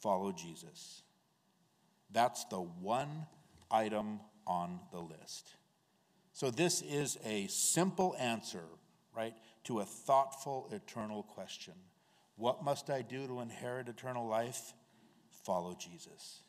Follow 0.00 0.32
Jesus. 0.32 1.02
That's 2.10 2.44
the 2.44 2.60
one 2.60 3.26
item 3.70 4.20
on 4.46 4.80
the 4.92 5.00
list. 5.00 5.55
So, 6.36 6.50
this 6.50 6.82
is 6.82 7.16
a 7.24 7.46
simple 7.46 8.14
answer, 8.18 8.64
right, 9.16 9.32
to 9.64 9.80
a 9.80 9.86
thoughtful, 9.86 10.68
eternal 10.70 11.22
question. 11.22 11.72
What 12.36 12.62
must 12.62 12.90
I 12.90 13.00
do 13.00 13.26
to 13.26 13.40
inherit 13.40 13.88
eternal 13.88 14.28
life? 14.28 14.74
Follow 15.46 15.74
Jesus. 15.74 16.42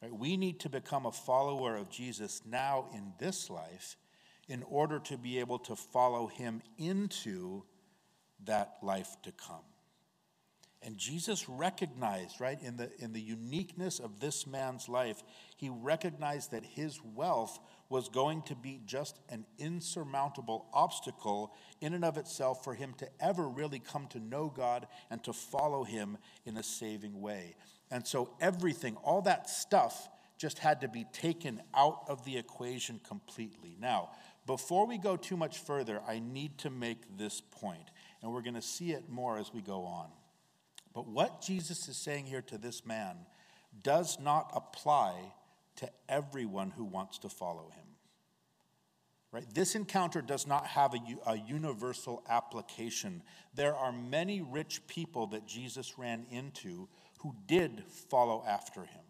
Right? 0.00 0.14
We 0.14 0.36
need 0.36 0.60
to 0.60 0.68
become 0.68 1.06
a 1.06 1.10
follower 1.10 1.74
of 1.74 1.90
Jesus 1.90 2.42
now 2.46 2.86
in 2.94 3.14
this 3.18 3.50
life 3.50 3.96
in 4.46 4.62
order 4.62 5.00
to 5.00 5.18
be 5.18 5.40
able 5.40 5.58
to 5.58 5.74
follow 5.74 6.28
him 6.28 6.62
into 6.78 7.64
that 8.44 8.76
life 8.80 9.16
to 9.24 9.32
come. 9.32 9.64
And 10.84 10.98
Jesus 10.98 11.48
recognized, 11.48 12.40
right, 12.40 12.62
in 12.62 12.76
the, 12.76 12.90
in 12.98 13.12
the 13.12 13.20
uniqueness 13.20 13.98
of 13.98 14.20
this 14.20 14.46
man's 14.46 14.88
life, 14.88 15.22
he 15.56 15.68
recognized 15.68 16.50
that 16.50 16.64
his 16.64 17.00
wealth 17.02 17.58
was 17.88 18.08
going 18.08 18.42
to 18.42 18.54
be 18.54 18.80
just 18.86 19.18
an 19.28 19.44
insurmountable 19.58 20.66
obstacle 20.72 21.54
in 21.80 21.94
and 21.94 22.04
of 22.04 22.16
itself 22.16 22.64
for 22.64 22.74
him 22.74 22.94
to 22.98 23.08
ever 23.20 23.48
really 23.48 23.78
come 23.78 24.06
to 24.08 24.18
know 24.18 24.52
God 24.54 24.86
and 25.10 25.22
to 25.24 25.32
follow 25.32 25.84
him 25.84 26.18
in 26.44 26.56
a 26.56 26.62
saving 26.62 27.20
way. 27.20 27.56
And 27.90 28.06
so 28.06 28.30
everything, 28.40 28.96
all 28.96 29.22
that 29.22 29.48
stuff, 29.48 30.08
just 30.38 30.58
had 30.58 30.80
to 30.80 30.88
be 30.88 31.04
taken 31.12 31.62
out 31.74 32.00
of 32.08 32.24
the 32.24 32.36
equation 32.36 33.00
completely. 33.06 33.76
Now, 33.80 34.10
before 34.46 34.86
we 34.86 34.98
go 34.98 35.16
too 35.16 35.36
much 35.36 35.58
further, 35.58 36.02
I 36.06 36.18
need 36.18 36.58
to 36.58 36.70
make 36.70 37.16
this 37.16 37.40
point, 37.40 37.90
and 38.20 38.32
we're 38.32 38.42
going 38.42 38.54
to 38.54 38.62
see 38.62 38.92
it 38.92 39.08
more 39.08 39.38
as 39.38 39.54
we 39.54 39.62
go 39.62 39.84
on. 39.84 40.08
But 40.92 41.06
what 41.08 41.40
Jesus 41.40 41.88
is 41.88 41.96
saying 41.96 42.26
here 42.26 42.42
to 42.42 42.58
this 42.58 42.84
man 42.84 43.16
does 43.82 44.18
not 44.20 44.50
apply 44.54 45.14
to 45.76 45.90
everyone 46.08 46.70
who 46.70 46.84
wants 46.84 47.18
to 47.18 47.28
follow 47.28 47.70
him. 47.74 47.84
Right? 49.34 49.44
This 49.52 49.74
encounter 49.74 50.22
does 50.22 50.46
not 50.46 50.64
have 50.68 50.94
a, 50.94 51.00
a, 51.26 51.36
universal 51.36 52.22
application. 52.28 53.20
There 53.52 53.74
are 53.74 53.90
many 53.90 54.40
rich 54.40 54.86
people 54.86 55.26
that 55.28 55.44
Jesus 55.44 55.98
ran 55.98 56.24
into 56.30 56.88
who 57.18 57.34
did 57.48 57.82
follow 58.08 58.44
after 58.46 58.82
him. 58.82 59.02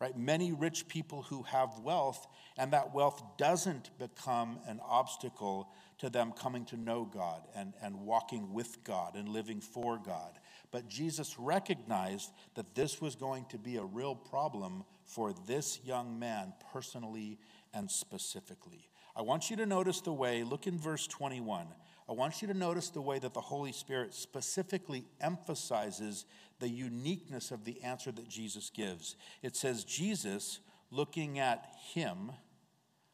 Right? 0.00 0.16
Many 0.16 0.52
rich 0.52 0.86
people 0.86 1.22
who 1.22 1.42
have 1.42 1.80
wealth, 1.80 2.24
and 2.56 2.72
that 2.72 2.94
wealth 2.94 3.20
doesn't 3.36 3.90
become 3.98 4.60
an 4.68 4.78
obstacle 4.88 5.68
to 5.98 6.08
them 6.08 6.30
coming 6.30 6.64
to 6.66 6.76
know 6.76 7.04
God 7.04 7.42
and, 7.56 7.74
and 7.82 8.02
walking 8.02 8.52
with 8.52 8.84
God 8.84 9.16
and 9.16 9.28
living 9.28 9.60
for 9.60 9.98
God. 9.98 10.38
But 10.70 10.88
Jesus 10.88 11.36
recognized 11.36 12.30
that 12.54 12.76
this 12.76 13.00
was 13.00 13.16
going 13.16 13.46
to 13.46 13.58
be 13.58 13.76
a 13.76 13.82
real 13.82 14.14
problem 14.14 14.84
for 15.08 15.32
this 15.46 15.80
young 15.84 16.18
man 16.18 16.52
personally 16.72 17.38
and 17.72 17.90
specifically. 17.90 18.90
I 19.16 19.22
want 19.22 19.50
you 19.50 19.56
to 19.56 19.66
notice 19.66 20.00
the 20.00 20.12
way, 20.12 20.44
look 20.44 20.66
in 20.66 20.78
verse 20.78 21.06
21. 21.06 21.66
I 22.08 22.12
want 22.12 22.40
you 22.40 22.48
to 22.48 22.54
notice 22.54 22.90
the 22.90 23.00
way 23.00 23.18
that 23.18 23.34
the 23.34 23.40
Holy 23.40 23.72
Spirit 23.72 24.14
specifically 24.14 25.06
emphasizes 25.20 26.24
the 26.60 26.68
uniqueness 26.68 27.50
of 27.50 27.64
the 27.64 27.82
answer 27.82 28.12
that 28.12 28.28
Jesus 28.28 28.70
gives. 28.70 29.16
It 29.42 29.56
says, 29.56 29.84
Jesus, 29.84 30.60
looking 30.90 31.38
at 31.38 31.66
him, 31.92 32.30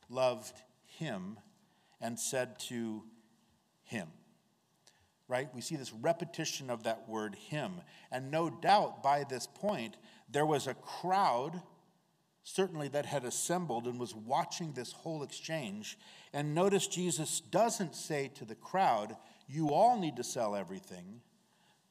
loved 0.08 0.62
him 0.84 1.38
and 2.00 2.18
said 2.18 2.58
to 2.60 3.02
him. 3.84 4.08
Right? 5.26 5.48
We 5.54 5.60
see 5.60 5.76
this 5.76 5.92
repetition 5.92 6.70
of 6.70 6.82
that 6.82 7.08
word 7.08 7.34
him. 7.34 7.72
And 8.12 8.30
no 8.30 8.50
doubt 8.50 9.02
by 9.02 9.24
this 9.24 9.46
point, 9.46 9.96
there 10.30 10.46
was 10.46 10.66
a 10.66 10.74
crowd 10.74 11.62
certainly 12.44 12.88
that 12.88 13.06
had 13.06 13.24
assembled 13.24 13.86
and 13.86 13.98
was 13.98 14.14
watching 14.14 14.72
this 14.72 14.92
whole 14.92 15.22
exchange. 15.22 15.98
And 16.32 16.54
notice 16.54 16.86
Jesus 16.86 17.40
doesn't 17.40 17.96
say 17.96 18.30
to 18.36 18.44
the 18.44 18.54
crowd, 18.54 19.16
You 19.48 19.70
all 19.70 19.98
need 19.98 20.16
to 20.16 20.24
sell 20.24 20.54
everything. 20.54 21.22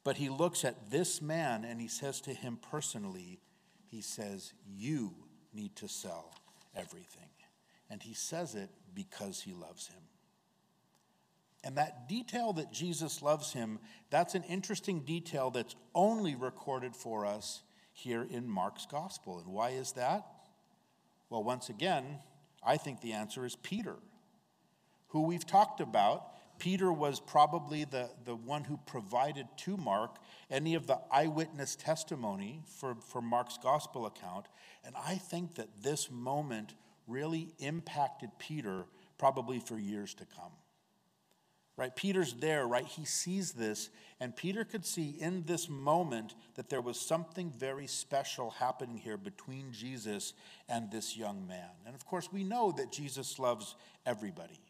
But 0.04 0.16
he 0.16 0.28
looks 0.28 0.64
at 0.64 0.90
this 0.90 1.20
man 1.20 1.64
and 1.64 1.80
he 1.80 1.88
says 1.88 2.20
to 2.22 2.32
him 2.32 2.58
personally, 2.70 3.40
He 3.88 4.00
says, 4.00 4.52
You 4.66 5.14
need 5.52 5.74
to 5.76 5.88
sell 5.88 6.32
everything. 6.74 7.28
And 7.90 8.02
he 8.02 8.14
says 8.14 8.54
it 8.54 8.70
because 8.94 9.40
he 9.42 9.52
loves 9.52 9.88
him. 9.88 10.00
And 11.64 11.76
that 11.78 12.08
detail 12.08 12.52
that 12.54 12.72
Jesus 12.72 13.22
loves 13.22 13.52
him, 13.52 13.78
that's 14.10 14.34
an 14.34 14.42
interesting 14.44 15.00
detail 15.00 15.50
that's 15.50 15.74
only 15.94 16.34
recorded 16.34 16.94
for 16.94 17.24
us 17.24 17.62
here 17.92 18.26
in 18.28 18.48
Mark's 18.48 18.86
gospel. 18.86 19.38
And 19.38 19.48
why 19.48 19.70
is 19.70 19.92
that? 19.92 20.26
Well, 21.34 21.42
once 21.42 21.68
again, 21.68 22.20
I 22.64 22.76
think 22.76 23.00
the 23.00 23.12
answer 23.12 23.44
is 23.44 23.56
Peter, 23.56 23.96
who 25.08 25.22
we've 25.22 25.44
talked 25.44 25.80
about. 25.80 26.28
Peter 26.60 26.92
was 26.92 27.18
probably 27.18 27.82
the, 27.82 28.08
the 28.24 28.36
one 28.36 28.62
who 28.62 28.78
provided 28.86 29.48
to 29.56 29.76
Mark 29.76 30.18
any 30.48 30.76
of 30.76 30.86
the 30.86 31.00
eyewitness 31.10 31.74
testimony 31.74 32.62
for, 32.78 32.94
for 32.94 33.20
Mark's 33.20 33.58
gospel 33.60 34.06
account. 34.06 34.46
And 34.84 34.94
I 34.96 35.16
think 35.16 35.56
that 35.56 35.82
this 35.82 36.08
moment 36.08 36.74
really 37.08 37.48
impacted 37.58 38.30
Peter 38.38 38.84
probably 39.18 39.58
for 39.58 39.76
years 39.76 40.14
to 40.14 40.26
come. 40.26 40.52
Right? 41.76 41.94
Peter's 41.94 42.34
there, 42.34 42.68
right? 42.68 42.86
He 42.86 43.04
sees 43.04 43.52
this, 43.52 43.90
and 44.20 44.36
Peter 44.36 44.64
could 44.64 44.86
see 44.86 45.16
in 45.18 45.42
this 45.44 45.68
moment 45.68 46.36
that 46.54 46.68
there 46.68 46.80
was 46.80 47.00
something 47.00 47.50
very 47.50 47.88
special 47.88 48.50
happening 48.50 48.96
here 48.96 49.16
between 49.16 49.72
Jesus 49.72 50.34
and 50.68 50.88
this 50.88 51.16
young 51.16 51.48
man. 51.48 51.70
And 51.84 51.96
of 51.96 52.06
course, 52.06 52.28
we 52.32 52.44
know 52.44 52.70
that 52.76 52.92
Jesus 52.92 53.40
loves 53.40 53.74
everybody. 54.06 54.60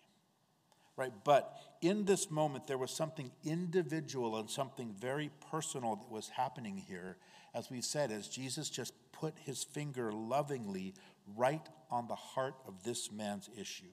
Right? 0.96 1.12
But 1.24 1.54
in 1.82 2.06
this 2.06 2.30
moment, 2.30 2.66
there 2.66 2.78
was 2.78 2.90
something 2.90 3.30
individual 3.44 4.38
and 4.38 4.48
something 4.48 4.94
very 4.98 5.30
personal 5.50 5.96
that 5.96 6.10
was 6.10 6.30
happening 6.30 6.78
here, 6.88 7.18
as 7.52 7.68
we 7.68 7.82
said, 7.82 8.12
as 8.12 8.28
Jesus 8.28 8.70
just 8.70 8.94
put 9.12 9.34
his 9.44 9.62
finger 9.62 10.10
lovingly 10.10 10.94
right 11.36 11.66
on 11.90 12.06
the 12.06 12.14
heart 12.14 12.54
of 12.66 12.82
this 12.82 13.12
man's 13.12 13.50
issue. 13.58 13.84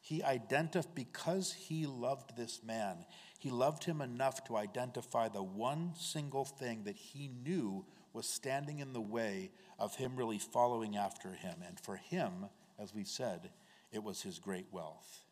He 0.00 0.22
identified, 0.22 0.94
because 0.94 1.52
he 1.52 1.86
loved 1.86 2.36
this 2.36 2.62
man, 2.64 3.04
he 3.38 3.50
loved 3.50 3.84
him 3.84 4.00
enough 4.00 4.44
to 4.44 4.56
identify 4.56 5.28
the 5.28 5.42
one 5.42 5.92
single 5.96 6.44
thing 6.44 6.84
that 6.84 6.96
he 6.96 7.28
knew 7.28 7.84
was 8.12 8.28
standing 8.28 8.80
in 8.80 8.92
the 8.92 9.00
way 9.00 9.50
of 9.78 9.94
him 9.96 10.16
really 10.16 10.38
following 10.38 10.96
after 10.96 11.32
him. 11.32 11.62
And 11.66 11.78
for 11.78 11.96
him, 11.96 12.46
as 12.78 12.94
we 12.94 13.04
said, 13.04 13.50
it 13.92 14.02
was 14.02 14.22
his 14.22 14.38
great 14.38 14.66
wealth. 14.72 15.24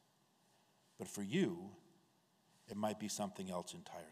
But 0.98 1.08
for 1.08 1.22
you, 1.22 1.70
it 2.68 2.76
might 2.76 2.98
be 2.98 3.08
something 3.08 3.50
else 3.50 3.74
entirely. 3.74 4.06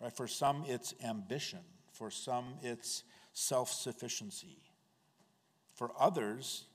Right? 0.00 0.16
For 0.16 0.26
some, 0.26 0.64
it's 0.66 0.94
ambition. 1.04 1.60
For 1.92 2.10
some, 2.10 2.54
it's 2.62 3.04
self 3.32 3.70
sufficiency. 3.70 4.58
For 5.74 5.90
others, 5.98 6.66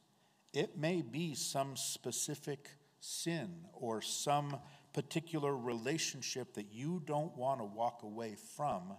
it 0.53 0.77
may 0.77 1.01
be 1.01 1.35
some 1.35 1.75
specific 1.75 2.69
sin 2.99 3.65
or 3.73 4.01
some 4.01 4.57
particular 4.93 5.55
relationship 5.55 6.53
that 6.55 6.71
you 6.71 7.01
don't 7.05 7.35
want 7.37 7.59
to 7.59 7.65
walk 7.65 8.01
away 8.03 8.35
from, 8.55 8.93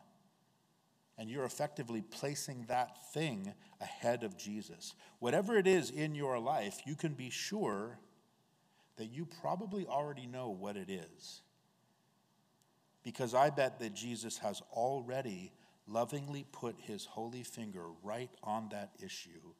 and 1.16 1.28
you're 1.28 1.44
effectively 1.44 2.00
placing 2.00 2.64
that 2.68 3.12
thing 3.12 3.52
ahead 3.80 4.22
of 4.22 4.36
Jesus. 4.36 4.94
Whatever 5.18 5.56
it 5.56 5.66
is 5.66 5.90
in 5.90 6.14
your 6.14 6.38
life, 6.38 6.80
you 6.86 6.94
can 6.94 7.14
be 7.14 7.30
sure 7.30 7.98
that 8.96 9.06
you 9.06 9.26
probably 9.40 9.86
already 9.86 10.26
know 10.26 10.50
what 10.50 10.76
it 10.76 10.90
is. 10.90 11.42
Because 13.02 13.34
I 13.34 13.50
bet 13.50 13.78
that 13.80 13.94
Jesus 13.94 14.38
has 14.38 14.62
already 14.72 15.52
lovingly 15.86 16.44
put 16.52 16.76
his 16.78 17.06
holy 17.06 17.42
finger 17.42 17.86
right 18.02 18.30
on 18.42 18.68
that 18.70 18.90
issue 19.02 19.54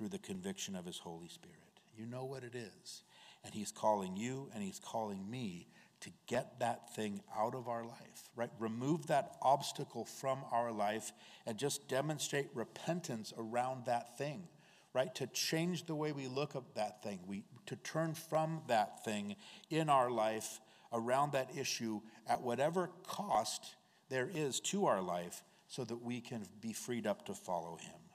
through 0.00 0.08
the 0.08 0.18
conviction 0.18 0.74
of 0.74 0.86
his 0.86 0.96
Holy 0.96 1.28
Spirit. 1.28 1.58
You 1.94 2.06
know 2.06 2.24
what 2.24 2.42
it 2.42 2.54
is. 2.54 3.02
And 3.44 3.52
he's 3.52 3.70
calling 3.70 4.16
you 4.16 4.48
and 4.54 4.62
he's 4.62 4.80
calling 4.82 5.30
me 5.30 5.68
to 6.00 6.10
get 6.26 6.58
that 6.60 6.94
thing 6.94 7.20
out 7.38 7.54
of 7.54 7.68
our 7.68 7.84
life, 7.84 8.30
right? 8.34 8.48
Remove 8.58 9.08
that 9.08 9.36
obstacle 9.42 10.06
from 10.06 10.38
our 10.50 10.72
life 10.72 11.12
and 11.46 11.58
just 11.58 11.86
demonstrate 11.86 12.48
repentance 12.54 13.34
around 13.36 13.84
that 13.84 14.16
thing, 14.16 14.48
right? 14.94 15.14
To 15.16 15.26
change 15.26 15.84
the 15.84 15.94
way 15.94 16.12
we 16.12 16.28
look 16.28 16.56
at 16.56 16.74
that 16.76 17.02
thing, 17.02 17.18
we, 17.26 17.44
to 17.66 17.76
turn 17.76 18.14
from 18.14 18.62
that 18.68 19.04
thing 19.04 19.36
in 19.68 19.90
our 19.90 20.10
life 20.10 20.60
around 20.94 21.32
that 21.32 21.50
issue 21.54 22.00
at 22.26 22.40
whatever 22.40 22.88
cost 23.06 23.74
there 24.08 24.30
is 24.34 24.60
to 24.60 24.86
our 24.86 25.02
life 25.02 25.44
so 25.68 25.84
that 25.84 26.02
we 26.02 26.22
can 26.22 26.46
be 26.62 26.72
freed 26.72 27.06
up 27.06 27.26
to 27.26 27.34
follow 27.34 27.76
him. 27.76 28.09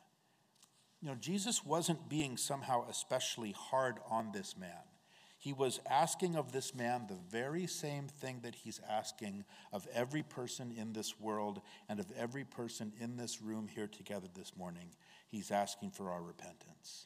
You 1.05 1.11
know, 1.11 1.17
Jesus 1.17 1.63
wasn't 1.63 2.09
being 2.09 2.35
somehow 2.35 2.89
especially 2.89 3.51
hard 3.51 3.99
on 4.09 4.31
this 4.33 4.57
man. 4.57 4.71
He 5.37 5.53
was 5.53 5.79
asking 5.87 6.35
of 6.35 6.51
this 6.51 6.73
man 6.73 7.05
the 7.07 7.19
very 7.29 7.67
same 7.67 8.07
thing 8.07 8.39
that 8.41 8.55
he's 8.55 8.81
asking 8.89 9.43
of 9.71 9.87
every 9.93 10.23
person 10.23 10.73
in 10.75 10.93
this 10.93 11.19
world 11.19 11.61
and 11.87 11.99
of 11.99 12.11
every 12.17 12.43
person 12.43 12.91
in 12.99 13.17
this 13.17 13.39
room 13.39 13.67
here 13.67 13.85
together 13.85 14.25
this 14.33 14.57
morning. 14.57 14.95
He's 15.27 15.51
asking 15.51 15.91
for 15.91 16.09
our 16.09 16.23
repentance. 16.23 17.05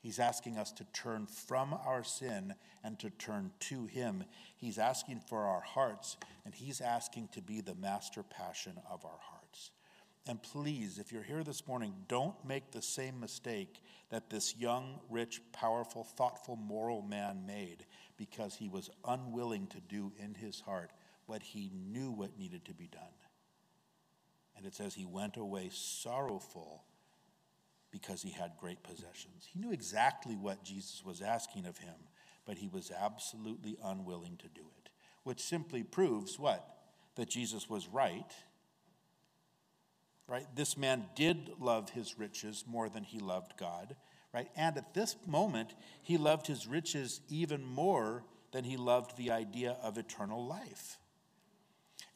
He's 0.00 0.18
asking 0.18 0.58
us 0.58 0.72
to 0.72 0.84
turn 0.92 1.26
from 1.26 1.72
our 1.72 2.02
sin 2.02 2.56
and 2.82 2.98
to 2.98 3.10
turn 3.10 3.52
to 3.60 3.86
Him. 3.86 4.24
He's 4.56 4.76
asking 4.76 5.20
for 5.28 5.44
our 5.44 5.62
hearts, 5.62 6.16
and 6.44 6.52
He's 6.52 6.80
asking 6.80 7.28
to 7.34 7.40
be 7.40 7.60
the 7.60 7.76
master 7.76 8.24
passion 8.24 8.72
of 8.90 9.04
our 9.04 9.20
hearts. 9.20 9.33
And 10.26 10.42
please, 10.42 10.98
if 10.98 11.12
you're 11.12 11.22
here 11.22 11.44
this 11.44 11.66
morning, 11.66 11.92
don't 12.08 12.34
make 12.46 12.70
the 12.70 12.80
same 12.80 13.20
mistake 13.20 13.82
that 14.08 14.30
this 14.30 14.56
young, 14.56 15.00
rich, 15.10 15.42
powerful, 15.52 16.02
thoughtful, 16.02 16.56
moral 16.56 17.02
man 17.02 17.44
made 17.46 17.84
because 18.16 18.54
he 18.54 18.68
was 18.68 18.88
unwilling 19.06 19.66
to 19.68 19.80
do 19.80 20.12
in 20.18 20.34
his 20.34 20.60
heart 20.60 20.92
what 21.26 21.42
he 21.42 21.70
knew 21.74 22.10
what 22.10 22.38
needed 22.38 22.64
to 22.64 22.72
be 22.72 22.86
done. 22.86 23.02
And 24.56 24.64
it 24.64 24.74
says 24.74 24.94
he 24.94 25.04
went 25.04 25.36
away 25.36 25.68
sorrowful 25.70 26.84
because 27.90 28.22
he 28.22 28.30
had 28.30 28.52
great 28.58 28.82
possessions. 28.82 29.46
He 29.46 29.60
knew 29.60 29.72
exactly 29.72 30.36
what 30.36 30.64
Jesus 30.64 31.02
was 31.04 31.20
asking 31.20 31.66
of 31.66 31.78
him, 31.78 31.94
but 32.46 32.56
he 32.56 32.68
was 32.68 32.90
absolutely 32.90 33.76
unwilling 33.84 34.38
to 34.38 34.48
do 34.48 34.62
it, 34.78 34.90
which 35.22 35.40
simply 35.40 35.82
proves 35.82 36.38
what? 36.38 36.66
That 37.16 37.28
Jesus 37.28 37.68
was 37.68 37.88
right 37.88 38.32
right? 40.28 40.46
This 40.54 40.76
man 40.76 41.04
did 41.14 41.50
love 41.60 41.90
his 41.90 42.18
riches 42.18 42.64
more 42.66 42.88
than 42.88 43.04
he 43.04 43.18
loved 43.18 43.54
God, 43.58 43.96
right? 44.32 44.48
And 44.56 44.76
at 44.76 44.94
this 44.94 45.16
moment, 45.26 45.74
he 46.02 46.16
loved 46.16 46.46
his 46.46 46.66
riches 46.66 47.20
even 47.28 47.64
more 47.64 48.24
than 48.52 48.64
he 48.64 48.76
loved 48.76 49.16
the 49.16 49.30
idea 49.30 49.76
of 49.82 49.98
eternal 49.98 50.46
life. 50.46 50.98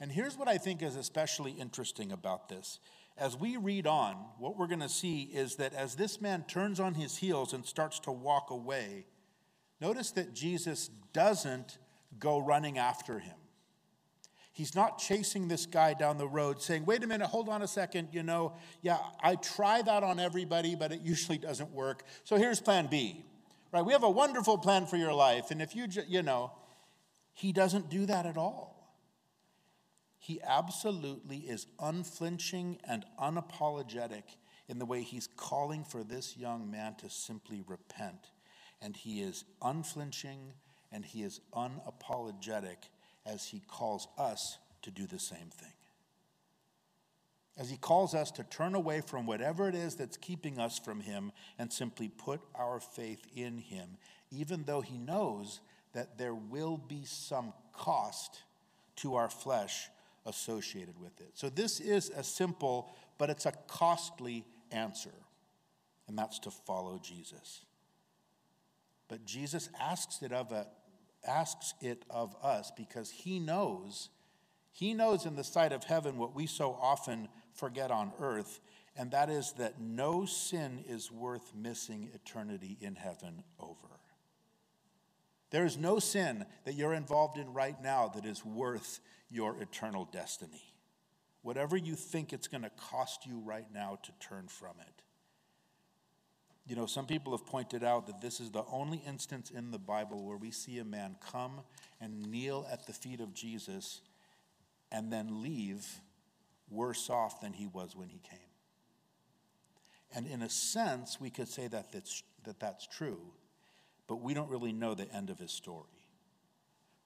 And 0.00 0.12
here's 0.12 0.36
what 0.36 0.48
I 0.48 0.58
think 0.58 0.82
is 0.82 0.96
especially 0.96 1.52
interesting 1.52 2.12
about 2.12 2.48
this. 2.48 2.78
As 3.16 3.36
we 3.36 3.56
read 3.56 3.86
on, 3.86 4.14
what 4.38 4.56
we're 4.56 4.68
going 4.68 4.78
to 4.78 4.88
see 4.88 5.22
is 5.22 5.56
that 5.56 5.74
as 5.74 5.96
this 5.96 6.20
man 6.20 6.44
turns 6.46 6.78
on 6.78 6.94
his 6.94 7.16
heels 7.16 7.52
and 7.52 7.66
starts 7.66 7.98
to 8.00 8.12
walk 8.12 8.50
away, 8.50 9.06
notice 9.80 10.12
that 10.12 10.34
Jesus 10.34 10.88
doesn't 11.12 11.78
go 12.20 12.38
running 12.38 12.78
after 12.78 13.18
him. 13.18 13.37
He's 14.58 14.74
not 14.74 14.98
chasing 14.98 15.46
this 15.46 15.66
guy 15.66 15.94
down 15.94 16.18
the 16.18 16.26
road 16.26 16.60
saying, 16.60 16.84
wait 16.84 17.04
a 17.04 17.06
minute, 17.06 17.28
hold 17.28 17.48
on 17.48 17.62
a 17.62 17.68
second, 17.68 18.08
you 18.10 18.24
know, 18.24 18.54
yeah, 18.82 18.98
I 19.22 19.36
try 19.36 19.82
that 19.82 20.02
on 20.02 20.18
everybody, 20.18 20.74
but 20.74 20.90
it 20.90 21.00
usually 21.00 21.38
doesn't 21.38 21.70
work. 21.70 22.02
So 22.24 22.34
here's 22.34 22.60
plan 22.60 22.88
B, 22.88 23.24
right? 23.72 23.86
We 23.86 23.92
have 23.92 24.02
a 24.02 24.10
wonderful 24.10 24.58
plan 24.58 24.86
for 24.86 24.96
your 24.96 25.12
life. 25.12 25.52
And 25.52 25.62
if 25.62 25.76
you, 25.76 25.86
you 26.08 26.24
know, 26.24 26.50
he 27.34 27.52
doesn't 27.52 27.88
do 27.88 28.04
that 28.06 28.26
at 28.26 28.36
all. 28.36 28.98
He 30.18 30.40
absolutely 30.44 31.36
is 31.36 31.68
unflinching 31.78 32.80
and 32.82 33.04
unapologetic 33.16 34.24
in 34.66 34.80
the 34.80 34.86
way 34.86 35.02
he's 35.02 35.28
calling 35.36 35.84
for 35.84 36.02
this 36.02 36.36
young 36.36 36.68
man 36.68 36.96
to 36.96 37.08
simply 37.08 37.62
repent. 37.64 38.32
And 38.82 38.96
he 38.96 39.22
is 39.22 39.44
unflinching 39.62 40.54
and 40.90 41.04
he 41.04 41.22
is 41.22 41.40
unapologetic 41.54 42.88
as 43.28 43.46
he 43.46 43.60
calls 43.68 44.08
us 44.16 44.58
to 44.82 44.90
do 44.90 45.06
the 45.06 45.18
same 45.18 45.50
thing. 45.50 45.72
As 47.56 47.68
he 47.68 47.76
calls 47.76 48.14
us 48.14 48.30
to 48.32 48.44
turn 48.44 48.74
away 48.74 49.00
from 49.00 49.26
whatever 49.26 49.68
it 49.68 49.74
is 49.74 49.96
that's 49.96 50.16
keeping 50.16 50.58
us 50.58 50.78
from 50.78 51.00
him 51.00 51.32
and 51.58 51.72
simply 51.72 52.08
put 52.08 52.40
our 52.54 52.78
faith 52.78 53.26
in 53.34 53.58
him, 53.58 53.98
even 54.30 54.62
though 54.64 54.80
he 54.80 54.96
knows 54.96 55.60
that 55.92 56.18
there 56.18 56.34
will 56.34 56.76
be 56.76 57.02
some 57.04 57.52
cost 57.72 58.42
to 58.96 59.16
our 59.16 59.28
flesh 59.28 59.88
associated 60.24 61.00
with 61.00 61.20
it. 61.20 61.30
So, 61.34 61.48
this 61.48 61.80
is 61.80 62.10
a 62.10 62.22
simple, 62.22 62.90
but 63.16 63.30
it's 63.30 63.46
a 63.46 63.52
costly 63.66 64.44
answer, 64.70 65.14
and 66.06 66.16
that's 66.16 66.38
to 66.40 66.50
follow 66.50 67.00
Jesus. 67.02 67.62
But 69.08 69.24
Jesus 69.24 69.70
asks 69.80 70.22
it 70.22 70.32
of 70.32 70.52
a 70.52 70.66
asks 71.26 71.74
it 71.80 72.04
of 72.10 72.34
us 72.42 72.72
because 72.76 73.10
he 73.10 73.38
knows, 73.38 74.10
he 74.72 74.94
knows 74.94 75.26
in 75.26 75.36
the 75.36 75.44
sight 75.44 75.72
of 75.72 75.84
heaven 75.84 76.18
what 76.18 76.34
we 76.34 76.46
so 76.46 76.78
often 76.80 77.28
forget 77.52 77.90
on 77.90 78.12
earth, 78.20 78.60
and 78.96 79.10
that 79.10 79.30
is 79.30 79.52
that 79.58 79.80
no 79.80 80.24
sin 80.24 80.84
is 80.88 81.10
worth 81.10 81.54
missing 81.54 82.10
eternity 82.14 82.76
in 82.80 82.94
heaven 82.94 83.42
over. 83.58 83.88
There 85.50 85.64
is 85.64 85.78
no 85.78 85.98
sin 85.98 86.44
that 86.64 86.74
you're 86.74 86.92
involved 86.92 87.38
in 87.38 87.52
right 87.52 87.80
now 87.82 88.08
that 88.14 88.26
is 88.26 88.44
worth 88.44 89.00
your 89.30 89.56
eternal 89.60 90.08
destiny. 90.10 90.74
Whatever 91.42 91.76
you 91.76 91.94
think 91.94 92.32
it's 92.32 92.48
going 92.48 92.64
to 92.64 92.70
cost 92.70 93.26
you 93.26 93.38
right 93.38 93.66
now 93.72 93.98
to 94.02 94.12
turn 94.20 94.48
from 94.48 94.74
it. 94.80 95.02
You 96.68 96.76
know, 96.76 96.84
some 96.84 97.06
people 97.06 97.32
have 97.32 97.46
pointed 97.46 97.82
out 97.82 98.06
that 98.08 98.20
this 98.20 98.40
is 98.40 98.50
the 98.50 98.62
only 98.70 99.02
instance 99.06 99.50
in 99.50 99.70
the 99.70 99.78
Bible 99.78 100.22
where 100.22 100.36
we 100.36 100.50
see 100.50 100.78
a 100.78 100.84
man 100.84 101.16
come 101.32 101.62
and 101.98 102.30
kneel 102.30 102.66
at 102.70 102.86
the 102.86 102.92
feet 102.92 103.20
of 103.20 103.32
Jesus 103.32 104.02
and 104.92 105.10
then 105.10 105.42
leave 105.42 105.86
worse 106.70 107.08
off 107.08 107.40
than 107.40 107.54
he 107.54 107.66
was 107.66 107.96
when 107.96 108.08
he 108.08 108.18
came. 108.18 108.38
And 110.14 110.26
in 110.26 110.42
a 110.42 110.50
sense, 110.50 111.18
we 111.18 111.30
could 111.30 111.48
say 111.48 111.68
that 111.68 111.90
that's, 111.90 112.22
that 112.44 112.60
that's 112.60 112.86
true, 112.86 113.20
but 114.06 114.16
we 114.16 114.34
don't 114.34 114.50
really 114.50 114.72
know 114.72 114.94
the 114.94 115.10
end 115.10 115.30
of 115.30 115.38
his 115.38 115.52
story. 115.52 115.84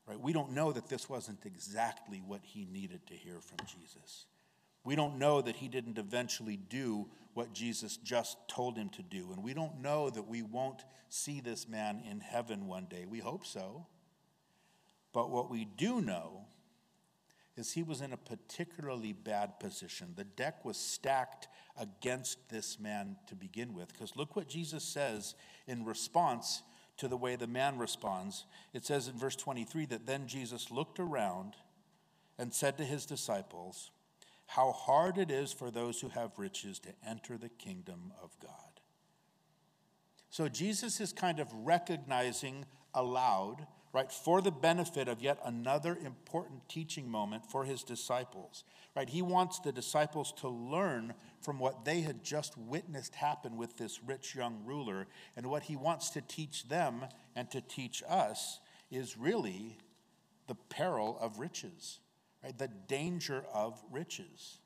Right? 0.08 0.20
We 0.20 0.32
don't 0.32 0.52
know 0.52 0.72
that 0.72 0.88
this 0.88 1.08
wasn't 1.08 1.38
exactly 1.44 2.20
what 2.26 2.40
he 2.42 2.64
needed 2.64 3.06
to 3.06 3.14
hear 3.14 3.38
from 3.40 3.58
Jesus. 3.66 4.26
We 4.84 4.96
don't 4.96 5.20
know 5.20 5.40
that 5.40 5.54
he 5.54 5.68
didn't 5.68 5.98
eventually 5.98 6.56
do 6.56 7.06
what 7.34 7.52
Jesus 7.52 7.96
just 7.96 8.36
told 8.48 8.76
him 8.76 8.88
to 8.90 9.02
do. 9.02 9.32
And 9.32 9.42
we 9.42 9.54
don't 9.54 9.80
know 9.80 10.10
that 10.10 10.28
we 10.28 10.42
won't 10.42 10.84
see 11.08 11.40
this 11.40 11.68
man 11.68 12.02
in 12.08 12.20
heaven 12.20 12.66
one 12.66 12.86
day. 12.86 13.04
We 13.06 13.20
hope 13.20 13.46
so. 13.46 13.86
But 15.12 15.30
what 15.30 15.50
we 15.50 15.64
do 15.64 16.00
know 16.00 16.46
is 17.56 17.72
he 17.72 17.82
was 17.82 18.00
in 18.00 18.12
a 18.12 18.16
particularly 18.16 19.12
bad 19.12 19.60
position. 19.60 20.14
The 20.16 20.24
deck 20.24 20.64
was 20.64 20.76
stacked 20.76 21.48
against 21.78 22.48
this 22.48 22.80
man 22.80 23.16
to 23.28 23.34
begin 23.34 23.74
with. 23.74 23.92
Because 23.92 24.16
look 24.16 24.36
what 24.36 24.48
Jesus 24.48 24.84
says 24.84 25.34
in 25.66 25.84
response 25.84 26.62
to 26.96 27.08
the 27.08 27.16
way 27.16 27.36
the 27.36 27.46
man 27.46 27.78
responds. 27.78 28.46
It 28.72 28.84
says 28.84 29.08
in 29.08 29.18
verse 29.18 29.36
23 29.36 29.86
that 29.86 30.06
then 30.06 30.26
Jesus 30.26 30.70
looked 30.70 30.98
around 30.98 31.54
and 32.38 32.52
said 32.52 32.78
to 32.78 32.84
his 32.84 33.06
disciples, 33.06 33.91
How 34.54 34.72
hard 34.72 35.18
it 35.18 35.30
is 35.30 35.52
for 35.52 35.70
those 35.70 36.00
who 36.00 36.08
have 36.08 36.38
riches 36.38 36.78
to 36.80 36.90
enter 37.06 37.38
the 37.38 37.48
kingdom 37.48 38.12
of 38.22 38.30
God. 38.40 38.80
So 40.30 40.48
Jesus 40.48 41.00
is 41.00 41.12
kind 41.12 41.40
of 41.40 41.48
recognizing 41.52 42.66
aloud 42.94 43.66
right, 43.92 44.10
for 44.10 44.40
the 44.40 44.50
benefit 44.50 45.06
of 45.08 45.20
yet 45.20 45.38
another 45.44 45.98
important 46.04 46.68
teaching 46.68 47.10
moment 47.10 47.44
for 47.50 47.64
his 47.64 47.82
disciples, 47.82 48.64
right? 48.96 49.08
He 49.08 49.22
wants 49.22 49.58
the 49.58 49.72
disciples 49.72 50.32
to 50.38 50.48
learn 50.48 51.14
from 51.42 51.58
what 51.58 51.84
they 51.84 52.00
had 52.00 52.24
just 52.24 52.56
witnessed 52.56 53.14
happen 53.14 53.56
with 53.56 53.76
this 53.76 54.00
rich 54.02 54.34
young 54.34 54.62
ruler. 54.64 55.06
And 55.36 55.46
what 55.46 55.64
he 55.64 55.76
wants 55.76 56.10
to 56.10 56.22
teach 56.22 56.68
them 56.68 57.04
and 57.36 57.50
to 57.50 57.60
teach 57.60 58.02
us 58.08 58.60
is 58.90 59.18
really 59.18 59.76
the 60.46 60.54
peril 60.54 61.18
of 61.20 61.38
riches, 61.38 61.98
right? 62.42 62.56
The 62.56 62.68
danger 62.88 63.44
of 63.52 63.80
riches. 63.90 64.58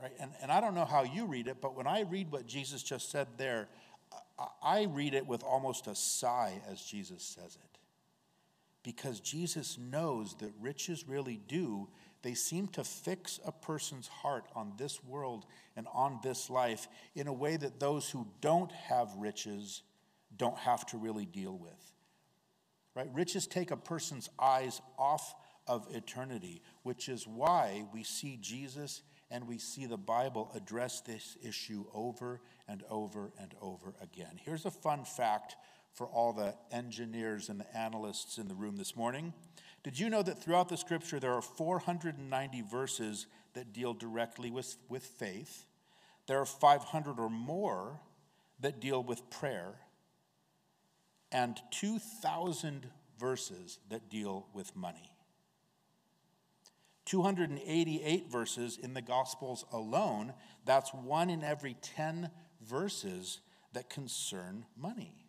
Right? 0.00 0.12
And, 0.18 0.32
and 0.42 0.50
I 0.50 0.60
don't 0.60 0.74
know 0.74 0.84
how 0.84 1.02
you 1.02 1.26
read 1.26 1.46
it, 1.46 1.58
but 1.60 1.76
when 1.76 1.86
I 1.86 2.02
read 2.02 2.32
what 2.32 2.46
Jesus 2.46 2.82
just 2.82 3.10
said 3.10 3.26
there, 3.36 3.68
I 4.62 4.84
read 4.84 5.14
it 5.14 5.26
with 5.26 5.42
almost 5.42 5.86
a 5.86 5.94
sigh 5.94 6.60
as 6.70 6.80
Jesus 6.82 7.22
says 7.22 7.56
it 7.56 7.72
because 8.82 9.20
Jesus 9.20 9.78
knows 9.78 10.34
that 10.40 10.52
riches 10.60 11.08
really 11.08 11.40
do. 11.46 11.88
They 12.22 12.34
seem 12.34 12.68
to 12.68 12.84
fix 12.84 13.38
a 13.44 13.52
person's 13.52 14.08
heart 14.08 14.44
on 14.54 14.72
this 14.76 15.02
world 15.04 15.46
and 15.76 15.86
on 15.92 16.20
this 16.22 16.50
life 16.50 16.88
in 17.14 17.26
a 17.26 17.32
way 17.32 17.56
that 17.56 17.80
those 17.80 18.10
who 18.10 18.26
don't 18.40 18.72
have 18.72 19.14
riches 19.16 19.82
don't 20.36 20.58
have 20.58 20.86
to 20.86 20.96
really 20.96 21.26
deal 21.26 21.56
with. 21.56 21.92
Right? 22.94 23.08
Riches 23.12 23.46
take 23.46 23.70
a 23.70 23.76
person's 23.76 24.28
eyes 24.38 24.80
off 24.98 25.34
of 25.66 25.86
eternity, 25.94 26.62
which 26.82 27.08
is 27.08 27.26
why 27.26 27.84
we 27.92 28.02
see 28.02 28.38
Jesus 28.40 29.02
and 29.30 29.48
we 29.48 29.58
see 29.58 29.86
the 29.86 29.96
Bible 29.96 30.50
address 30.54 31.00
this 31.00 31.36
issue 31.42 31.86
over 31.94 32.40
and 32.68 32.82
over 32.90 33.32
and 33.40 33.54
over 33.60 33.94
again. 34.02 34.38
Here's 34.44 34.66
a 34.66 34.70
fun 34.70 35.04
fact 35.04 35.56
for 35.94 36.06
all 36.06 36.32
the 36.32 36.54
engineers 36.70 37.48
and 37.48 37.60
the 37.60 37.76
analysts 37.76 38.38
in 38.38 38.48
the 38.48 38.54
room 38.54 38.76
this 38.76 38.96
morning. 38.96 39.32
Did 39.82 39.98
you 39.98 40.10
know 40.10 40.22
that 40.22 40.42
throughout 40.42 40.68
the 40.68 40.76
scripture 40.76 41.18
there 41.18 41.32
are 41.32 41.42
490 41.42 42.62
verses 42.62 43.26
that 43.54 43.72
deal 43.72 43.94
directly 43.94 44.50
with, 44.50 44.76
with 44.88 45.02
faith? 45.02 45.66
There 46.26 46.38
are 46.38 46.46
500 46.46 47.18
or 47.18 47.30
more 47.30 48.00
that 48.60 48.80
deal 48.80 49.02
with 49.02 49.28
prayer, 49.28 49.74
and 51.32 51.60
2,000 51.72 52.86
verses 53.18 53.78
that 53.90 54.08
deal 54.08 54.46
with 54.54 54.74
money. 54.76 55.11
288 57.12 58.32
verses 58.32 58.78
in 58.82 58.94
the 58.94 59.02
Gospels 59.02 59.66
alone, 59.70 60.32
that's 60.64 60.94
one 60.94 61.28
in 61.28 61.44
every 61.44 61.76
10 61.82 62.30
verses 62.66 63.40
that 63.74 63.90
concern 63.90 64.64
money. 64.78 65.26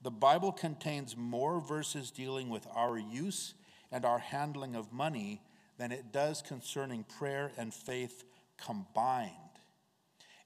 The 0.00 0.12
Bible 0.12 0.52
contains 0.52 1.16
more 1.16 1.60
verses 1.60 2.12
dealing 2.12 2.50
with 2.50 2.68
our 2.72 2.96
use 2.96 3.54
and 3.90 4.04
our 4.04 4.20
handling 4.20 4.76
of 4.76 4.92
money 4.92 5.42
than 5.76 5.90
it 5.90 6.12
does 6.12 6.40
concerning 6.40 7.02
prayer 7.02 7.50
and 7.58 7.74
faith 7.74 8.22
combined. 8.56 9.32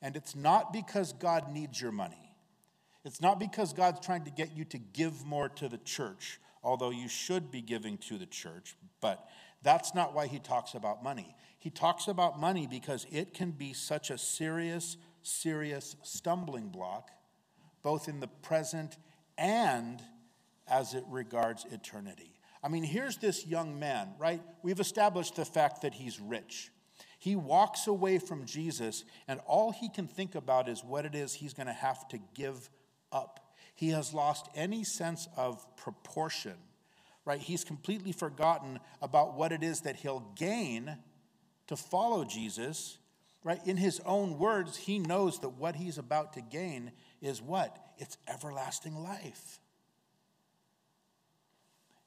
And 0.01 0.17
it's 0.17 0.35
not 0.35 0.73
because 0.73 1.13
God 1.13 1.53
needs 1.53 1.83
your 1.83 1.93
money. 1.93 2.33
It's 3.05 3.21
not 3.21 3.39
because 3.39 3.75
God's 3.75 4.01
trying 4.01 4.25
to 4.25 4.31
get 4.31 4.57
you 4.57 4.65
to 4.65 4.79
give 4.79 5.27
more 5.27 5.51
to 5.51 5.69
the 5.69 5.77
church, 5.77 6.41
although 6.65 6.93
you 6.93 7.09
should 7.09 7.51
be 7.51 7.61
giving 7.61 7.99
to 7.99 8.17
the 8.17 8.25
church, 8.25 8.75
but 9.03 9.29
that's 9.63 9.95
not 9.95 10.15
why 10.15 10.27
he 10.27 10.39
talks 10.39 10.75
about 10.75 11.03
money. 11.03 11.35
He 11.59 11.71
talks 11.71 12.07
about 12.09 12.39
money 12.39 12.67
because 12.67 13.07
it 13.11 13.35
can 13.35 13.51
be 13.51 13.73
such 13.73 14.11
a 14.11 14.19
serious, 14.19 14.97
serious 15.23 15.97
stumbling 16.03 16.69
block, 16.69 17.11
both 17.83 18.09
in 18.09 18.21
the 18.21 18.29
present 18.29 18.97
and 19.37 20.01
as 20.69 20.95
it 20.95 21.05
regards 21.09 21.65
eternity. 21.71 22.33
I 22.63 22.69
mean, 22.69 22.85
here's 22.85 23.17
this 23.17 23.47
young 23.47 23.79
man, 23.79 24.15
right? 24.19 24.43
We've 24.63 24.81
established 24.81 25.37
the 25.37 25.45
fact 25.45 25.83
that 25.83 25.95
he's 25.95 26.21
rich. 26.21 26.71
He 27.19 27.35
walks 27.35 27.87
away 27.87 28.19
from 28.19 28.47
Jesus, 28.47 29.05
and 29.27 29.41
all 29.47 29.73
he 29.73 29.89
can 29.89 30.07
think 30.07 30.35
about 30.35 30.69
is 30.69 30.85
what 30.85 31.05
it 31.05 31.15
is 31.15 31.35
he's 31.35 31.55
going 31.55 31.67
to 31.67 31.73
have 31.73 32.07
to 32.09 32.19
give 32.35 32.69
up. 33.11 33.53
He 33.75 33.91
has 33.91 34.13
lost 34.13 34.49
any 34.55 34.85
sense 34.85 35.29
of 35.37 35.65
proportion, 35.77 36.57
right? 37.29 37.43
He's 37.43 37.63
completely 37.63 38.13
forgotten 38.13 38.81
about 39.03 39.37
what 39.37 39.53
it 39.53 39.63
is 39.63 39.83
that 39.83 39.97
he'll 39.97 40.33
gain 40.35 40.97
to 41.67 41.77
follow 41.77 42.25
Jesus, 42.25 42.97
right? 43.45 43.61
In 43.67 43.77
his 43.77 44.01
own 44.07 44.39
words, 44.39 44.79
he 44.79 44.99
knows 44.99 45.39
that 45.41 45.51
what 45.51 45.77
he's 45.77 45.99
about 45.99 46.33
to 46.33 46.41
gain 46.41 46.91
is 47.21 47.43
what? 47.43 47.77
It's 47.99 48.17
everlasting 48.27 48.97
life. 48.97 49.61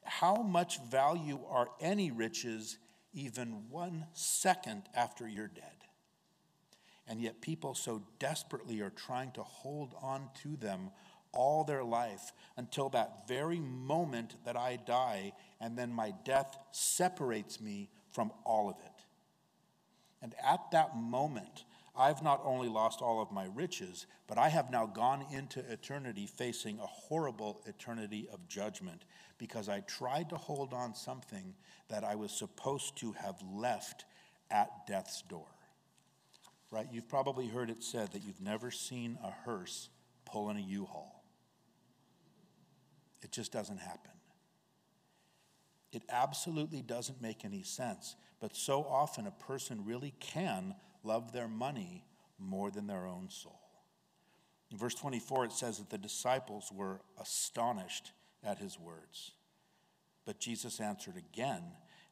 How 0.04 0.38
much 0.38 0.82
value 0.90 1.40
are 1.48 1.70
any 1.80 2.10
riches 2.10 2.80
even 3.14 3.70
one 3.70 4.08
second 4.14 4.90
after 4.96 5.28
you're 5.28 5.48
dead? 5.48 5.66
And 7.08 7.22
yet, 7.22 7.42
people 7.42 7.76
so 7.76 8.02
desperately 8.18 8.82
are 8.82 8.90
trying 8.90 9.34
to 9.34 9.44
hold 9.44 9.94
on 10.02 10.30
to 10.42 10.56
them 10.56 10.90
all 11.34 11.64
their 11.64 11.84
life 11.84 12.32
until 12.58 12.90
that 12.90 13.28
very 13.28 13.60
moment 13.60 14.36
that 14.46 14.58
I 14.58 14.78
die, 14.78 15.34
and 15.60 15.78
then 15.78 15.94
my 15.94 16.14
death 16.26 16.58
separates 16.72 17.62
me 17.62 17.90
from 18.12 18.32
all 18.44 18.70
of 18.70 18.76
it. 18.86 19.06
And 20.22 20.36
at 20.44 20.72
that 20.72 20.96
moment, 20.96 21.66
I've 21.96 22.24
not 22.24 22.42
only 22.46 22.70
lost 22.70 23.02
all 23.02 23.22
of 23.22 23.32
my 23.32 23.48
riches, 23.54 24.06
but 24.28 24.38
I 24.38 24.50
have 24.50 24.72
now 24.72 24.86
gone 24.86 25.26
into 25.32 25.60
eternity 25.72 26.26
facing 26.26 26.80
a 26.80 26.86
horrible 26.86 27.62
eternity 27.66 28.30
of 28.32 28.48
judgment 28.48 29.04
because 29.38 29.68
I 29.68 29.82
tried 29.82 30.30
to 30.30 30.38
hold 30.38 30.74
on 30.74 30.96
something 30.96 31.54
that 31.90 32.04
I 32.04 32.16
was 32.16 32.32
supposed 32.32 32.98
to 32.98 33.12
have 33.14 33.42
left 33.42 34.06
at 34.50 34.88
death's 34.88 35.22
door. 35.24 35.48
Right? 36.70 36.88
You've 36.92 37.10
probably 37.10 37.48
heard 37.48 37.70
it 37.70 37.84
said 37.84 38.14
that 38.14 38.24
you've 38.24 38.40
never 38.40 38.72
seen 38.72 39.18
a 39.22 39.32
hearse 39.32 39.90
pulling 40.26 40.58
a 40.58 40.62
U 40.62 40.86
haul. 40.86 41.21
It 43.22 43.32
just 43.32 43.52
doesn't 43.52 43.80
happen. 43.80 44.12
It 45.92 46.04
absolutely 46.10 46.82
doesn't 46.82 47.22
make 47.22 47.44
any 47.44 47.64
sense. 47.64 48.16
But 48.40 48.56
so 48.56 48.84
often 48.84 49.28
a 49.28 49.32
person 49.32 49.86
really 49.86 50.14
can 50.20 50.76
love 51.04 51.32
their 51.32 51.48
money 51.48 52.06
more 52.40 52.72
than 52.72 52.88
their 52.88 53.06
own 53.06 53.30
soul. 53.30 53.60
In 54.72 54.78
verse 54.78 54.96
24, 54.96 55.46
it 55.46 55.52
says 55.52 55.78
that 55.80 55.90
the 55.90 55.98
disciples 55.98 56.72
were 56.74 57.02
astonished 57.20 58.12
at 58.44 58.58
his 58.58 58.80
words. 58.80 59.32
But 60.26 60.40
Jesus 60.40 60.80
answered 60.80 61.18
again 61.18 61.64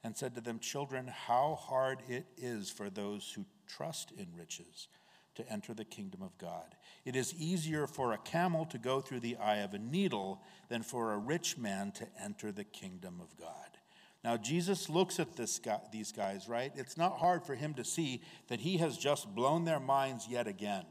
and 0.04 0.16
said 0.16 0.36
to 0.36 0.42
them, 0.42 0.60
Children, 0.60 1.08
how 1.08 1.56
hard 1.60 2.00
it 2.08 2.26
is 2.38 2.70
for 2.70 2.90
those 2.90 3.32
who 3.36 3.46
trust 3.68 4.12
in 4.12 4.28
riches 4.38 4.88
to 5.36 5.50
enter 5.52 5.74
the 5.74 5.86
kingdom 5.86 6.22
of 6.22 6.38
God. 6.38 6.76
It 7.06 7.16
is 7.16 7.34
easier 7.36 7.88
for 7.88 8.14
a 8.14 8.18
camel 8.18 8.66
to 8.66 8.78
go 8.78 9.00
through 9.00 9.22
the 9.22 9.38
eye 9.38 9.58
of 9.58 9.74
a 9.74 9.80
needle 9.80 10.42
than 10.70 10.84
for 10.84 11.14
a 11.14 11.18
rich 11.18 11.58
man 11.58 11.92
to 11.94 12.08
enter 12.22 12.52
the 12.52 12.64
kingdom 12.64 13.22
of 13.22 13.36
God. 13.38 13.78
Now, 14.24 14.36
Jesus 14.36 14.90
looks 14.90 15.20
at 15.20 15.38
this 15.38 15.60
guy, 15.60 15.80
these 15.94 16.12
guys, 16.12 16.50
right? 16.50 16.74
It's 16.76 16.98
not 16.98 17.20
hard 17.20 17.46
for 17.46 17.56
him 17.56 17.74
to 17.76 17.86
see 17.86 18.22
that 18.50 18.60
he 18.60 18.78
has 18.78 18.98
just 18.98 19.34
blown 19.34 19.64
their 19.64 19.80
minds 19.80 20.28
yet 20.28 20.46
again. 20.46 20.86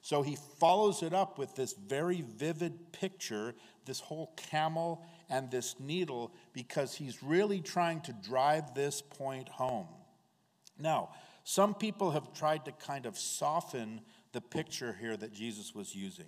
So 0.00 0.22
he 0.22 0.36
follows 0.58 1.02
it 1.02 1.12
up 1.12 1.38
with 1.38 1.54
this 1.54 1.72
very 1.72 2.22
vivid 2.22 2.92
picture, 2.92 3.54
this 3.86 4.00
whole 4.00 4.34
camel 4.36 5.02
and 5.30 5.50
this 5.50 5.76
needle, 5.80 6.32
because 6.52 6.94
he's 6.94 7.22
really 7.22 7.60
trying 7.60 8.00
to 8.02 8.12
drive 8.12 8.74
this 8.74 9.00
point 9.02 9.48
home. 9.48 9.88
Now, 10.78 11.10
some 11.44 11.74
people 11.74 12.10
have 12.10 12.32
tried 12.32 12.64
to 12.64 12.72
kind 12.72 13.06
of 13.06 13.18
soften 13.18 14.00
the 14.32 14.40
picture 14.40 14.96
here 14.98 15.16
that 15.16 15.32
Jesus 15.32 15.74
was 15.74 15.94
using. 15.94 16.26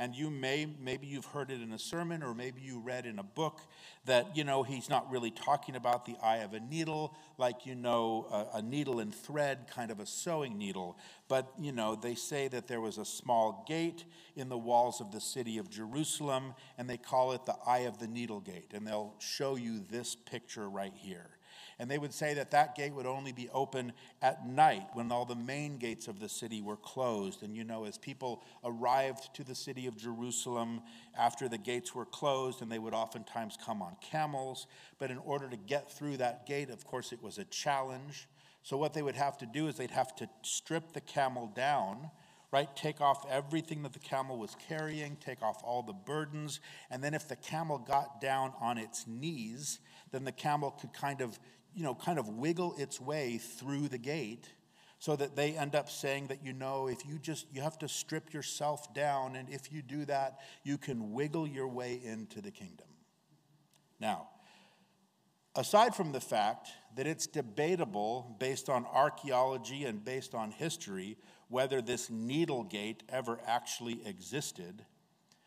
And 0.00 0.14
you 0.14 0.30
may, 0.30 0.64
maybe 0.80 1.08
you've 1.08 1.24
heard 1.24 1.50
it 1.50 1.60
in 1.60 1.72
a 1.72 1.78
sermon 1.78 2.22
or 2.22 2.32
maybe 2.32 2.60
you 2.60 2.78
read 2.78 3.04
in 3.04 3.18
a 3.18 3.24
book 3.24 3.62
that, 4.04 4.36
you 4.36 4.44
know, 4.44 4.62
he's 4.62 4.88
not 4.88 5.10
really 5.10 5.32
talking 5.32 5.74
about 5.74 6.06
the 6.06 6.14
eye 6.22 6.36
of 6.36 6.54
a 6.54 6.60
needle, 6.60 7.16
like, 7.36 7.66
you 7.66 7.74
know, 7.74 8.28
a, 8.30 8.58
a 8.58 8.62
needle 8.62 9.00
and 9.00 9.12
thread, 9.12 9.66
kind 9.68 9.90
of 9.90 9.98
a 9.98 10.06
sewing 10.06 10.56
needle. 10.56 10.96
But, 11.26 11.52
you 11.58 11.72
know, 11.72 11.96
they 11.96 12.14
say 12.14 12.46
that 12.46 12.68
there 12.68 12.80
was 12.80 12.96
a 12.98 13.04
small 13.04 13.64
gate 13.66 14.04
in 14.36 14.48
the 14.48 14.56
walls 14.56 15.00
of 15.00 15.10
the 15.10 15.20
city 15.20 15.58
of 15.58 15.68
Jerusalem, 15.68 16.54
and 16.78 16.88
they 16.88 16.96
call 16.96 17.32
it 17.32 17.44
the 17.44 17.56
eye 17.66 17.80
of 17.80 17.98
the 17.98 18.06
needle 18.06 18.40
gate. 18.40 18.70
And 18.74 18.86
they'll 18.86 19.14
show 19.18 19.56
you 19.56 19.80
this 19.90 20.14
picture 20.14 20.70
right 20.70 20.94
here. 20.94 21.37
And 21.80 21.88
they 21.88 21.98
would 21.98 22.12
say 22.12 22.34
that 22.34 22.50
that 22.50 22.74
gate 22.74 22.92
would 22.92 23.06
only 23.06 23.30
be 23.30 23.48
open 23.50 23.92
at 24.20 24.46
night 24.46 24.86
when 24.94 25.12
all 25.12 25.24
the 25.24 25.36
main 25.36 25.78
gates 25.78 26.08
of 26.08 26.18
the 26.18 26.28
city 26.28 26.60
were 26.60 26.76
closed. 26.76 27.44
And 27.44 27.56
you 27.56 27.62
know, 27.62 27.84
as 27.84 27.96
people 27.96 28.42
arrived 28.64 29.32
to 29.34 29.44
the 29.44 29.54
city 29.54 29.86
of 29.86 29.96
Jerusalem 29.96 30.82
after 31.16 31.48
the 31.48 31.58
gates 31.58 31.94
were 31.94 32.04
closed, 32.04 32.62
and 32.62 32.70
they 32.70 32.80
would 32.80 32.94
oftentimes 32.94 33.56
come 33.64 33.80
on 33.80 33.96
camels. 34.00 34.66
But 34.98 35.12
in 35.12 35.18
order 35.18 35.48
to 35.48 35.56
get 35.56 35.92
through 35.92 36.16
that 36.16 36.46
gate, 36.46 36.70
of 36.70 36.84
course, 36.84 37.12
it 37.12 37.22
was 37.22 37.38
a 37.38 37.44
challenge. 37.44 38.26
So 38.64 38.76
what 38.76 38.92
they 38.92 39.02
would 39.02 39.16
have 39.16 39.38
to 39.38 39.46
do 39.46 39.68
is 39.68 39.76
they'd 39.76 39.90
have 39.92 40.16
to 40.16 40.28
strip 40.42 40.92
the 40.92 41.00
camel 41.00 41.46
down 41.46 42.10
right? 42.50 42.74
Take 42.76 43.00
off 43.00 43.26
everything 43.30 43.82
that 43.82 43.92
the 43.92 43.98
camel 43.98 44.38
was 44.38 44.56
carrying, 44.68 45.16
take 45.16 45.42
off 45.42 45.60
all 45.62 45.82
the 45.82 45.92
burdens. 45.92 46.60
And 46.90 47.04
then 47.04 47.12
if 47.12 47.28
the 47.28 47.36
camel 47.36 47.78
got 47.78 48.20
down 48.20 48.52
on 48.60 48.78
its 48.78 49.06
knees, 49.06 49.80
then 50.12 50.24
the 50.24 50.32
camel 50.32 50.70
could 50.70 50.92
kind 50.92 51.20
of 51.20 51.38
you 51.74 51.82
know, 51.82 51.94
kind 51.94 52.18
of 52.18 52.28
wiggle 52.28 52.74
its 52.78 53.00
way 53.00 53.38
through 53.38 53.88
the 53.88 53.98
gate 53.98 54.48
so 54.98 55.14
that 55.14 55.36
they 55.36 55.56
end 55.56 55.74
up 55.74 55.88
saying 55.88 56.26
that 56.26 56.44
you 56.44 56.52
know 56.52 56.88
if 56.88 57.06
you 57.06 57.18
just 57.18 57.46
you 57.52 57.60
have 57.60 57.78
to 57.78 57.88
strip 57.88 58.32
yourself 58.32 58.92
down 58.94 59.36
and 59.36 59.48
if 59.48 59.72
you 59.72 59.80
do 59.80 60.04
that 60.04 60.40
you 60.64 60.76
can 60.76 61.12
wiggle 61.12 61.46
your 61.46 61.68
way 61.68 62.00
into 62.04 62.40
the 62.40 62.50
kingdom. 62.50 62.86
Now 64.00 64.28
aside 65.54 65.94
from 65.94 66.12
the 66.12 66.20
fact 66.20 66.68
that 66.96 67.06
it's 67.06 67.26
debatable 67.26 68.36
based 68.38 68.68
on 68.68 68.86
archaeology 68.86 69.84
and 69.84 70.04
based 70.04 70.34
on 70.34 70.50
history 70.50 71.16
whether 71.48 71.80
this 71.80 72.10
needle 72.10 72.64
gate 72.64 73.02
ever 73.08 73.38
actually 73.46 74.00
existed 74.06 74.84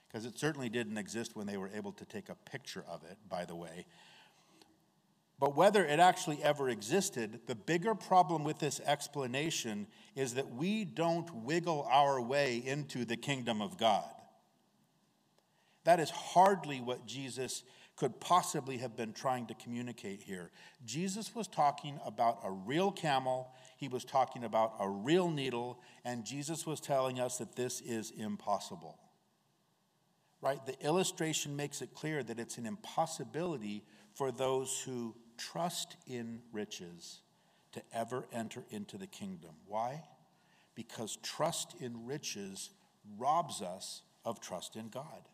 because 0.07 0.26
it 0.26 0.38
certainly 0.38 0.67
didn't 0.69 0.97
exist 0.97 1.36
when 1.36 1.45
they 1.45 1.57
were 1.57 1.69
able 1.76 1.91
to 1.91 2.05
take 2.05 2.30
a 2.30 2.36
picture 2.36 2.84
of 2.89 3.03
it 3.03 3.17
by 3.30 3.43
the 3.45 3.55
way 3.55 3.86
but 5.42 5.56
whether 5.56 5.84
it 5.84 6.00
actually 6.00 6.42
ever 6.44 6.70
existed, 6.70 7.39
the 7.48 7.56
bigger 7.56 7.96
problem 7.96 8.44
with 8.44 8.60
this 8.60 8.80
explanation 8.86 9.88
is 10.16 10.36
that 10.36 10.52
we 10.52 10.86
don't 10.86 11.34
wiggle 11.34 11.88
our 11.92 12.22
way 12.22 12.62
into 12.64 13.06
the 13.06 13.18
kingdom 13.18 13.60
of 13.60 13.76
God. 13.76 14.06
That 15.84 16.00
is 16.00 16.12
hardly 16.12 16.80
what 16.80 17.08
Jesus 17.08 17.64
could 17.96 18.20
possibly 18.20 18.78
have 18.78 18.96
been 18.96 19.14
trying 19.14 19.48
to 19.48 19.56
communicate 19.56 20.22
here. 20.22 20.52
Jesus 20.86 21.34
was 21.34 21.48
talking 21.48 22.00
about 22.06 22.38
a 22.44 22.52
real 22.52 22.92
camel, 22.92 23.52
he 23.78 23.88
was 23.88 24.06
talking 24.06 24.44
about 24.44 24.76
a 24.80 24.88
real 24.88 25.32
needle, 25.32 25.82
and 26.06 26.24
Jesus 26.24 26.68
was 26.68 26.80
telling 26.80 27.20
us 27.20 27.39
that 27.39 27.56
this 27.56 27.82
is 27.82 28.12
impossible. 28.12 29.00
Right? 30.39 30.64
The 30.68 30.80
illustration 30.86 31.56
makes 31.56 31.82
it 31.82 31.96
clear 31.96 32.22
that 32.22 32.39
it's 32.39 32.60
an 32.60 32.68
impossibility 32.68 33.84
for 34.14 34.32
those 34.32 34.84
who 34.86 35.16
trust 35.38 35.98
in 36.08 36.42
riches 36.52 37.22
to 37.74 37.82
ever 37.94 38.26
enter 38.32 38.64
into 38.70 38.98
the 38.98 39.08
kingdom. 39.08 39.52
Why? 39.68 40.04
Because 40.76 41.18
trust 41.24 41.76
in 41.80 42.06
riches 42.06 42.70
robs 43.18 43.62
us 43.62 44.02
of 44.26 44.40
trust 44.40 44.76
in 44.76 44.90
God. 44.90 45.28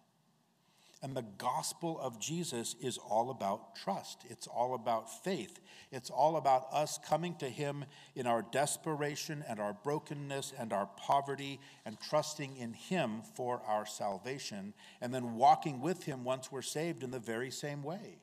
And 1.03 1.15
the 1.15 1.25
gospel 1.37 1.99
of 1.99 2.19
Jesus 2.19 2.75
is 2.81 2.97
all 2.97 3.29
about 3.29 3.75
trust. 3.75 4.25
It's 4.29 4.47
all 4.47 4.73
about 4.73 5.23
faith. 5.23 5.59
It's 5.91 6.09
all 6.09 6.37
about 6.37 6.67
us 6.71 6.97
coming 7.07 7.35
to 7.35 7.47
Him 7.47 7.85
in 8.15 8.25
our 8.25 8.41
desperation 8.41 9.43
and 9.47 9.59
our 9.59 9.73
brokenness 9.73 10.53
and 10.57 10.73
our 10.73 10.87
poverty 10.97 11.59
and 11.85 11.99
trusting 11.99 12.57
in 12.57 12.73
Him 12.73 13.21
for 13.35 13.61
our 13.67 13.85
salvation, 13.85 14.73
and 14.99 15.13
then 15.13 15.35
walking 15.35 15.81
with 15.81 16.03
Him 16.03 16.23
once 16.23 16.51
we're 16.51 16.63
saved 16.63 17.03
in 17.03 17.11
the 17.11 17.19
very 17.19 17.51
same 17.51 17.83
way 17.83 18.17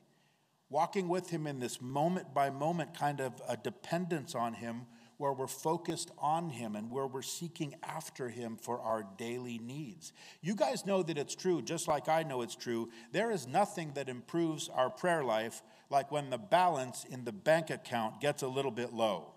walking 0.69 1.07
with 1.07 1.29
Him 1.29 1.47
in 1.47 1.59
this 1.59 1.81
moment 1.81 2.33
by 2.33 2.49
moment 2.49 2.97
kind 2.97 3.19
of 3.19 3.33
a 3.47 3.57
dependence 3.57 4.35
on 4.35 4.53
Him 4.53 4.87
where 5.17 5.31
we're 5.31 5.47
focused 5.47 6.11
on 6.17 6.49
Him 6.49 6.75
and 6.75 6.91
where 6.91 7.07
we're 7.07 7.21
seeking 7.21 7.75
after 7.83 8.29
Him 8.29 8.57
for 8.57 8.79
our 8.81 9.05
daily 9.17 9.57
needs. 9.59 10.11
You 10.41 10.55
guys 10.55 10.85
know 10.85 11.03
that 11.03 11.17
it's 11.17 11.35
true, 11.35 11.61
just 11.61 11.87
like 11.87 12.09
I 12.09 12.23
know 12.23 12.41
it's 12.41 12.55
true. 12.55 12.89
There 13.11 13.31
is 13.31 13.47
nothing 13.47 13.93
that 13.93 14.09
improves 14.09 14.69
our 14.69 14.89
prayer 14.89 15.23
life 15.23 15.61
like 15.89 16.11
when 16.11 16.29
the 16.29 16.37
balance 16.37 17.05
in 17.09 17.23
the 17.23 17.31
bank 17.31 17.69
account 17.69 18.19
gets 18.19 18.43
a 18.43 18.47
little 18.47 18.71
bit 18.71 18.91
low. 18.93 19.31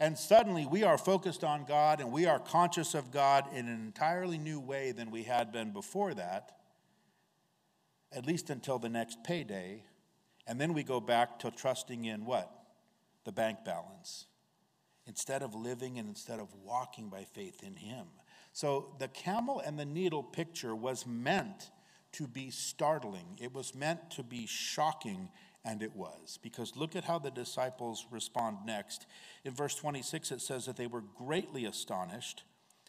And 0.00 0.18
suddenly 0.18 0.66
we 0.66 0.82
are 0.82 0.98
focused 0.98 1.44
on 1.44 1.66
God 1.66 2.00
and 2.00 2.10
we 2.10 2.26
are 2.26 2.38
conscious 2.38 2.94
of 2.94 3.10
God 3.10 3.44
in 3.54 3.68
an 3.68 3.80
entirely 3.84 4.38
new 4.38 4.58
way 4.58 4.92
than 4.92 5.10
we 5.10 5.22
had 5.22 5.52
been 5.52 5.72
before 5.72 6.14
that, 6.14 6.56
at 8.12 8.26
least 8.26 8.50
until 8.50 8.78
the 8.78 8.88
next 8.88 9.22
payday 9.22 9.84
and 10.46 10.60
then 10.60 10.74
we 10.74 10.82
go 10.82 11.00
back 11.00 11.38
to 11.40 11.50
trusting 11.50 12.04
in 12.04 12.24
what? 12.24 12.50
The 13.24 13.32
bank 13.32 13.58
balance. 13.64 14.26
Instead 15.06 15.42
of 15.42 15.54
living 15.54 15.98
and 15.98 16.08
instead 16.08 16.40
of 16.40 16.48
walking 16.62 17.08
by 17.08 17.24
faith 17.24 17.62
in 17.62 17.76
Him. 17.76 18.06
So 18.52 18.94
the 18.98 19.08
camel 19.08 19.60
and 19.64 19.78
the 19.78 19.84
needle 19.84 20.22
picture 20.22 20.74
was 20.74 21.06
meant 21.06 21.70
to 22.12 22.28
be 22.28 22.50
startling, 22.50 23.38
it 23.40 23.52
was 23.52 23.74
meant 23.74 24.10
to 24.12 24.22
be 24.22 24.46
shocking, 24.46 25.30
and 25.64 25.82
it 25.82 25.96
was. 25.96 26.38
Because 26.42 26.76
look 26.76 26.94
at 26.94 27.04
how 27.04 27.18
the 27.18 27.30
disciples 27.30 28.06
respond 28.10 28.58
next. 28.64 29.06
In 29.44 29.52
verse 29.52 29.74
26, 29.74 30.30
it 30.30 30.40
says 30.40 30.66
that 30.66 30.76
they 30.76 30.86
were 30.86 31.02
greatly 31.16 31.64
astonished, 31.64 32.44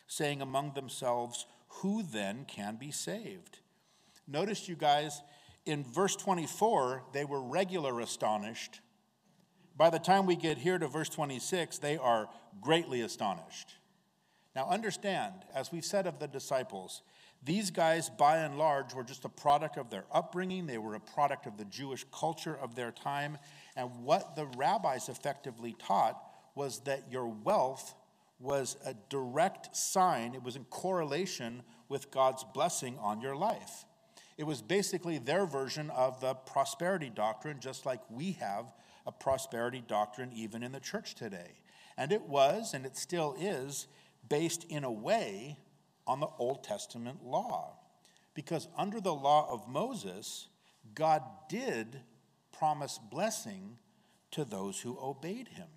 saying 0.08 0.42
among 0.42 0.74
themselves, 0.74 1.48
Who 1.80 2.04
then 2.04 2.46
can 2.48 2.76
be 2.76 2.92
saved? 2.92 3.60
Notice, 4.28 4.68
you 4.68 4.76
guys, 4.76 5.22
in 5.66 5.84
verse 5.84 6.16
24, 6.16 7.04
they 7.14 7.26
were 7.26 7.42
regular 7.42 8.00
astonished. 8.00 8.82
By 9.76 9.90
the 9.90 10.00
time 10.00 10.26
we 10.26 10.36
get 10.36 10.58
here 10.58 10.78
to 10.78 10.88
verse 10.88 11.10
26, 11.10 11.80
they 11.80 11.98
are 11.98 12.30
greatly 12.62 13.02
astonished. 13.02 13.74
Now, 14.56 14.70
understand, 14.70 15.34
as 15.54 15.72
we've 15.72 15.84
said 15.84 16.08
of 16.08 16.20
the 16.20 16.28
disciples, 16.28 17.02
these 17.44 17.72
guys, 17.72 18.10
by 18.10 18.38
and 18.38 18.58
large, 18.58 18.94
were 18.94 19.04
just 19.04 19.26
a 19.26 19.30
product 19.30 19.78
of 19.78 19.90
their 19.90 20.06
upbringing. 20.12 20.66
They 20.66 20.78
were 20.78 20.96
a 20.96 21.00
product 21.00 21.46
of 21.46 21.58
the 21.58 21.66
Jewish 21.66 22.06
culture 22.12 22.58
of 22.58 22.76
their 22.76 22.92
time. 22.92 23.38
And 23.76 24.04
what 24.04 24.36
the 24.36 24.46
rabbis 24.58 25.10
effectively 25.10 25.76
taught 25.78 26.18
was 26.56 26.80
that 26.82 27.12
your 27.12 27.28
wealth 27.28 27.94
was 28.40 28.78
a 28.86 28.96
direct 29.10 29.76
sign, 29.76 30.36
it 30.36 30.44
was 30.44 30.56
in 30.56 30.66
correlation 30.66 31.64
with 31.88 32.12
God's 32.12 32.44
blessing 32.54 32.98
on 33.00 33.22
your 33.22 33.36
life. 33.36 33.86
It 34.38 34.46
was 34.46 34.62
basically 34.62 35.18
their 35.18 35.46
version 35.46 35.90
of 35.92 36.20
the 36.20 36.34
prosperity 36.34 37.10
doctrine, 37.10 37.60
just 37.60 37.86
like 37.86 38.02
we 38.10 38.34
have 38.34 38.66
a 39.06 39.12
prosperity 39.12 39.84
doctrine 39.88 40.32
even 40.34 40.64
in 40.64 40.72
the 40.72 40.80
church 40.80 41.16
today. 41.16 41.60
And 41.98 42.12
it 42.12 42.24
was, 42.24 42.74
and 42.74 42.86
it 42.86 42.98
still 42.98 43.36
is, 43.40 43.88
based 44.28 44.66
in 44.66 44.84
a 44.84 44.92
way 44.92 45.58
on 46.06 46.20
the 46.20 46.30
Old 46.38 46.64
Testament 46.64 47.24
law. 47.24 47.78
Because 48.34 48.68
under 48.78 49.00
the 49.00 49.14
law 49.14 49.48
of 49.50 49.70
Moses, 49.70 50.48
God 50.94 51.22
did 51.48 52.02
promise 52.52 53.00
blessing 53.10 53.78
to 54.32 54.44
those 54.44 54.82
who 54.82 54.98
obeyed 55.02 55.48
him. 55.50 55.68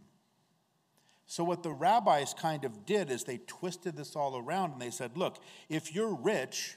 So, 1.26 1.44
what 1.44 1.62
the 1.62 1.70
rabbis 1.70 2.34
kind 2.34 2.64
of 2.64 2.86
did 2.86 3.10
is 3.10 3.22
they 3.22 3.38
twisted 3.46 3.96
this 3.96 4.16
all 4.16 4.36
around 4.36 4.72
and 4.72 4.82
they 4.82 4.90
said, 4.90 5.16
look, 5.16 5.38
if 5.68 5.94
you're 5.94 6.14
rich, 6.14 6.76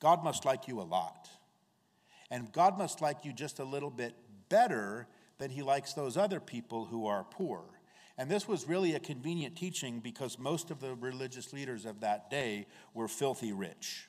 God 0.00 0.22
must 0.22 0.44
like 0.44 0.68
you 0.68 0.80
a 0.80 0.82
lot. 0.82 1.28
And 2.30 2.52
God 2.52 2.76
must 2.76 3.00
like 3.00 3.24
you 3.24 3.32
just 3.32 3.58
a 3.58 3.64
little 3.64 3.90
bit 3.90 4.14
better 4.48 5.06
than 5.38 5.50
he 5.50 5.62
likes 5.62 5.92
those 5.92 6.16
other 6.16 6.40
people 6.40 6.86
who 6.86 7.06
are 7.06 7.24
poor. 7.24 7.62
And 8.18 8.30
this 8.30 8.48
was 8.48 8.66
really 8.66 8.94
a 8.94 9.00
convenient 9.00 9.56
teaching 9.56 10.00
because 10.00 10.38
most 10.38 10.70
of 10.70 10.80
the 10.80 10.94
religious 10.94 11.52
leaders 11.52 11.84
of 11.84 12.00
that 12.00 12.30
day 12.30 12.66
were 12.94 13.08
filthy 13.08 13.52
rich. 13.52 14.08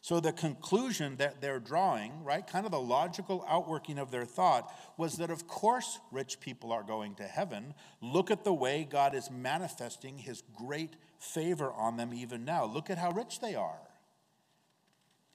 So 0.00 0.20
the 0.20 0.32
conclusion 0.32 1.16
that 1.16 1.40
they're 1.40 1.58
drawing, 1.58 2.22
right, 2.22 2.46
kind 2.46 2.64
of 2.64 2.70
the 2.70 2.78
logical 2.78 3.44
outworking 3.48 3.98
of 3.98 4.12
their 4.12 4.24
thought, 4.24 4.72
was 4.96 5.16
that 5.16 5.30
of 5.30 5.48
course 5.48 5.98
rich 6.12 6.38
people 6.38 6.70
are 6.70 6.84
going 6.84 7.16
to 7.16 7.24
heaven. 7.24 7.74
Look 8.00 8.30
at 8.30 8.44
the 8.44 8.54
way 8.54 8.86
God 8.88 9.16
is 9.16 9.32
manifesting 9.32 10.18
his 10.18 10.44
great 10.56 10.94
favor 11.18 11.72
on 11.72 11.96
them 11.96 12.14
even 12.14 12.44
now. 12.44 12.66
Look 12.66 12.88
at 12.88 12.98
how 12.98 13.10
rich 13.10 13.40
they 13.40 13.56
are. 13.56 13.80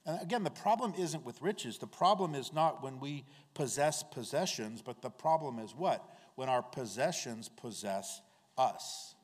And 0.04 0.20
again, 0.20 0.42
the 0.42 0.50
problem 0.50 0.94
isn't 0.98 1.24
with 1.24 1.40
riches. 1.40 1.78
The 1.78 1.86
problem 1.86 2.34
is 2.34 2.52
not 2.52 2.82
when 2.82 2.98
we 2.98 3.24
possess 3.54 4.02
possessions, 4.02 4.82
but 4.82 5.02
the 5.02 5.10
problem 5.10 5.58
is 5.58 5.74
what? 5.74 6.04
When 6.34 6.48
our 6.48 6.62
possessions 6.62 7.48
possess 7.48 8.20
us 8.58 9.14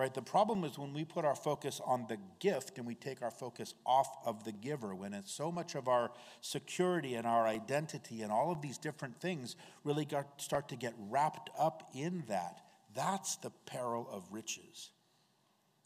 right? 0.00 0.14
The 0.14 0.22
problem 0.22 0.64
is 0.64 0.78
when 0.78 0.94
we 0.94 1.04
put 1.04 1.26
our 1.26 1.34
focus 1.34 1.78
on 1.84 2.06
the 2.08 2.16
gift 2.38 2.78
and 2.78 2.86
we 2.86 2.94
take 2.94 3.20
our 3.20 3.30
focus 3.30 3.74
off 3.84 4.08
of 4.24 4.44
the 4.44 4.52
giver, 4.52 4.94
when 4.94 5.12
it's 5.12 5.30
so 5.30 5.52
much 5.52 5.74
of 5.74 5.88
our 5.88 6.10
security 6.40 7.16
and 7.16 7.26
our 7.26 7.46
identity 7.46 8.22
and 8.22 8.32
all 8.32 8.50
of 8.50 8.62
these 8.62 8.78
different 8.78 9.20
things 9.20 9.56
really 9.84 10.06
got, 10.06 10.40
start 10.40 10.70
to 10.70 10.76
get 10.76 10.94
wrapped 11.10 11.50
up 11.58 11.90
in 11.94 12.24
that. 12.28 12.62
That's 12.94 13.36
the 13.36 13.50
peril 13.66 14.08
of 14.10 14.24
riches. 14.30 14.88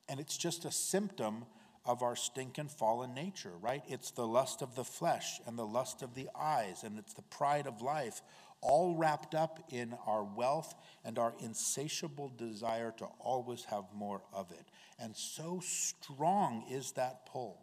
And 0.08 0.20
it's 0.20 0.36
just 0.36 0.64
a 0.64 0.70
symptom 0.70 1.44
of 1.84 2.02
our 2.02 2.16
stinking 2.16 2.68
fallen 2.68 3.14
nature, 3.14 3.52
right? 3.60 3.82
It's 3.86 4.10
the 4.10 4.26
lust 4.26 4.62
of 4.62 4.74
the 4.74 4.84
flesh 4.84 5.40
and 5.46 5.58
the 5.58 5.66
lust 5.66 6.02
of 6.02 6.14
the 6.14 6.28
eyes, 6.38 6.82
and 6.82 6.98
it's 6.98 7.12
the 7.12 7.22
pride 7.22 7.66
of 7.66 7.82
life, 7.82 8.22
all 8.60 8.96
wrapped 8.96 9.34
up 9.34 9.60
in 9.70 9.94
our 10.06 10.24
wealth 10.24 10.74
and 11.04 11.18
our 11.18 11.34
insatiable 11.40 12.32
desire 12.36 12.92
to 12.96 13.04
always 13.20 13.64
have 13.64 13.84
more 13.94 14.22
of 14.32 14.50
it. 14.50 14.64
And 14.98 15.14
so 15.14 15.60
strong 15.62 16.64
is 16.70 16.92
that 16.92 17.26
pull 17.26 17.60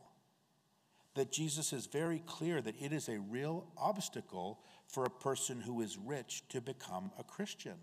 that 1.16 1.32
Jesus 1.32 1.74
is 1.74 1.88
very 1.88 2.24
clear 2.26 2.62
that 2.62 2.82
it 2.82 2.94
is 2.94 3.10
a 3.10 3.20
real 3.20 3.66
obstacle 3.78 4.60
for 4.88 5.06
a 5.06 5.10
person 5.10 5.60
who 5.60 5.82
is 5.82 5.98
rich 5.98 6.44
to 6.50 6.62
become 6.62 7.12
a 7.20 7.24
Christian. 7.24 7.76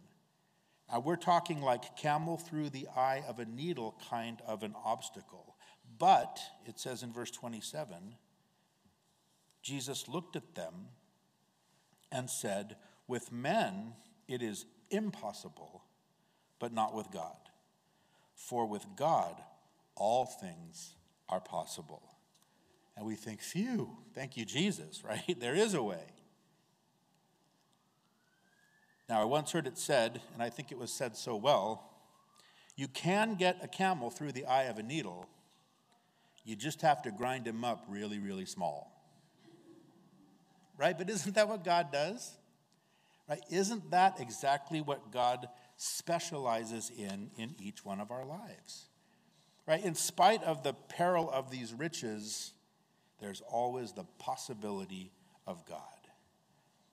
Now, 0.91 1.01
we're 1.01 1.17
talking 1.17 1.61
like 1.61 1.97
camel 1.97 2.39
through 2.39 2.71
the 2.71 2.89
eye 2.97 3.23
of 3.29 3.39
a 3.39 3.45
needle 3.45 4.01
kind 4.09 4.41
of 4.47 4.63
an 4.63 4.75
obstacle. 4.85 5.48
But, 5.99 6.41
it 6.67 6.79
says 6.79 7.03
in 7.03 7.13
verse 7.13 7.31
27, 7.31 8.15
Jesus 9.63 10.09
looked 10.09 10.37
at 10.37 10.55
them 10.55 10.75
and 12.13 12.31
said, 12.31 12.77
with 13.07 13.33
men, 13.33 13.95
it 14.29 14.43
is 14.43 14.67
impossible, 14.91 15.83
but 16.59 16.73
not 16.73 16.95
with 16.95 17.11
God. 17.11 17.37
For 18.35 18.67
with 18.67 18.87
God, 18.97 19.35
all 19.97 20.27
things 20.27 20.95
are 21.29 21.41
possible. 21.41 22.03
And 22.97 23.05
we 23.07 23.15
think, 23.15 23.41
phew, 23.41 23.97
thank 24.15 24.37
you, 24.37 24.45
Jesus, 24.45 25.03
right? 25.09 25.39
There 25.39 25.55
is 25.55 25.75
a 25.75 25.83
way. 25.83 26.05
Now, 29.09 29.23
I 29.23 29.25
once 29.25 29.53
heard 29.53 29.67
it 29.67 29.79
said, 29.79 30.21
and 30.35 30.43
I 30.43 30.51
think 30.51 30.71
it 30.71 30.79
was 30.79 30.93
said 30.93 31.17
so 31.17 31.35
well 31.35 31.89
you 32.79 32.87
can 32.87 33.35
get 33.35 33.59
a 33.61 33.67
camel 33.67 34.09
through 34.09 34.31
the 34.31 34.45
eye 34.45 34.65
of 34.65 34.79
a 34.79 34.85
needle, 34.85 35.27
you 36.49 36.57
just 36.57 36.81
have 36.81 37.03
to 37.03 37.11
grind 37.11 37.47
him 37.47 37.63
up 37.63 37.85
really, 37.89 38.19
really 38.19 38.47
small. 38.47 38.91
Right? 40.79 40.97
But 40.97 41.11
isn't 41.11 41.35
that 41.35 41.47
what 41.47 41.63
God 41.63 41.93
does? 41.93 42.33
Right? 43.29 43.43
Isn't 43.51 43.91
that 43.91 44.19
exactly 44.19 44.81
what 44.81 45.13
God 45.13 45.47
specializes 45.77 46.91
in 46.97 47.31
in 47.37 47.55
each 47.61 47.85
one 47.85 48.01
of 48.01 48.11
our 48.11 48.25
lives? 48.25 48.87
Right? 49.67 49.85
In 49.85 49.95
spite 49.95 50.43
of 50.43 50.63
the 50.63 50.73
peril 50.73 51.31
of 51.31 51.51
these 51.51 51.75
riches, 51.75 52.55
there's 53.21 53.43
always 53.43 53.93
the 53.93 54.05
possibility 54.19 55.13
of 55.47 55.67
God. 55.67 55.83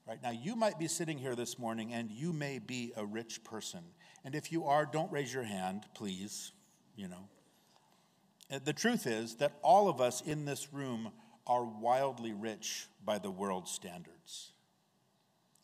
Right? 0.06 0.22
Now, 0.22 0.32
you 0.32 0.54
might 0.54 0.78
be 0.78 0.86
sitting 0.86 1.16
here 1.16 1.34
this 1.34 1.58
morning 1.58 1.94
and 1.94 2.10
you 2.10 2.34
may 2.34 2.58
be 2.58 2.92
a 2.94 3.06
rich 3.06 3.42
person. 3.42 3.80
And 4.22 4.34
if 4.34 4.52
you 4.52 4.66
are, 4.66 4.84
don't 4.84 5.10
raise 5.10 5.32
your 5.32 5.44
hand, 5.44 5.84
please. 5.94 6.52
You 6.94 7.08
know. 7.08 7.28
The 8.48 8.72
truth 8.72 9.06
is 9.06 9.36
that 9.36 9.58
all 9.62 9.88
of 9.88 10.00
us 10.00 10.20
in 10.20 10.44
this 10.44 10.72
room 10.72 11.10
are 11.46 11.64
wildly 11.64 12.32
rich 12.32 12.86
by 13.04 13.18
the 13.18 13.30
world's 13.30 13.70
standards 13.70 14.52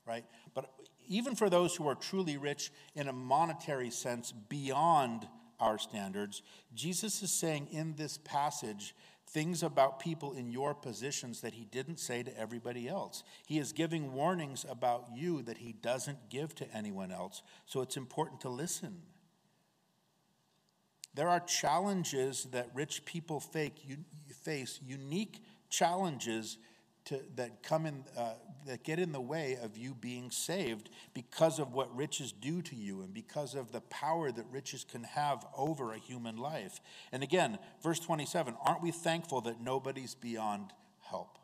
right? 0.07 0.25
But 0.55 0.71
even 1.09 1.35
for 1.35 1.51
those 1.51 1.75
who 1.75 1.89
are 1.89 1.95
truly 1.95 2.37
rich 2.37 2.71
in 2.95 3.09
a 3.09 3.13
monetary 3.13 3.91
sense 3.91 4.33
beyond 4.33 5.27
our 5.61 5.79
standards, 5.79 6.43
Jesus 6.75 7.23
is 7.23 7.31
saying 7.31 7.69
in 7.71 7.95
this 7.95 8.19
passage 8.19 8.95
things 9.29 9.63
about 9.63 10.01
people 10.01 10.33
in 10.33 10.51
your 10.51 10.75
positions 10.75 11.41
that 11.41 11.55
he 11.55 11.65
didn't 11.65 11.99
say 11.99 12.23
to 12.23 12.39
everybody 12.39 12.89
else. 12.89 13.23
He 13.47 13.59
is 13.59 13.73
giving 13.73 14.13
warnings 14.13 14.67
about 14.69 15.07
you 15.15 15.43
that 15.43 15.59
he 15.59 15.73
doesn't 15.73 16.29
give 16.29 16.55
to 16.57 16.77
anyone 16.77 17.11
else. 17.11 17.43
So 17.67 17.81
it's 17.81 17.97
important 17.97 18.41
to 18.43 18.49
listen. 18.49 19.03
There 21.15 21.29
are 21.29 21.41
challenges 21.41 22.45
that 22.53 22.69
rich 22.75 23.05
people 23.05 23.41
face, 23.41 24.81
unique 24.85 25.45
challenges 25.69 26.59
to, 27.07 27.21
that 27.37 27.63
come 27.63 27.87
in, 27.87 28.05
uh, 28.17 28.35
that 28.67 28.85
get 28.85 28.99
in 28.99 29.13
the 29.13 29.21
way 29.21 29.59
of 29.63 29.77
you 29.77 29.95
being 29.95 30.31
saved 30.31 30.89
because 31.15 31.59
of 31.59 31.73
what 31.73 31.95
riches 31.97 32.33
do 32.33 32.63
to 32.63 32.77
you 32.77 33.03
and 33.03 33.13
because 33.13 33.55
of 33.55 33.73
the 33.73 33.81
power 33.83 34.31
that 34.31 34.47
riches 34.51 34.85
can 34.85 35.03
have 35.05 35.45
over 35.57 35.93
a 35.93 35.99
human 35.99 36.37
life. 36.37 36.81
And 37.11 37.23
again, 37.23 37.59
verse 37.83 37.99
27 37.99 38.55
aren't 38.65 38.83
we 38.83 38.91
thankful 38.93 39.41
that 39.43 39.61
nobody's 39.61 40.15
beyond 40.15 40.73
help? 41.01 41.39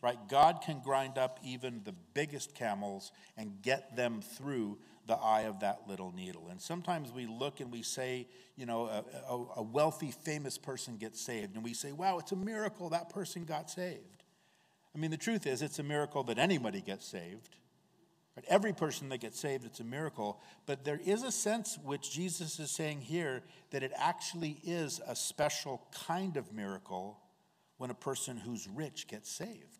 Right? 0.00 0.18
God 0.28 0.60
can 0.64 0.80
grind 0.80 1.18
up 1.18 1.40
even 1.44 1.82
the 1.84 1.94
biggest 2.14 2.54
camels 2.54 3.10
and 3.36 3.60
get 3.62 3.96
them 3.96 4.20
through 4.22 4.78
the 5.08 5.16
eye 5.16 5.42
of 5.42 5.60
that 5.60 5.88
little 5.88 6.12
needle. 6.12 6.48
And 6.50 6.60
sometimes 6.60 7.10
we 7.10 7.26
look 7.26 7.60
and 7.60 7.72
we 7.72 7.82
say, 7.82 8.28
you 8.56 8.66
know, 8.66 8.86
a, 8.86 9.04
a, 9.32 9.44
a 9.56 9.62
wealthy, 9.62 10.12
famous 10.12 10.58
person 10.58 10.98
gets 10.98 11.20
saved, 11.20 11.56
and 11.56 11.64
we 11.64 11.74
say, 11.74 11.92
wow, 11.92 12.18
it's 12.18 12.30
a 12.30 12.36
miracle 12.36 12.90
that 12.90 13.08
person 13.08 13.44
got 13.44 13.70
saved. 13.70 14.22
I 14.94 14.98
mean, 14.98 15.10
the 15.10 15.16
truth 15.16 15.46
is, 15.46 15.62
it's 15.62 15.78
a 15.78 15.82
miracle 15.82 16.22
that 16.24 16.38
anybody 16.38 16.80
gets 16.80 17.06
saved. 17.06 17.56
Right? 18.36 18.44
Every 18.48 18.72
person 18.72 19.08
that 19.08 19.18
gets 19.18 19.40
saved, 19.40 19.64
it's 19.64 19.80
a 19.80 19.84
miracle. 19.84 20.40
But 20.66 20.84
there 20.84 21.00
is 21.04 21.22
a 21.22 21.32
sense 21.32 21.78
which 21.82 22.12
Jesus 22.12 22.60
is 22.60 22.70
saying 22.70 23.00
here 23.00 23.42
that 23.70 23.82
it 23.82 23.92
actually 23.96 24.60
is 24.62 25.00
a 25.06 25.16
special 25.16 25.82
kind 26.06 26.36
of 26.36 26.52
miracle 26.52 27.18
when 27.78 27.90
a 27.90 27.94
person 27.94 28.36
who's 28.36 28.68
rich 28.68 29.08
gets 29.08 29.30
saved. 29.30 29.77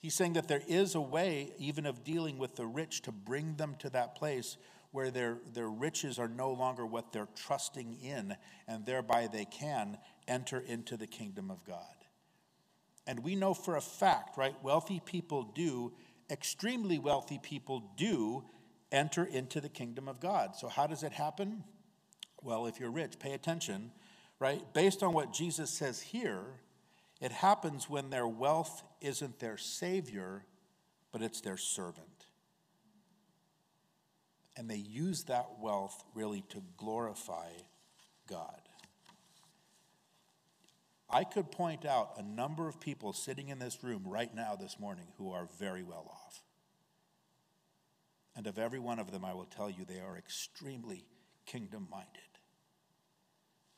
He's 0.00 0.14
saying 0.14 0.34
that 0.34 0.48
there 0.48 0.62
is 0.68 0.94
a 0.94 1.00
way, 1.00 1.52
even 1.58 1.84
of 1.84 2.04
dealing 2.04 2.38
with 2.38 2.56
the 2.56 2.66
rich, 2.66 3.02
to 3.02 3.12
bring 3.12 3.56
them 3.56 3.74
to 3.80 3.90
that 3.90 4.14
place 4.14 4.56
where 4.90 5.10
their, 5.10 5.38
their 5.52 5.68
riches 5.68 6.18
are 6.18 6.28
no 6.28 6.52
longer 6.52 6.86
what 6.86 7.12
they're 7.12 7.28
trusting 7.34 7.98
in, 8.02 8.36
and 8.66 8.86
thereby 8.86 9.26
they 9.26 9.44
can 9.44 9.98
enter 10.26 10.60
into 10.60 10.96
the 10.96 11.06
kingdom 11.06 11.50
of 11.50 11.64
God. 11.64 11.82
And 13.06 13.20
we 13.20 13.34
know 13.34 13.54
for 13.54 13.76
a 13.76 13.80
fact, 13.80 14.36
right, 14.36 14.54
wealthy 14.62 15.00
people 15.04 15.42
do, 15.42 15.92
extremely 16.30 16.98
wealthy 16.98 17.38
people 17.42 17.82
do 17.96 18.44
enter 18.92 19.24
into 19.24 19.60
the 19.60 19.68
kingdom 19.68 20.08
of 20.08 20.20
God. 20.20 20.56
So, 20.56 20.68
how 20.68 20.86
does 20.86 21.02
it 21.02 21.12
happen? 21.12 21.64
Well, 22.42 22.66
if 22.66 22.78
you're 22.78 22.90
rich, 22.90 23.18
pay 23.18 23.32
attention, 23.32 23.90
right? 24.38 24.62
Based 24.72 25.02
on 25.02 25.12
what 25.12 25.32
Jesus 25.32 25.70
says 25.70 26.00
here, 26.00 26.44
it 27.20 27.32
happens 27.32 27.90
when 27.90 28.10
their 28.10 28.28
wealth 28.28 28.82
isn't 29.00 29.38
their 29.38 29.56
savior, 29.56 30.44
but 31.12 31.22
it's 31.22 31.40
their 31.40 31.56
servant. 31.56 32.26
And 34.56 34.68
they 34.68 34.76
use 34.76 35.24
that 35.24 35.60
wealth 35.60 36.04
really 36.14 36.42
to 36.48 36.62
glorify 36.76 37.50
God. 38.28 38.60
I 41.10 41.24
could 41.24 41.50
point 41.50 41.86
out 41.86 42.12
a 42.18 42.22
number 42.22 42.68
of 42.68 42.80
people 42.80 43.12
sitting 43.12 43.48
in 43.48 43.58
this 43.58 43.82
room 43.82 44.02
right 44.04 44.34
now 44.34 44.56
this 44.56 44.78
morning 44.78 45.06
who 45.16 45.32
are 45.32 45.48
very 45.58 45.82
well 45.82 46.10
off. 46.10 46.42
And 48.36 48.46
of 48.46 48.58
every 48.58 48.78
one 48.78 48.98
of 48.98 49.10
them, 49.10 49.24
I 49.24 49.32
will 49.32 49.46
tell 49.46 49.70
you 49.70 49.84
they 49.84 50.00
are 50.00 50.16
extremely 50.16 51.04
kingdom 51.46 51.88
minded. 51.90 52.37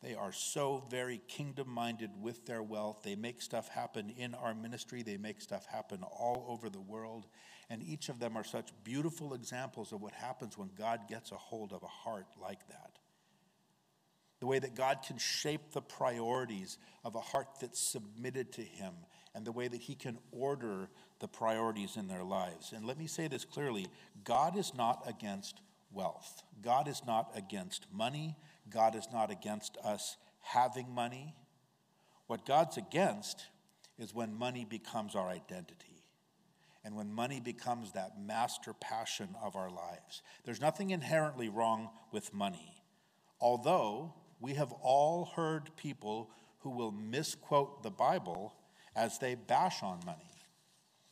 They 0.03 0.15
are 0.15 0.33
so 0.33 0.85
very 0.91 1.21
kingdom 1.29 1.69
minded 1.69 2.11
with 2.21 2.47
their 2.47 2.63
wealth. 2.63 3.03
They 3.03 3.17
make 3.17 3.43
stuff 3.43 3.69
happen 3.69 4.11
in 4.11 4.35
our 4.35 4.55
ministry, 4.55 5.03
they 5.03 5.17
make 5.17 5.41
stuff 5.41 5.67
happen 5.67 6.03
all 6.03 6.47
over 6.49 6.71
the 6.71 6.81
world. 6.81 7.27
And 7.69 7.83
each 7.83 8.09
of 8.09 8.19
them 8.19 8.37
are 8.37 8.45
such 8.45 8.71
beautiful 8.83 9.35
examples 9.35 9.93
of 9.93 10.01
what 10.01 10.13
happens 10.13 10.59
when 10.59 10.71
God 10.77 11.03
gets 11.09 11.31
a 11.31 11.37
hold 11.37 11.73
of 11.73 11.83
a 11.83 11.87
heart 11.87 12.27
like 12.41 12.67
that 12.69 12.99
the 14.41 14.47
way 14.47 14.59
that 14.59 14.75
God 14.75 14.99
can 15.07 15.19
shape 15.19 15.73
the 15.73 15.83
priorities 15.83 16.79
of 17.05 17.15
a 17.15 17.21
heart 17.21 17.49
that's 17.61 17.79
submitted 17.79 18.53
to 18.53 18.63
Him, 18.63 18.95
and 19.35 19.45
the 19.45 19.53
way 19.53 19.69
that 19.69 19.81
He 19.81 19.95
can 19.95 20.19
order 20.33 20.89
the 21.21 21.29
priorities 21.29 21.97
in 21.97 22.09
their 22.09 22.25
lives. 22.25 22.73
And 22.73 22.87
let 22.87 22.99
me 22.99 23.07
say 23.07 23.29
this 23.29 23.45
clearly 23.45 23.87
God 24.25 24.57
is 24.57 24.73
not 24.75 25.03
against 25.07 25.61
wealth. 25.93 26.43
God 26.63 26.89
is 26.89 27.03
not 27.07 27.31
against 27.37 27.87
money. 27.93 28.37
God 28.71 28.95
is 28.95 29.09
not 29.13 29.31
against 29.31 29.77
us 29.85 30.17
having 30.41 30.95
money. 30.95 31.35
What 32.27 32.47
God's 32.47 32.77
against 32.77 33.47
is 33.99 34.15
when 34.15 34.35
money 34.35 34.65
becomes 34.65 35.15
our 35.15 35.29
identity 35.29 36.05
and 36.85 36.97
when 36.97 37.13
money 37.13 37.41
becomes 37.41 37.93
that 37.93 38.19
master 38.19 38.73
passion 38.73 39.29
of 39.43 39.55
our 39.55 39.71
lives. 39.71 40.23
There's 40.45 40.61
nothing 40.61 40.91
inherently 40.91 41.49
wrong 41.49 41.91
with 42.11 42.33
money, 42.33 42.83
although 43.41 44.15
we 44.41 44.55
have 44.55 44.73
all 44.73 45.27
heard 45.37 45.77
people 45.77 46.31
who 46.61 46.71
will 46.71 46.93
misquote 46.93 47.83
the 47.83 47.91
Bible 47.91 48.55
as 48.97 49.19
they 49.19 49.35
bash 49.35 49.83
on 49.83 50.01
money. 50.07 50.25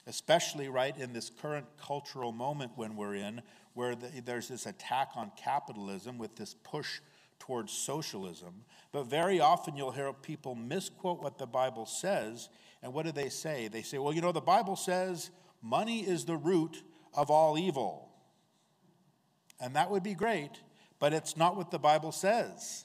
Especially 0.06 0.70
right 0.70 0.96
in 0.96 1.12
this 1.12 1.30
current 1.30 1.66
cultural 1.78 2.32
moment 2.32 2.72
when 2.76 2.96
we're 2.96 3.14
in, 3.14 3.42
where 3.74 3.94
the, 3.94 4.22
there's 4.24 4.48
this 4.48 4.64
attack 4.64 5.10
on 5.14 5.30
capitalism 5.36 6.16
with 6.16 6.34
this 6.36 6.54
push 6.54 7.00
towards 7.38 7.72
socialism. 7.72 8.64
But 8.92 9.04
very 9.04 9.40
often 9.40 9.76
you'll 9.76 9.92
hear 9.92 10.12
people 10.12 10.54
misquote 10.54 11.22
what 11.22 11.38
the 11.38 11.46
Bible 11.46 11.86
says. 11.86 12.48
And 12.82 12.92
what 12.92 13.06
do 13.06 13.12
they 13.12 13.28
say? 13.28 13.68
They 13.68 13.82
say, 13.82 13.98
well, 13.98 14.12
you 14.12 14.20
know, 14.20 14.32
the 14.32 14.40
Bible 14.40 14.76
says 14.76 15.30
money 15.62 16.00
is 16.00 16.24
the 16.24 16.36
root 16.36 16.82
of 17.14 17.30
all 17.30 17.58
evil. 17.58 18.08
And 19.60 19.74
that 19.76 19.90
would 19.90 20.02
be 20.02 20.14
great, 20.14 20.60
but 21.00 21.12
it's 21.12 21.36
not 21.36 21.56
what 21.56 21.70
the 21.70 21.78
Bible 21.78 22.12
says. 22.12 22.84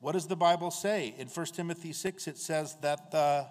What 0.00 0.12
does 0.12 0.26
the 0.26 0.36
Bible 0.36 0.70
say? 0.70 1.14
In 1.18 1.28
1 1.28 1.46
Timothy 1.46 1.92
6, 1.92 2.28
it 2.28 2.38
says 2.38 2.76
that 2.82 3.10
the 3.10 3.46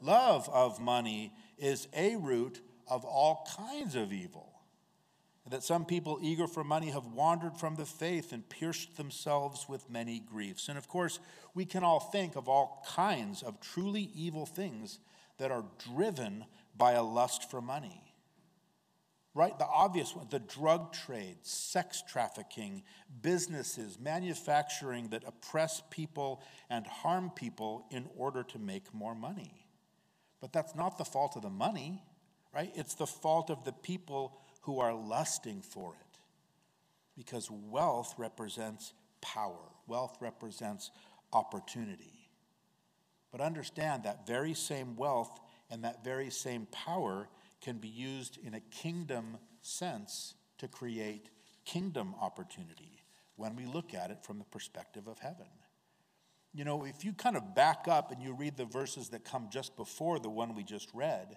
love 0.00 0.48
of 0.52 0.80
money 0.80 1.32
is 1.58 1.88
a 1.94 2.16
root 2.16 2.60
of 2.88 3.04
all 3.04 3.46
kinds 3.56 3.94
of 3.94 4.12
evil 4.12 4.55
and 5.46 5.52
that 5.52 5.62
some 5.62 5.84
people 5.84 6.18
eager 6.20 6.48
for 6.48 6.64
money 6.64 6.90
have 6.90 7.06
wandered 7.06 7.56
from 7.56 7.76
the 7.76 7.86
faith 7.86 8.32
and 8.32 8.48
pierced 8.48 8.96
themselves 8.96 9.66
with 9.68 9.88
many 9.88 10.18
griefs. 10.18 10.68
And 10.68 10.76
of 10.76 10.88
course, 10.88 11.20
we 11.54 11.64
can 11.64 11.84
all 11.84 12.00
think 12.00 12.34
of 12.34 12.48
all 12.48 12.84
kinds 12.88 13.44
of 13.44 13.60
truly 13.60 14.10
evil 14.12 14.44
things 14.44 14.98
that 15.38 15.52
are 15.52 15.64
driven 15.94 16.46
by 16.76 16.92
a 16.92 17.02
lust 17.04 17.48
for 17.48 17.60
money. 17.60 18.02
Right? 19.34 19.56
The 19.56 19.66
obvious 19.66 20.16
one 20.16 20.26
the 20.30 20.40
drug 20.40 20.92
trade, 20.92 21.36
sex 21.42 22.02
trafficking, 22.10 22.82
businesses, 23.22 24.00
manufacturing 24.00 25.10
that 25.10 25.22
oppress 25.24 25.80
people 25.90 26.42
and 26.68 26.84
harm 26.88 27.30
people 27.30 27.86
in 27.92 28.08
order 28.16 28.42
to 28.42 28.58
make 28.58 28.92
more 28.92 29.14
money. 29.14 29.64
But 30.40 30.52
that's 30.52 30.74
not 30.74 30.98
the 30.98 31.04
fault 31.04 31.36
of 31.36 31.42
the 31.42 31.50
money, 31.50 32.02
right? 32.52 32.72
It's 32.74 32.94
the 32.94 33.06
fault 33.06 33.48
of 33.48 33.64
the 33.64 33.72
people 33.72 34.40
who 34.66 34.80
are 34.80 34.92
lusting 34.92 35.62
for 35.62 35.94
it. 35.94 36.18
Because 37.16 37.48
wealth 37.50 38.14
represents 38.18 38.92
power, 39.22 39.70
wealth 39.86 40.18
represents 40.20 40.90
opportunity. 41.32 42.28
But 43.30 43.40
understand 43.40 44.02
that 44.02 44.26
very 44.26 44.54
same 44.54 44.96
wealth 44.96 45.40
and 45.70 45.84
that 45.84 46.04
very 46.04 46.30
same 46.30 46.66
power 46.66 47.28
can 47.60 47.78
be 47.78 47.88
used 47.88 48.38
in 48.44 48.54
a 48.54 48.60
kingdom 48.60 49.38
sense 49.62 50.34
to 50.58 50.68
create 50.68 51.30
kingdom 51.64 52.14
opportunity 52.20 53.04
when 53.36 53.54
we 53.54 53.66
look 53.66 53.94
at 53.94 54.10
it 54.10 54.24
from 54.24 54.38
the 54.38 54.44
perspective 54.44 55.06
of 55.06 55.18
heaven. 55.20 55.46
You 56.52 56.64
know, 56.64 56.84
if 56.84 57.04
you 57.04 57.12
kind 57.12 57.36
of 57.36 57.54
back 57.54 57.86
up 57.86 58.10
and 58.10 58.20
you 58.20 58.32
read 58.32 58.56
the 58.56 58.64
verses 58.64 59.10
that 59.10 59.24
come 59.24 59.48
just 59.50 59.76
before 59.76 60.18
the 60.18 60.30
one 60.30 60.54
we 60.54 60.64
just 60.64 60.88
read, 60.92 61.36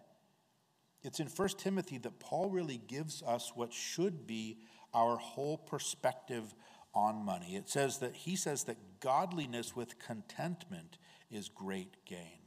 it's 1.04 1.20
in 1.20 1.28
1 1.28 1.50
Timothy 1.58 1.98
that 2.00 2.20
Paul 2.20 2.50
really 2.50 2.78
gives 2.78 3.24
us 3.24 3.54
what 3.56 3.74
should 3.74 4.28
be 4.28 4.58
our 4.94 5.18
whole 5.18 5.58
perspective 5.58 6.54
on 6.94 7.24
money. 7.24 7.56
It 7.56 7.70
says 7.70 8.00
that 8.00 8.16
he 8.16 8.36
says 8.36 8.66
that 8.66 9.00
godliness 9.00 9.76
with 9.76 10.00
contentment 10.00 10.98
is 11.30 11.48
great 11.48 12.06
gain. 12.06 12.40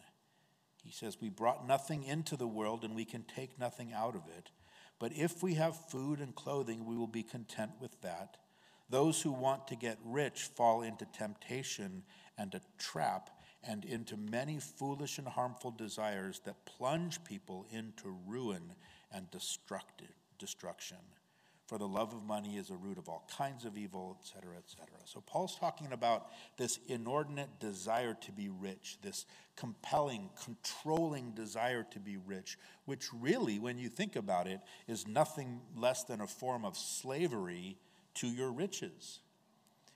He 0.84 0.92
says, 0.92 1.18
We 1.20 1.28
brought 1.28 1.66
nothing 1.66 2.02
into 2.02 2.36
the 2.36 2.46
world 2.46 2.84
and 2.84 2.94
we 2.94 3.04
can 3.04 3.22
take 3.22 3.58
nothing 3.58 3.92
out 3.92 4.16
of 4.16 4.22
it. 4.36 4.50
But 4.98 5.12
if 5.14 5.42
we 5.42 5.54
have 5.54 5.90
food 5.90 6.20
and 6.20 6.34
clothing, 6.34 6.84
we 6.84 6.96
will 6.96 7.06
be 7.06 7.22
content 7.22 7.72
with 7.80 8.00
that. 8.02 8.36
Those 8.90 9.22
who 9.22 9.32
want 9.32 9.66
to 9.68 9.76
get 9.76 9.98
rich 10.04 10.42
fall 10.42 10.82
into 10.82 11.06
temptation 11.06 12.02
and 12.36 12.54
a 12.54 12.60
trap 12.78 13.30
and 13.64 13.84
into 13.84 14.16
many 14.16 14.58
foolish 14.58 15.18
and 15.18 15.28
harmful 15.28 15.70
desires 15.70 16.40
that 16.44 16.64
plunge 16.64 17.22
people 17.24 17.66
into 17.70 18.16
ruin 18.26 18.72
and 19.12 19.30
destruction. 19.30 20.98
For 21.66 21.78
the 21.78 21.88
love 21.88 22.12
of 22.12 22.24
money 22.24 22.56
is 22.56 22.70
a 22.70 22.76
root 22.76 22.98
of 22.98 23.08
all 23.08 23.26
kinds 23.34 23.64
of 23.64 23.78
evil, 23.78 24.18
etc., 24.20 24.58
etc. 24.58 24.88
So 25.06 25.22
Paul's 25.22 25.56
talking 25.58 25.92
about 25.92 26.26
this 26.58 26.78
inordinate 26.88 27.60
desire 27.60 28.14
to 28.20 28.32
be 28.32 28.50
rich, 28.50 28.98
this 29.00 29.24
compelling, 29.56 30.28
controlling 30.44 31.30
desire 31.30 31.86
to 31.92 32.00
be 32.00 32.18
rich, 32.18 32.58
which 32.84 33.06
really, 33.18 33.58
when 33.58 33.78
you 33.78 33.88
think 33.88 34.16
about 34.16 34.48
it, 34.48 34.60
is 34.86 35.06
nothing 35.06 35.60
less 35.74 36.04
than 36.04 36.20
a 36.20 36.26
form 36.26 36.64
of 36.64 36.76
slavery 36.76 37.78
to 38.14 38.26
your 38.26 38.50
riches. 38.50 39.20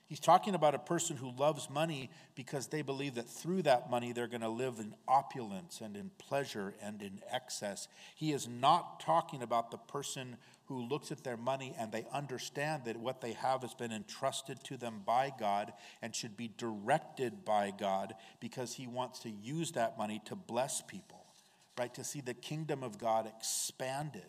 He's 0.07 0.21
talking 0.21 0.55
about 0.55 0.73
a 0.73 0.79
person 0.79 1.17
who 1.17 1.31
loves 1.31 1.69
money 1.69 2.09
because 2.33 2.67
they 2.67 2.81
believe 2.81 3.15
that 3.15 3.29
through 3.29 3.63
that 3.63 3.91
money 3.91 4.13
they're 4.13 4.27
going 4.27 4.39
to 4.39 4.47
live 4.47 4.79
in 4.79 4.95
opulence 5.05 5.81
and 5.81 5.97
in 5.97 6.11
pleasure 6.17 6.73
and 6.81 7.01
in 7.01 7.19
excess. 7.29 7.89
He 8.15 8.31
is 8.31 8.47
not 8.47 9.01
talking 9.01 9.43
about 9.43 9.69
the 9.69 9.77
person 9.77 10.37
who 10.67 10.81
looks 10.81 11.11
at 11.11 11.25
their 11.25 11.35
money 11.35 11.75
and 11.77 11.91
they 11.91 12.05
understand 12.13 12.85
that 12.85 12.95
what 12.95 13.19
they 13.19 13.33
have 13.33 13.63
has 13.63 13.73
been 13.73 13.91
entrusted 13.91 14.63
to 14.63 14.77
them 14.77 15.01
by 15.05 15.33
God 15.37 15.73
and 16.01 16.15
should 16.15 16.37
be 16.37 16.51
directed 16.57 17.43
by 17.43 17.73
God 17.77 18.15
because 18.39 18.75
he 18.75 18.87
wants 18.87 19.19
to 19.19 19.29
use 19.29 19.73
that 19.73 19.97
money 19.97 20.21
to 20.25 20.35
bless 20.35 20.81
people, 20.81 21.25
right? 21.77 21.93
To 21.95 22.05
see 22.05 22.21
the 22.21 22.33
kingdom 22.33 22.81
of 22.81 22.97
God 22.97 23.27
expanded 23.27 24.23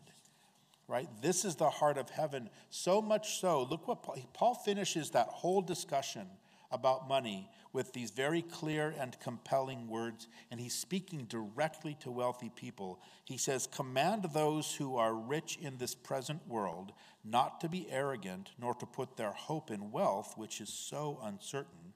right? 0.88 1.08
This 1.20 1.44
is 1.44 1.54
the 1.54 1.70
heart 1.70 1.98
of 1.98 2.10
heaven. 2.10 2.48
So 2.70 3.00
much 3.00 3.40
so, 3.40 3.62
look 3.70 3.86
what 3.86 4.02
Paul, 4.02 4.16
Paul 4.32 4.54
finishes 4.54 5.10
that 5.10 5.28
whole 5.28 5.60
discussion 5.60 6.26
about 6.70 7.08
money 7.08 7.48
with 7.72 7.92
these 7.92 8.10
very 8.10 8.42
clear 8.42 8.94
and 8.98 9.18
compelling 9.20 9.88
words, 9.88 10.26
and 10.50 10.60
he's 10.60 10.74
speaking 10.74 11.24
directly 11.24 11.96
to 12.00 12.10
wealthy 12.10 12.50
people. 12.54 13.00
He 13.24 13.36
says, 13.36 13.66
Command 13.66 14.28
those 14.32 14.74
who 14.74 14.96
are 14.96 15.14
rich 15.14 15.58
in 15.60 15.76
this 15.78 15.94
present 15.94 16.46
world 16.48 16.92
not 17.24 17.60
to 17.60 17.68
be 17.68 17.86
arrogant, 17.90 18.50
nor 18.58 18.74
to 18.74 18.86
put 18.86 19.16
their 19.16 19.32
hope 19.32 19.70
in 19.70 19.90
wealth, 19.90 20.34
which 20.36 20.60
is 20.60 20.70
so 20.70 21.20
uncertain, 21.22 21.92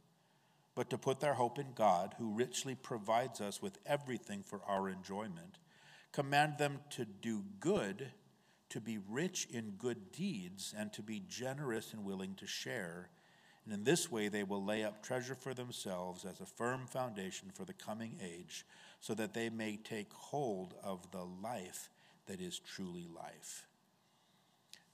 but 0.75 0.91
to 0.91 0.99
put 0.99 1.21
their 1.21 1.35
hope 1.35 1.59
in 1.59 1.73
God, 1.75 2.15
who 2.19 2.35
richly 2.35 2.75
provides 2.75 3.41
us 3.41 3.63
with 3.63 3.79
everything 3.87 4.43
for 4.43 4.61
our 4.67 4.89
enjoyment. 4.89 5.59
Command 6.13 6.59
them 6.59 6.81
to 6.91 7.05
do 7.05 7.45
good 7.61 8.11
to 8.73 8.81
be 8.81 8.99
rich 9.09 9.47
in 9.51 9.75
good 9.79 10.13
deeds 10.13 10.75
and 10.77 10.93
to 10.95 11.03
be 11.03 11.23
generous 11.29 11.93
and 11.93 12.05
willing 12.05 12.35
to 12.37 12.47
share. 12.47 13.11
And 13.65 13.75
in 13.75 13.85
this 13.85 14.11
way, 14.11 14.29
they 14.29 14.45
will 14.45 14.65
lay 14.65 14.83
up 14.83 15.03
treasure 15.03 15.35
for 15.35 15.53
themselves 15.55 16.25
as 16.25 16.41
a 16.41 16.47
firm 16.47 16.87
foundation 16.87 17.51
for 17.55 17.65
the 17.65 17.75
coming 17.75 18.19
age, 18.23 18.67
so 19.01 19.15
that 19.15 19.35
they 19.35 19.51
may 19.51 19.77
take 19.77 20.13
hold 20.13 20.75
of 20.83 21.11
the 21.11 21.25
life 21.43 21.91
that 22.27 22.41
is 22.41 22.59
truly 22.59 23.07
life. 23.15 23.67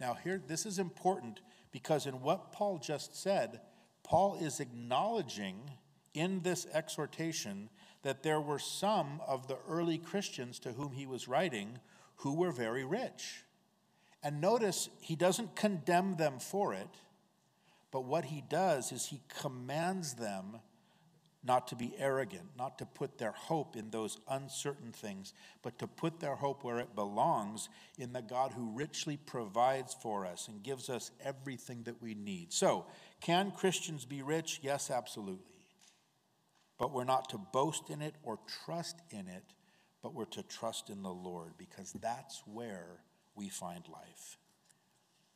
Now, 0.00 0.14
here, 0.14 0.42
this 0.44 0.66
is 0.66 0.78
important 0.78 1.40
because 1.70 2.06
in 2.06 2.20
what 2.20 2.52
Paul 2.52 2.78
just 2.78 3.16
said, 3.16 3.60
Paul 4.02 4.38
is 4.40 4.58
acknowledging 4.58 5.70
in 6.14 6.40
this 6.42 6.66
exhortation 6.72 7.68
that 8.02 8.22
there 8.22 8.40
were 8.40 8.58
some 8.58 9.20
of 9.26 9.46
the 9.46 9.58
early 9.68 9.98
Christians 9.98 10.58
to 10.60 10.72
whom 10.72 10.92
he 10.92 11.06
was 11.06 11.28
writing 11.28 11.78
who 12.16 12.34
were 12.34 12.50
very 12.50 12.84
rich. 12.84 13.44
And 14.22 14.40
notice, 14.40 14.88
he 15.00 15.14
doesn't 15.16 15.54
condemn 15.54 16.16
them 16.16 16.38
for 16.40 16.74
it, 16.74 16.88
but 17.90 18.04
what 18.04 18.26
he 18.26 18.42
does 18.48 18.92
is 18.92 19.06
he 19.06 19.20
commands 19.40 20.14
them 20.14 20.58
not 21.44 21.68
to 21.68 21.76
be 21.76 21.94
arrogant, 21.98 22.44
not 22.58 22.78
to 22.78 22.84
put 22.84 23.16
their 23.16 23.32
hope 23.32 23.76
in 23.76 23.90
those 23.90 24.18
uncertain 24.28 24.92
things, 24.92 25.32
but 25.62 25.78
to 25.78 25.86
put 25.86 26.18
their 26.18 26.34
hope 26.34 26.64
where 26.64 26.78
it 26.78 26.94
belongs 26.94 27.68
in 27.96 28.12
the 28.12 28.20
God 28.20 28.52
who 28.52 28.72
richly 28.72 29.16
provides 29.16 29.94
for 29.94 30.26
us 30.26 30.48
and 30.48 30.62
gives 30.62 30.90
us 30.90 31.12
everything 31.24 31.84
that 31.84 32.02
we 32.02 32.14
need. 32.14 32.52
So, 32.52 32.86
can 33.20 33.52
Christians 33.52 34.04
be 34.04 34.20
rich? 34.20 34.60
Yes, 34.62 34.90
absolutely. 34.90 35.44
But 36.76 36.92
we're 36.92 37.04
not 37.04 37.28
to 37.30 37.38
boast 37.38 37.88
in 37.88 38.02
it 38.02 38.14
or 38.22 38.38
trust 38.64 39.00
in 39.10 39.28
it, 39.28 39.44
but 40.02 40.14
we're 40.14 40.24
to 40.26 40.42
trust 40.42 40.90
in 40.90 41.02
the 41.02 41.12
Lord 41.12 41.52
because 41.56 41.92
that's 41.92 42.42
where 42.46 43.00
we 43.38 43.48
find 43.48 43.88
life. 43.88 44.36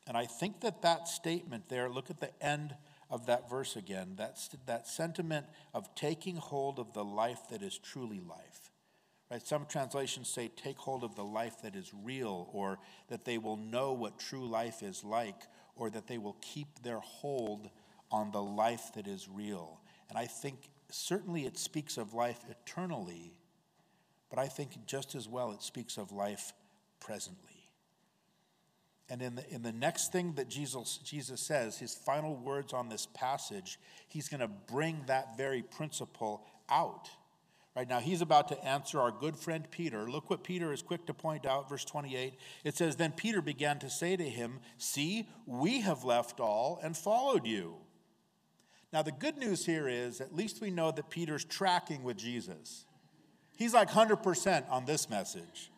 And 0.06 0.16
I 0.16 0.26
think 0.26 0.60
that 0.60 0.82
that 0.82 1.08
statement 1.08 1.68
there, 1.68 1.88
look 1.88 2.10
at 2.10 2.20
the 2.20 2.32
end 2.44 2.74
of 3.08 3.26
that 3.26 3.48
verse 3.48 3.76
again, 3.76 4.14
that's 4.16 4.50
that 4.66 4.88
sentiment 4.88 5.46
of 5.72 5.94
taking 5.94 6.36
hold 6.36 6.78
of 6.78 6.92
the 6.92 7.04
life 7.04 7.40
that 7.50 7.62
is 7.62 7.78
truly 7.78 8.20
life. 8.20 8.70
Right? 9.30 9.46
Some 9.46 9.66
translations 9.66 10.28
say, 10.28 10.48
take 10.48 10.76
hold 10.76 11.04
of 11.04 11.14
the 11.14 11.24
life 11.24 11.62
that 11.62 11.76
is 11.76 11.92
real, 12.02 12.50
or 12.52 12.78
that 13.08 13.24
they 13.24 13.38
will 13.38 13.56
know 13.56 13.92
what 13.92 14.18
true 14.18 14.46
life 14.46 14.82
is 14.82 15.04
like, 15.04 15.42
or 15.76 15.88
that 15.90 16.06
they 16.06 16.18
will 16.18 16.36
keep 16.42 16.82
their 16.82 16.98
hold 16.98 17.70
on 18.10 18.30
the 18.30 18.42
life 18.42 18.92
that 18.94 19.06
is 19.06 19.28
real. 19.32 19.80
And 20.10 20.18
I 20.18 20.26
think 20.26 20.68
certainly 20.90 21.46
it 21.46 21.56
speaks 21.56 21.96
of 21.96 22.12
life 22.12 22.40
eternally, 22.50 23.32
but 24.28 24.38
I 24.38 24.48
think 24.48 24.86
just 24.86 25.14
as 25.14 25.28
well 25.28 25.52
it 25.52 25.62
speaks 25.62 25.96
of 25.96 26.12
life 26.12 26.52
presently. 27.00 27.51
And 29.08 29.20
in 29.20 29.34
the, 29.34 29.48
in 29.52 29.62
the 29.62 29.72
next 29.72 30.12
thing 30.12 30.34
that 30.34 30.48
Jesus, 30.48 30.98
Jesus 31.04 31.40
says, 31.40 31.78
his 31.78 31.94
final 31.94 32.36
words 32.36 32.72
on 32.72 32.88
this 32.88 33.06
passage, 33.14 33.78
he's 34.08 34.28
going 34.28 34.40
to 34.40 34.48
bring 34.48 35.02
that 35.06 35.36
very 35.36 35.62
principle 35.62 36.46
out. 36.70 37.10
Right 37.74 37.88
now, 37.88 38.00
he's 38.00 38.20
about 38.20 38.48
to 38.48 38.64
answer 38.64 39.00
our 39.00 39.10
good 39.10 39.34
friend 39.34 39.66
Peter. 39.70 40.08
Look 40.10 40.28
what 40.28 40.44
Peter 40.44 40.72
is 40.72 40.82
quick 40.82 41.06
to 41.06 41.14
point 41.14 41.46
out, 41.46 41.70
verse 41.70 41.86
28. 41.86 42.34
It 42.64 42.76
says, 42.76 42.96
Then 42.96 43.12
Peter 43.12 43.40
began 43.40 43.78
to 43.78 43.88
say 43.88 44.14
to 44.14 44.28
him, 44.28 44.60
See, 44.76 45.26
we 45.46 45.80
have 45.80 46.04
left 46.04 46.38
all 46.38 46.78
and 46.82 46.94
followed 46.94 47.46
you. 47.46 47.76
Now, 48.92 49.00
the 49.00 49.12
good 49.12 49.38
news 49.38 49.64
here 49.64 49.88
is 49.88 50.20
at 50.20 50.34
least 50.34 50.60
we 50.60 50.70
know 50.70 50.90
that 50.90 51.08
Peter's 51.08 51.44
tracking 51.44 52.02
with 52.02 52.18
Jesus. 52.18 52.84
He's 53.56 53.72
like 53.72 53.88
100% 53.90 54.70
on 54.70 54.84
this 54.84 55.08
message, 55.08 55.70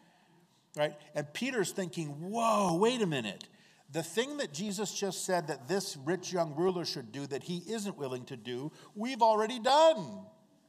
right? 0.77 0.95
And 1.14 1.33
Peter's 1.33 1.72
thinking, 1.72 2.09
Whoa, 2.31 2.77
wait 2.77 3.03
a 3.03 3.07
minute. 3.07 3.45
The 3.93 4.03
thing 4.03 4.39
that 4.39 4.53
Jesus 4.53 4.93
just 4.93 5.25
said 5.25 5.47
that 5.49 5.68
this 5.68 5.97
rich 6.05 6.33
young 6.33 6.55
ruler 6.57 6.85
should 6.85 7.12
do 7.12 7.27
that 7.29 7.45
he 7.45 7.62
isn't 7.68 7.97
willing 7.97 8.25
to 8.25 8.37
do, 8.37 8.72
we've 8.97 9.22
already 9.22 9.61
done 9.61 10.25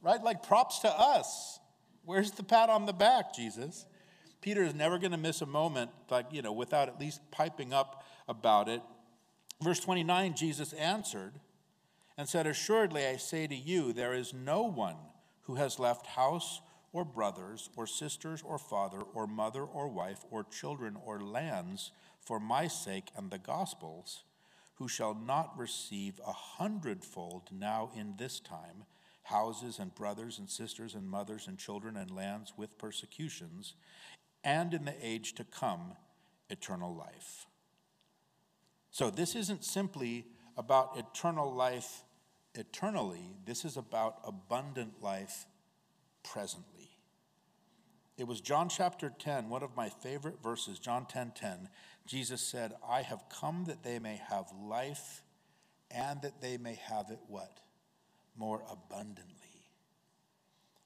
right? 0.06 0.22
Like 0.22 0.42
props 0.44 0.78
to 0.80 0.88
us. 0.88 1.58
Where's 2.04 2.30
the 2.30 2.44
pat 2.44 2.70
on 2.70 2.86
the 2.86 2.92
back, 2.92 3.34
Jesus? 3.34 3.86
Peter 4.40 4.62
is 4.62 4.72
never 4.72 4.98
going 4.98 5.10
to 5.10 5.18
miss 5.18 5.42
a 5.42 5.46
moment, 5.46 5.90
like, 6.08 6.26
you 6.30 6.42
know, 6.42 6.52
without 6.52 6.88
at 6.88 7.00
least 7.00 7.20
piping 7.32 7.72
up 7.72 8.04
about 8.28 8.68
it. 8.68 8.80
Verse 9.60 9.80
29 9.80 10.36
Jesus 10.36 10.72
answered 10.74 11.32
and 12.16 12.28
said, 12.28 12.46
Assuredly, 12.46 13.04
I 13.04 13.16
say 13.16 13.48
to 13.48 13.54
you, 13.54 13.92
there 13.92 14.14
is 14.14 14.32
no 14.32 14.62
one 14.62 14.96
who 15.42 15.56
has 15.56 15.80
left 15.80 16.06
house 16.06 16.60
or 16.92 17.04
brothers 17.04 17.70
or 17.76 17.86
sisters 17.86 18.42
or 18.42 18.58
father 18.58 19.00
or 19.14 19.26
mother 19.26 19.62
or 19.62 19.88
wife 19.88 20.24
or 20.30 20.44
children 20.44 20.96
or 21.04 21.20
lands 21.20 21.90
for 22.20 22.40
my 22.40 22.66
sake 22.66 23.08
and 23.16 23.30
the 23.30 23.38
gospel's 23.38 24.24
who 24.74 24.88
shall 24.88 25.14
not 25.14 25.56
receive 25.56 26.20
a 26.26 26.32
hundredfold 26.32 27.48
now 27.50 27.90
in 27.96 28.14
this 28.18 28.40
time 28.40 28.84
houses 29.26 29.80
and 29.80 29.94
brothers 29.94 30.38
and 30.38 30.48
sisters 30.48 30.94
and 30.94 31.08
mothers 31.08 31.48
and 31.48 31.58
children 31.58 31.96
and 31.96 32.10
lands 32.10 32.52
with 32.56 32.78
persecutions, 32.78 33.74
and 34.44 34.72
in 34.72 34.84
the 34.84 34.94
age 35.02 35.34
to 35.34 35.42
come, 35.42 35.94
eternal 36.48 36.94
life. 36.94 37.46
So, 38.92 39.10
this 39.10 39.34
isn't 39.34 39.64
simply 39.64 40.26
about 40.56 40.96
eternal 40.96 41.52
life 41.52 42.02
eternally, 42.54 43.36
this 43.44 43.64
is 43.64 43.76
about 43.76 44.18
abundant 44.24 45.02
life 45.02 45.46
presently. 46.22 46.75
It 48.16 48.26
was 48.26 48.40
John 48.40 48.68
chapter 48.68 49.12
10, 49.18 49.48
one 49.48 49.62
of 49.62 49.76
my 49.76 49.88
favorite 49.88 50.42
verses, 50.42 50.78
John 50.78 51.06
10 51.06 51.32
10. 51.34 51.68
Jesus 52.06 52.40
said, 52.40 52.74
I 52.88 53.02
have 53.02 53.24
come 53.28 53.64
that 53.66 53.82
they 53.82 53.98
may 53.98 54.20
have 54.28 54.46
life 54.62 55.22
and 55.90 56.22
that 56.22 56.40
they 56.40 56.56
may 56.56 56.74
have 56.88 57.10
it 57.10 57.20
what? 57.28 57.60
more 58.36 58.62
abundantly. 58.70 59.32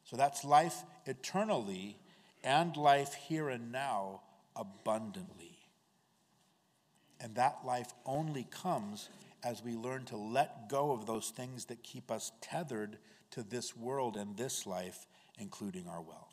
So 0.04 0.16
that's 0.16 0.44
life 0.44 0.82
eternally 1.06 1.96
and 2.42 2.76
life 2.76 3.14
here 3.14 3.48
and 3.48 3.70
now 3.70 4.22
abundantly. 4.56 5.58
And 7.20 7.34
that 7.34 7.58
life 7.64 7.92
only 8.06 8.46
comes 8.50 9.08
as 9.42 9.62
we 9.62 9.74
learn 9.74 10.04
to 10.06 10.16
let 10.16 10.68
go 10.68 10.92
of 10.92 11.06
those 11.06 11.30
things 11.30 11.66
that 11.66 11.82
keep 11.82 12.10
us 12.10 12.32
tethered 12.40 12.98
to 13.32 13.42
this 13.42 13.76
world 13.76 14.16
and 14.16 14.36
this 14.36 14.66
life, 14.66 15.06
including 15.38 15.86
our 15.86 16.00
wealth. 16.00 16.29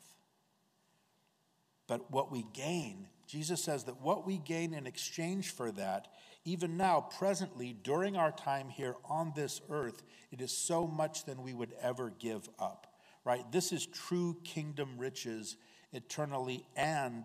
But 1.88 2.10
what 2.12 2.30
we 2.30 2.44
gain, 2.52 3.08
Jesus 3.26 3.64
says 3.64 3.84
that 3.84 4.00
what 4.00 4.24
we 4.24 4.38
gain 4.38 4.72
in 4.72 4.86
exchange 4.86 5.50
for 5.50 5.72
that 5.72 6.06
even 6.48 6.78
now, 6.78 7.06
presently, 7.18 7.74
during 7.74 8.16
our 8.16 8.32
time 8.32 8.70
here 8.70 8.94
on 9.04 9.34
this 9.36 9.60
earth, 9.68 10.02
it 10.30 10.40
is 10.40 10.50
so 10.50 10.86
much 10.86 11.26
than 11.26 11.42
we 11.42 11.52
would 11.52 11.74
ever 11.82 12.10
give 12.18 12.48
up, 12.58 12.86
right? 13.22 13.44
This 13.52 13.70
is 13.70 13.84
true 13.84 14.38
kingdom 14.44 14.96
riches 14.96 15.56
eternally 15.92 16.64
and 16.74 17.24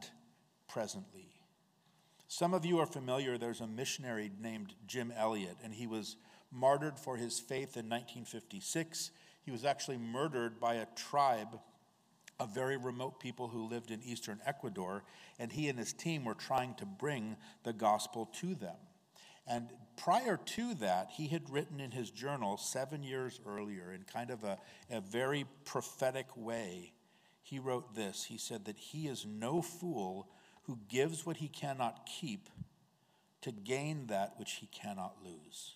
presently. 0.68 1.30
Some 2.28 2.54
of 2.54 2.66
you 2.66 2.80
are 2.80 2.86
familiar, 2.86 3.38
there's 3.38 3.62
a 3.62 3.68
missionary 3.68 4.30
named 4.42 4.74
Jim 4.88 5.14
Elliot, 5.16 5.56
and 5.64 5.74
he 5.74 5.88
was 5.88 6.18
martyred 6.52 7.00
for 7.00 7.16
his 7.16 7.40
faith 7.40 7.78
in 7.78 7.88
1956. 7.88 9.12
He 9.44 9.52
was 9.52 9.64
actually 9.64 9.98
murdered 9.98 10.60
by 10.60 10.76
a 10.76 10.88
tribe 10.98 11.60
of 12.40 12.54
very 12.54 12.78
remote 12.78 13.20
people 13.20 13.48
who 13.48 13.68
lived 13.68 13.92
in 13.92 14.02
eastern 14.04 14.40
Ecuador, 14.46 15.04
and 15.40 15.52
he 15.52 15.70
and 15.70 15.78
his 15.78 15.94
team 15.94 16.26
were 16.26 16.34
trying 16.34 16.74
to 16.76 16.86
bring 16.86 17.38
the 17.64 17.74
gospel 17.74 18.26
to 18.42 18.56
them. 18.56 18.76
And 19.48 19.70
prior 19.98 20.38
to 20.38 20.74
that, 20.76 21.10
he 21.12 21.28
had 21.28 21.50
written 21.50 21.80
in 21.80 21.92
his 21.92 22.10
journal 22.10 22.58
seven 22.58 23.04
years 23.04 23.40
earlier, 23.46 23.92
in 23.92 24.04
kind 24.04 24.32
of 24.32 24.44
a, 24.44 24.58
a 24.90 25.02
very 25.02 25.46
prophetic 25.66 26.28
way, 26.36 26.94
he 27.44 27.60
wrote 27.60 27.94
this. 27.94 28.26
He 28.26 28.38
said 28.38 28.66
that 28.66 28.78
he 28.78 29.08
is 29.08 29.26
no 29.26 29.62
fool 29.62 30.30
who 30.64 30.80
gives 30.88 31.26
what 31.26 31.38
he 31.38 31.50
cannot 31.50 32.06
keep 32.06 32.50
to 33.42 33.52
gain 33.52 34.08
that 34.08 34.34
which 34.38 34.54
he 34.54 34.68
cannot 34.68 35.18
lose. 35.24 35.76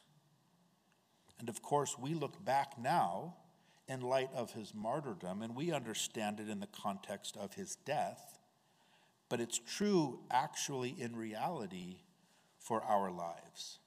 And 1.40 1.50
of 1.50 1.62
course, 1.62 1.98
we 2.00 2.14
look 2.14 2.44
back 2.44 2.80
now 2.80 3.36
in 3.88 4.02
light 4.02 4.30
of 4.36 4.52
his 4.52 4.74
martyrdom, 4.74 5.42
and 5.42 5.56
we 5.56 5.72
understand 5.72 6.40
it 6.40 6.50
in 6.50 6.60
the 6.60 6.68
context 6.68 7.38
of 7.38 7.54
his 7.54 7.76
death. 7.86 8.38
But 9.30 9.40
it's 9.40 9.60
true, 9.60 10.20
actually, 10.32 10.96
in 10.98 11.16
reality, 11.16 11.98
for 12.60 12.82
our 12.84 13.12
lives. 13.12 13.80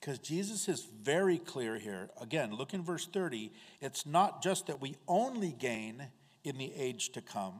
Because 0.00 0.18
Jesus 0.18 0.68
is 0.68 0.86
very 1.02 1.36
clear 1.38 1.78
here. 1.78 2.08
Again, 2.20 2.54
look 2.54 2.72
in 2.72 2.82
verse 2.82 3.06
30. 3.06 3.52
It's 3.82 4.06
not 4.06 4.42
just 4.42 4.66
that 4.68 4.80
we 4.80 4.96
only 5.06 5.52
gain 5.52 6.08
in 6.42 6.56
the 6.56 6.72
age 6.74 7.10
to 7.12 7.20
come, 7.20 7.54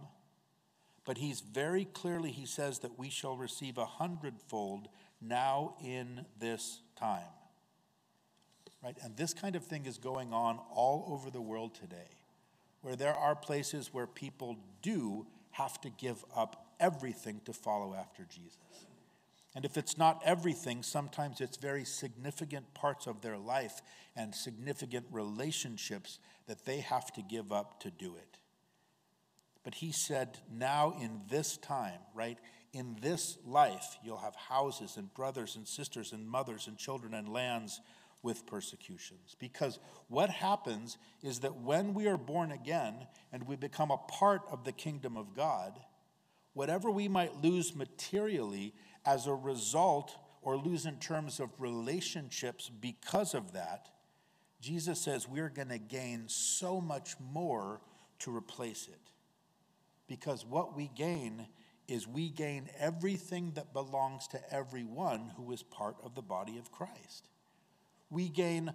but 1.05 1.19
he's 1.19 1.41
very 1.41 1.85
clearly, 1.85 2.31
he 2.31 2.47
says 2.47 2.79
that 2.79 2.99
we 2.99 3.11
shall 3.11 3.37
receive 3.37 3.77
a 3.77 3.85
hundredfold 3.85 4.89
now 5.21 5.75
in 5.85 6.25
this 6.39 6.81
time. 6.97 7.25
Right? 8.83 8.97
And 9.03 9.17
this 9.17 9.35
kind 9.35 9.57
of 9.57 9.65
thing 9.65 9.87
is 9.87 9.99
going 9.99 10.33
on 10.33 10.59
all 10.75 11.05
over 11.09 11.31
the 11.31 11.41
world 11.41 11.75
today, 11.75 12.09
where 12.81 12.97
there 12.97 13.15
are 13.15 13.37
places 13.37 13.93
where 13.93 14.07
people 14.07 14.57
do 14.83 15.27
have 15.51 15.81
to 15.83 15.91
give 15.91 16.25
up 16.35 16.67
everything 16.81 17.43
to 17.45 17.53
follow 17.53 17.95
after 17.95 18.25
Jesus. 18.25 18.57
And 19.55 19.65
if 19.65 19.77
it's 19.77 19.99
not 19.99 20.23
everything, 20.25 20.83
sometimes 20.83 21.41
it's 21.41 21.57
very 21.57 21.85
significant 21.85 22.73
parts 22.73 23.07
of 23.07 23.21
their 23.21 23.37
life 23.37 23.83
and 24.17 24.35
significant 24.35 25.07
relationships 25.11 26.19
that 26.47 26.65
they 26.65 26.81
have 26.81 27.13
to 27.15 27.23
give 27.23 27.53
up 27.53 27.81
to 27.81 27.91
do 27.91 28.15
it. 28.17 28.39
But 29.63 29.75
he 29.75 29.93
said, 29.93 30.39
now 30.51 30.95
in 31.01 31.21
this 31.29 31.57
time, 31.59 31.99
right? 32.15 32.39
In 32.73 32.97
this 33.03 33.37
life, 33.45 33.99
you'll 34.05 34.19
have 34.19 34.37
houses 34.37 34.97
and 34.97 35.13
brothers 35.13 35.57
and 35.57 35.67
sisters 35.67 36.13
and 36.13 36.27
mothers 36.27 36.67
and 36.67 36.79
children 36.79 37.13
and 37.13 37.29
lands 37.29 37.81
with 38.23 38.47
persecutions. 38.47 39.37
Because 39.39 39.79
what 40.09 40.31
happens 40.31 40.99
is 41.23 41.41
that 41.41 41.57
when 41.57 41.95
we 41.95 42.07
are 42.07 42.19
born 42.19 42.53
again 42.53 43.07
and 43.33 43.47
we 43.47 43.57
become 43.57 43.91
a 43.91 43.97
part 43.97 44.43
of 44.51 44.65
the 44.65 44.73
kingdom 44.73 45.17
of 45.17 45.35
God, 45.35 45.79
whatever 46.53 46.91
we 46.91 47.09
might 47.09 47.43
lose 47.43 47.75
materially 47.75 48.75
as 49.07 49.27
a 49.27 49.35
result 49.35 50.15
or 50.43 50.57
lose 50.57 50.87
in 50.87 50.99
terms 50.99 51.41
of 51.41 51.49
relationships 51.59 52.71
because 52.81 53.35
of 53.35 53.53
that, 53.53 53.89
Jesus 54.61 55.01
says 55.01 55.27
we're 55.27 55.49
going 55.49 55.69
to 55.69 55.79
gain 55.79 56.25
so 56.29 56.81
much 56.81 57.15
more 57.19 57.81
to 58.21 58.35
replace 58.35 58.89
it. 58.89 59.01
Because 60.07 60.45
what 60.45 60.77
we 60.77 60.91
gain 60.95 61.47
is 61.89 62.07
we 62.07 62.29
gain 62.29 62.69
everything 62.79 63.53
that 63.55 63.73
belongs 63.73 64.29
to 64.29 64.55
everyone 64.55 65.33
who 65.37 65.51
is 65.53 65.63
part 65.63 65.97
of 66.05 66.15
the 66.15 66.23
body 66.23 66.59
of 66.59 66.71
Christ. 66.71 67.30
We 68.11 68.29
gain 68.29 68.73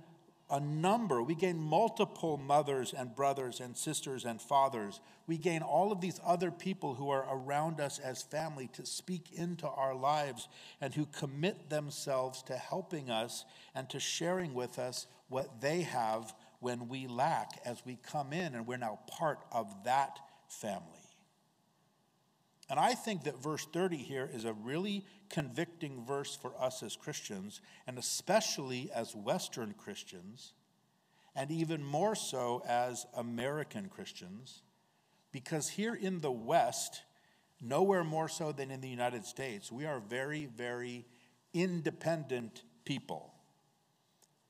a 0.50 0.60
number, 0.60 1.24
we 1.24 1.34
gain 1.34 1.58
multiple 1.58 2.38
mothers 2.38 2.94
and 2.94 3.16
brothers 3.16 3.60
and 3.60 3.76
sisters 3.76 4.26
and 4.26 4.40
fathers. 4.40 5.02
We 5.26 5.38
gain 5.38 5.64
all 5.64 5.92
of 5.92 6.02
these 6.02 6.20
other 6.24 6.52
people 6.52 6.94
who 6.94 7.10
are 7.10 7.26
around 7.30 7.80
us 7.80 7.98
as 7.98 8.22
family 8.22 8.70
to 8.74 8.86
speak 8.86 9.32
into 9.34 9.68
our 9.68 9.96
lives 9.96 10.48
and 10.80 10.94
who 10.94 11.08
commit 11.08 11.70
themselves 11.70 12.44
to 12.44 12.54
helping 12.54 13.10
us 13.10 13.44
and 13.74 13.90
to 13.90 14.00
sharing 14.00 14.54
with 14.54 14.78
us 14.78 15.08
what 15.30 15.62
they 15.62 15.82
have 15.82 16.34
when 16.60 16.88
we 16.88 17.08
lack 17.08 17.60
as 17.66 17.84
we 17.84 17.98
come 18.08 18.32
in 18.32 18.54
and 18.54 18.68
we're 18.68 18.78
now 18.78 19.00
part 19.08 19.40
of 19.52 19.68
that 19.84 20.20
family. 20.48 21.05
And 22.70 22.80
I 22.80 22.96
think 22.96 23.24
that 23.26 23.42
verse 23.42 23.66
30 23.72 23.98
here 23.98 24.30
is 24.32 24.46
a 24.46 24.54
really 24.54 25.06
convicting 25.30 26.04
verse 26.06 26.36
for 26.36 26.54
us 26.60 26.82
as 26.82 26.96
Christians, 26.96 27.62
and 27.86 27.98
especially 27.98 28.90
as 28.94 29.16
Western 29.16 29.74
Christians, 29.74 30.54
and 31.36 31.52
even 31.52 31.84
more 31.84 32.16
so 32.16 32.64
as 32.68 33.06
American 33.16 33.90
Christians, 33.90 34.64
because 35.32 35.70
here 35.70 35.94
in 35.94 36.22
the 36.22 36.32
West, 36.32 37.04
nowhere 37.62 38.04
more 38.04 38.30
so 38.30 38.52
than 38.52 38.72
in 38.72 38.82
the 38.82 38.90
United 38.90 39.26
States, 39.26 39.72
we 39.72 39.86
are 39.86 40.00
very, 40.00 40.46
very 40.46 41.06
independent 41.54 42.64
people. 42.84 43.34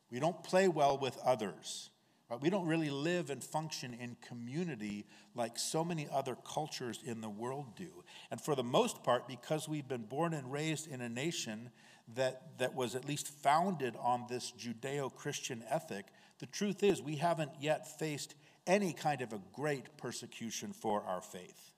We 0.10 0.20
don't 0.20 0.44
play 0.44 0.68
well 0.68 0.98
with 0.98 1.18
others. 1.26 1.90
Right? 2.30 2.42
We 2.42 2.50
don't 2.50 2.66
really 2.66 2.90
live 2.90 3.30
and 3.30 3.44
function 3.44 3.94
in 3.94 4.18
community 4.28 5.06
like 5.36 5.60
so 5.60 5.84
many 5.84 6.08
other 6.12 6.36
cultures 6.36 7.00
in 7.06 7.22
the 7.22 7.30
world 7.30 7.76
do. 7.76 8.04
And 8.32 8.42
for 8.42 8.56
the 8.56 8.64
most 8.64 9.04
part, 9.04 9.28
because 9.28 9.70
we've 9.70 9.88
been 9.88 10.04
born 10.04 10.34
and 10.34 10.52
raised 10.52 10.88
in 10.88 11.02
a 11.02 11.10
nation 11.10 11.70
that, 12.16 12.58
that 12.58 12.74
was 12.74 12.96
at 12.96 13.06
least 13.06 13.28
founded 13.28 13.96
on 14.00 14.26
this 14.28 14.54
Judeo 14.58 15.14
Christian 15.14 15.64
ethic, 15.70 16.06
the 16.40 16.46
truth 16.48 16.84
is 16.84 17.02
we 17.02 17.18
haven't 17.18 17.52
yet 17.60 18.00
faced 18.00 18.36
any 18.66 18.94
kind 18.94 19.22
of 19.22 19.32
a 19.32 19.42
great 19.54 19.96
persecution 19.98 20.74
for 20.74 21.04
our 21.04 21.22
faith. 21.22 21.72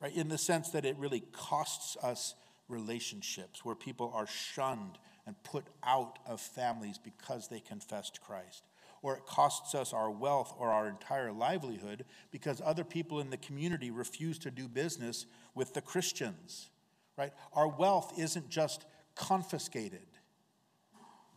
Right? 0.00 0.14
In 0.14 0.28
the 0.28 0.38
sense 0.38 0.70
that 0.70 0.84
it 0.84 0.96
really 0.98 1.24
costs 1.32 1.96
us 2.02 2.34
relationships 2.68 3.64
where 3.64 3.74
people 3.74 4.12
are 4.14 4.26
shunned 4.26 4.98
and 5.26 5.42
put 5.42 5.64
out 5.82 6.18
of 6.26 6.40
families 6.40 6.98
because 6.98 7.48
they 7.48 7.60
confessed 7.60 8.20
Christ 8.20 8.62
or 9.02 9.16
it 9.16 9.26
costs 9.26 9.74
us 9.74 9.92
our 9.92 10.10
wealth 10.10 10.54
or 10.58 10.70
our 10.70 10.88
entire 10.88 11.32
livelihood 11.32 12.04
because 12.30 12.60
other 12.64 12.84
people 12.84 13.20
in 13.20 13.30
the 13.30 13.36
community 13.36 13.90
refuse 13.90 14.38
to 14.38 14.50
do 14.50 14.68
business 14.68 15.26
with 15.54 15.74
the 15.74 15.80
Christians, 15.80 16.70
right? 17.16 17.32
Our 17.52 17.68
wealth 17.68 18.18
isn't 18.18 18.48
just 18.48 18.84
confiscated. 19.14 20.06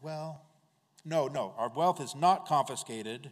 Well, 0.01 0.41
no, 1.05 1.28
no, 1.28 1.53
our 1.57 1.70
wealth 1.70 1.99
is 2.01 2.16
not 2.16 2.47
confiscated. 2.47 3.32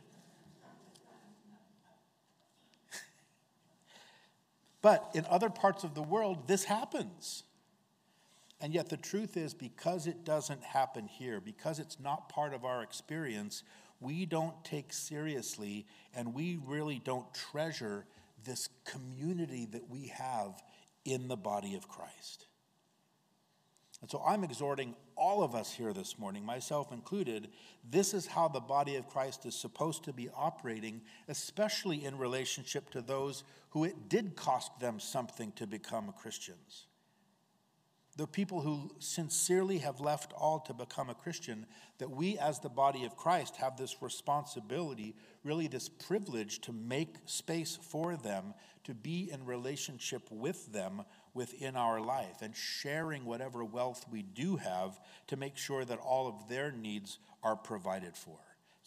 but 4.82 5.09
in 5.13 5.25
other 5.30 5.49
parts 5.49 5.84
of 5.84 5.95
the 5.95 6.01
world, 6.01 6.47
this 6.47 6.63
happens. 6.65 7.43
And 8.61 8.73
yet, 8.73 8.89
the 8.89 8.97
truth 8.97 9.38
is, 9.38 9.53
because 9.53 10.05
it 10.05 10.25
doesn't 10.25 10.63
happen 10.63 11.07
here, 11.07 11.39
because 11.39 11.80
it's 11.80 11.97
not 11.99 12.27
part 12.27 12.53
of 12.53 12.65
our 12.65 12.84
experience, 12.84 13.63
we 14.00 14.26
don't 14.26 14.64
take 14.64 14.93
seriously 14.93 15.86
and 16.14 16.34
we 16.34 16.60
really 16.66 17.02
don't 17.04 17.32
treasure 17.34 18.06
this 18.45 18.70
community 18.86 19.68
that 19.72 19.89
we 19.89 20.08
have 20.08 20.62
in 21.06 21.28
the 21.28 21.38
body 21.38 21.76
of 21.76 21.88
Christ. 21.88 22.45
And 24.02 24.10
so 24.10 24.24
I'm 24.26 24.45
exhorting 24.45 24.95
all 25.18 25.43
of 25.43 25.56
us 25.56 25.74
here 25.74 25.91
this 25.91 26.18
morning, 26.18 26.45
myself 26.45 26.93
included, 26.93 27.50
this 27.89 28.14
is 28.14 28.26
how 28.26 28.47
the 28.47 28.62
body 28.62 28.95
of 28.95 29.10
Christ 29.10 29.45
is 29.45 29.56
supposed 29.56 30.06
to 30.06 30.14
be 30.14 30.30
operating, 30.34 31.02
especially 31.28 32.06
in 32.06 32.18
relationship 32.18 32.89
to 32.91 33.02
those 33.02 33.43
who 33.72 33.84
it 33.84 34.08
did 34.08 34.38
cost 34.38 34.80
them 34.80 35.02
something 35.02 35.52
to 35.54 35.68
become 35.68 36.14
Christians 36.14 36.86
the 38.20 38.28
people 38.28 38.59
who 38.59 38.91
sincerely 38.99 39.78
have 39.78 40.01
left 40.01 40.34
all 40.34 40.59
to 40.59 40.74
become 40.74 41.09
a 41.09 41.15
Christian, 41.15 41.65
that 41.99 42.09
we 42.09 42.38
as 42.38 42.59
the 42.59 42.67
body 42.67 43.05
of 43.05 43.15
Christ 43.15 43.55
have 43.55 43.78
this 43.78 44.01
responsibility, 44.01 45.15
really 45.45 45.67
this 45.67 45.88
privilege 45.88 46.59
to 46.61 46.74
make 46.74 47.15
space 47.24 47.80
for 47.82 48.17
them, 48.17 48.53
to 48.84 48.93
be 48.93 49.30
in 49.32 49.45
relationship 49.45 50.30
with 50.30 50.74
them 50.74 51.03
within 51.34 51.78
our 51.78 52.01
life, 52.01 52.41
and 52.41 52.53
sharing 52.53 53.24
whatever 53.24 53.63
wealth 53.63 54.05
we 54.11 54.22
do 54.22 54.57
have 54.57 54.99
to 55.28 55.38
make 55.38 55.55
sure 55.55 55.86
that 55.86 55.99
all 55.99 56.28
of 56.28 56.49
their 56.49 56.74
needs 56.74 57.20
are 57.41 57.55
provided 57.55 58.17
for 58.17 58.38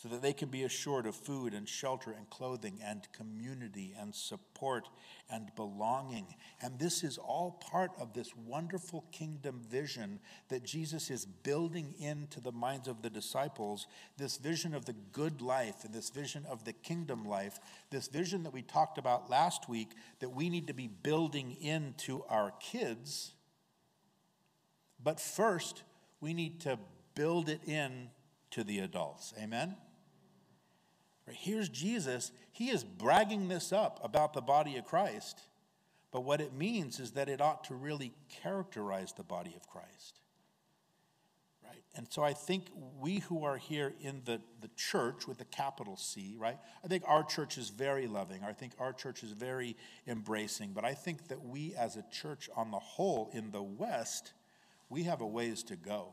so 0.02 0.08
that 0.08 0.20
they 0.20 0.32
can 0.32 0.48
be 0.48 0.64
assured 0.64 1.06
of 1.06 1.14
food 1.14 1.54
and 1.54 1.68
shelter 1.68 2.10
and 2.10 2.28
clothing 2.28 2.80
and 2.84 3.06
community 3.12 3.94
and 3.96 4.12
support 4.12 4.88
and 5.30 5.54
belonging. 5.54 6.26
And 6.60 6.76
this 6.76 7.04
is 7.04 7.18
all 7.18 7.52
part 7.70 7.92
of 8.00 8.12
this 8.12 8.34
wonderful 8.36 9.04
kingdom 9.12 9.60
vision 9.70 10.18
that 10.48 10.64
Jesus 10.64 11.08
is 11.08 11.24
building 11.24 11.94
into 12.00 12.40
the 12.40 12.50
minds 12.50 12.88
of 12.88 13.02
the 13.02 13.10
disciples 13.10 13.86
this 14.16 14.38
vision 14.38 14.74
of 14.74 14.86
the 14.86 14.96
good 15.12 15.40
life 15.40 15.84
and 15.84 15.94
this 15.94 16.10
vision 16.10 16.44
of 16.50 16.64
the 16.64 16.72
kingdom 16.72 17.24
life, 17.24 17.60
this 17.90 18.08
vision 18.08 18.42
that 18.42 18.52
we 18.52 18.62
talked 18.62 18.98
about 18.98 19.30
last 19.30 19.68
week 19.68 19.92
that 20.18 20.30
we 20.30 20.50
need 20.50 20.66
to 20.66 20.74
be 20.74 20.88
building 20.88 21.56
into 21.60 22.24
our 22.28 22.52
kids. 22.58 23.34
But 25.00 25.20
first, 25.20 25.84
we 26.20 26.34
need 26.34 26.60
to 26.62 26.80
build 27.14 27.48
it 27.48 27.60
in 27.68 28.08
to 28.50 28.64
the 28.64 28.80
adults. 28.80 29.32
Amen? 29.40 29.76
Here's 31.34 31.68
Jesus. 31.68 32.32
He 32.52 32.70
is 32.70 32.84
bragging 32.84 33.48
this 33.48 33.72
up 33.72 34.00
about 34.02 34.32
the 34.32 34.40
body 34.40 34.76
of 34.76 34.84
Christ. 34.84 35.40
But 36.12 36.24
what 36.24 36.40
it 36.40 36.52
means 36.52 37.00
is 37.00 37.12
that 37.12 37.28
it 37.28 37.40
ought 37.40 37.64
to 37.64 37.74
really 37.74 38.12
characterize 38.28 39.12
the 39.12 39.22
body 39.22 39.54
of 39.56 39.66
Christ. 39.66 40.20
Right? 41.64 41.82
And 41.96 42.06
so 42.10 42.22
I 42.22 42.34
think 42.34 42.66
we 43.00 43.20
who 43.20 43.44
are 43.44 43.56
here 43.56 43.94
in 44.00 44.20
the, 44.26 44.40
the 44.60 44.68
church 44.76 45.26
with 45.26 45.38
the 45.38 45.46
capital 45.46 45.96
C, 45.96 46.36
right? 46.38 46.58
I 46.84 46.88
think 46.88 47.04
our 47.06 47.24
church 47.24 47.56
is 47.56 47.70
very 47.70 48.06
loving. 48.06 48.44
I 48.44 48.52
think 48.52 48.72
our 48.78 48.92
church 48.92 49.22
is 49.22 49.32
very 49.32 49.74
embracing. 50.06 50.72
But 50.74 50.84
I 50.84 50.92
think 50.92 51.28
that 51.28 51.42
we 51.42 51.74
as 51.74 51.96
a 51.96 52.04
church 52.12 52.50
on 52.54 52.70
the 52.70 52.78
whole 52.78 53.30
in 53.32 53.50
the 53.50 53.62
West, 53.62 54.34
we 54.90 55.04
have 55.04 55.22
a 55.22 55.26
ways 55.26 55.62
to 55.64 55.76
go. 55.76 56.08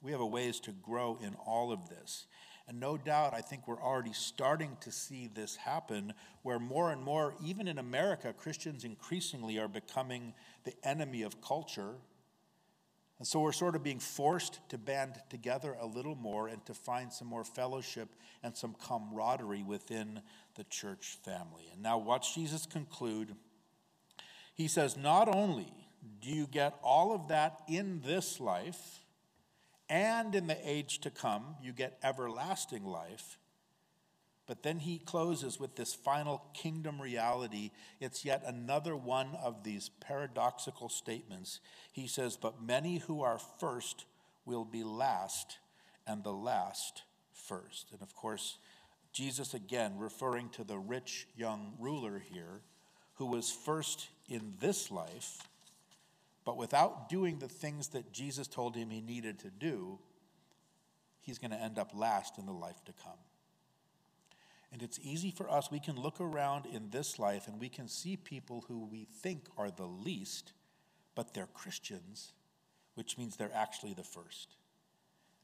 We 0.00 0.12
have 0.12 0.20
a 0.20 0.26
ways 0.26 0.60
to 0.60 0.70
grow 0.70 1.18
in 1.20 1.34
all 1.34 1.70
of 1.70 1.90
this. 1.90 2.26
And 2.68 2.78
no 2.78 2.98
doubt, 2.98 3.32
I 3.32 3.40
think 3.40 3.66
we're 3.66 3.82
already 3.82 4.12
starting 4.12 4.76
to 4.82 4.92
see 4.92 5.30
this 5.32 5.56
happen 5.56 6.12
where 6.42 6.58
more 6.58 6.92
and 6.92 7.02
more, 7.02 7.34
even 7.42 7.66
in 7.66 7.78
America, 7.78 8.34
Christians 8.34 8.84
increasingly 8.84 9.58
are 9.58 9.68
becoming 9.68 10.34
the 10.64 10.74
enemy 10.84 11.22
of 11.22 11.40
culture. 11.40 11.94
And 13.18 13.26
so 13.26 13.40
we're 13.40 13.52
sort 13.52 13.74
of 13.74 13.82
being 13.82 13.98
forced 13.98 14.60
to 14.68 14.76
band 14.76 15.14
together 15.30 15.78
a 15.80 15.86
little 15.86 16.14
more 16.14 16.48
and 16.48 16.64
to 16.66 16.74
find 16.74 17.10
some 17.10 17.26
more 17.26 17.42
fellowship 17.42 18.10
and 18.42 18.54
some 18.54 18.76
camaraderie 18.86 19.62
within 19.62 20.20
the 20.54 20.64
church 20.64 21.16
family. 21.24 21.70
And 21.72 21.82
now, 21.82 21.96
watch 21.96 22.34
Jesus 22.34 22.66
conclude. 22.66 23.34
He 24.54 24.68
says, 24.68 24.94
Not 24.94 25.34
only 25.34 25.72
do 26.20 26.28
you 26.28 26.46
get 26.46 26.74
all 26.82 27.14
of 27.14 27.28
that 27.28 27.62
in 27.66 28.02
this 28.04 28.38
life, 28.40 29.00
and 29.88 30.34
in 30.34 30.46
the 30.46 30.58
age 30.68 31.00
to 31.00 31.10
come, 31.10 31.56
you 31.62 31.72
get 31.72 31.98
everlasting 32.02 32.84
life. 32.84 33.38
But 34.46 34.62
then 34.62 34.78
he 34.78 34.98
closes 34.98 35.60
with 35.60 35.76
this 35.76 35.94
final 35.94 36.42
kingdom 36.54 37.00
reality. 37.00 37.70
It's 38.00 38.24
yet 38.24 38.42
another 38.46 38.96
one 38.96 39.36
of 39.42 39.62
these 39.62 39.90
paradoxical 40.00 40.88
statements. 40.88 41.60
He 41.92 42.06
says, 42.06 42.38
But 42.38 42.62
many 42.62 42.98
who 42.98 43.22
are 43.22 43.38
first 43.60 44.06
will 44.46 44.64
be 44.64 44.82
last, 44.84 45.58
and 46.06 46.24
the 46.24 46.32
last 46.32 47.02
first. 47.34 47.88
And 47.92 48.00
of 48.00 48.14
course, 48.14 48.56
Jesus 49.12 49.52
again 49.52 49.98
referring 49.98 50.48
to 50.50 50.64
the 50.64 50.78
rich 50.78 51.26
young 51.36 51.74
ruler 51.78 52.18
here, 52.18 52.62
who 53.14 53.26
was 53.26 53.50
first 53.50 54.08
in 54.28 54.54
this 54.60 54.90
life 54.90 55.42
but 56.48 56.56
without 56.56 57.10
doing 57.10 57.40
the 57.40 57.46
things 57.46 57.88
that 57.88 58.10
Jesus 58.10 58.48
told 58.48 58.74
him 58.74 58.88
he 58.88 59.02
needed 59.02 59.38
to 59.40 59.50
do, 59.50 59.98
he's 61.20 61.38
going 61.38 61.50
to 61.50 61.60
end 61.60 61.78
up 61.78 61.90
last 61.94 62.38
in 62.38 62.46
the 62.46 62.52
life 62.52 62.82
to 62.86 62.92
come. 63.04 63.18
And 64.72 64.82
it's 64.82 64.98
easy 65.02 65.30
for 65.30 65.50
us, 65.50 65.70
we 65.70 65.78
can 65.78 66.00
look 66.00 66.22
around 66.22 66.64
in 66.64 66.88
this 66.88 67.18
life 67.18 67.48
and 67.48 67.60
we 67.60 67.68
can 67.68 67.86
see 67.86 68.16
people 68.16 68.64
who 68.66 68.86
we 68.86 69.06
think 69.20 69.42
are 69.58 69.70
the 69.70 69.84
least, 69.84 70.54
but 71.14 71.34
they're 71.34 71.50
Christians, 71.52 72.32
which 72.94 73.18
means 73.18 73.36
they're 73.36 73.50
actually 73.54 73.92
the 73.92 74.02
first. 74.02 74.56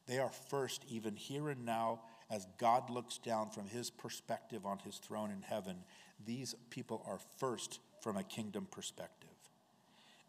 They 0.07 0.17
are 0.17 0.31
first, 0.49 0.85
even 0.89 1.15
here 1.15 1.49
and 1.49 1.65
now, 1.65 1.99
as 2.31 2.47
God 2.57 2.89
looks 2.89 3.19
down 3.19 3.51
from 3.51 3.67
his 3.67 3.91
perspective 3.91 4.65
on 4.65 4.79
his 4.79 4.97
throne 4.97 5.29
in 5.29 5.43
heaven. 5.43 5.83
These 6.25 6.55
people 6.71 7.05
are 7.07 7.19
first 7.37 7.79
from 8.01 8.17
a 8.17 8.23
kingdom 8.23 8.67
perspective 8.71 9.24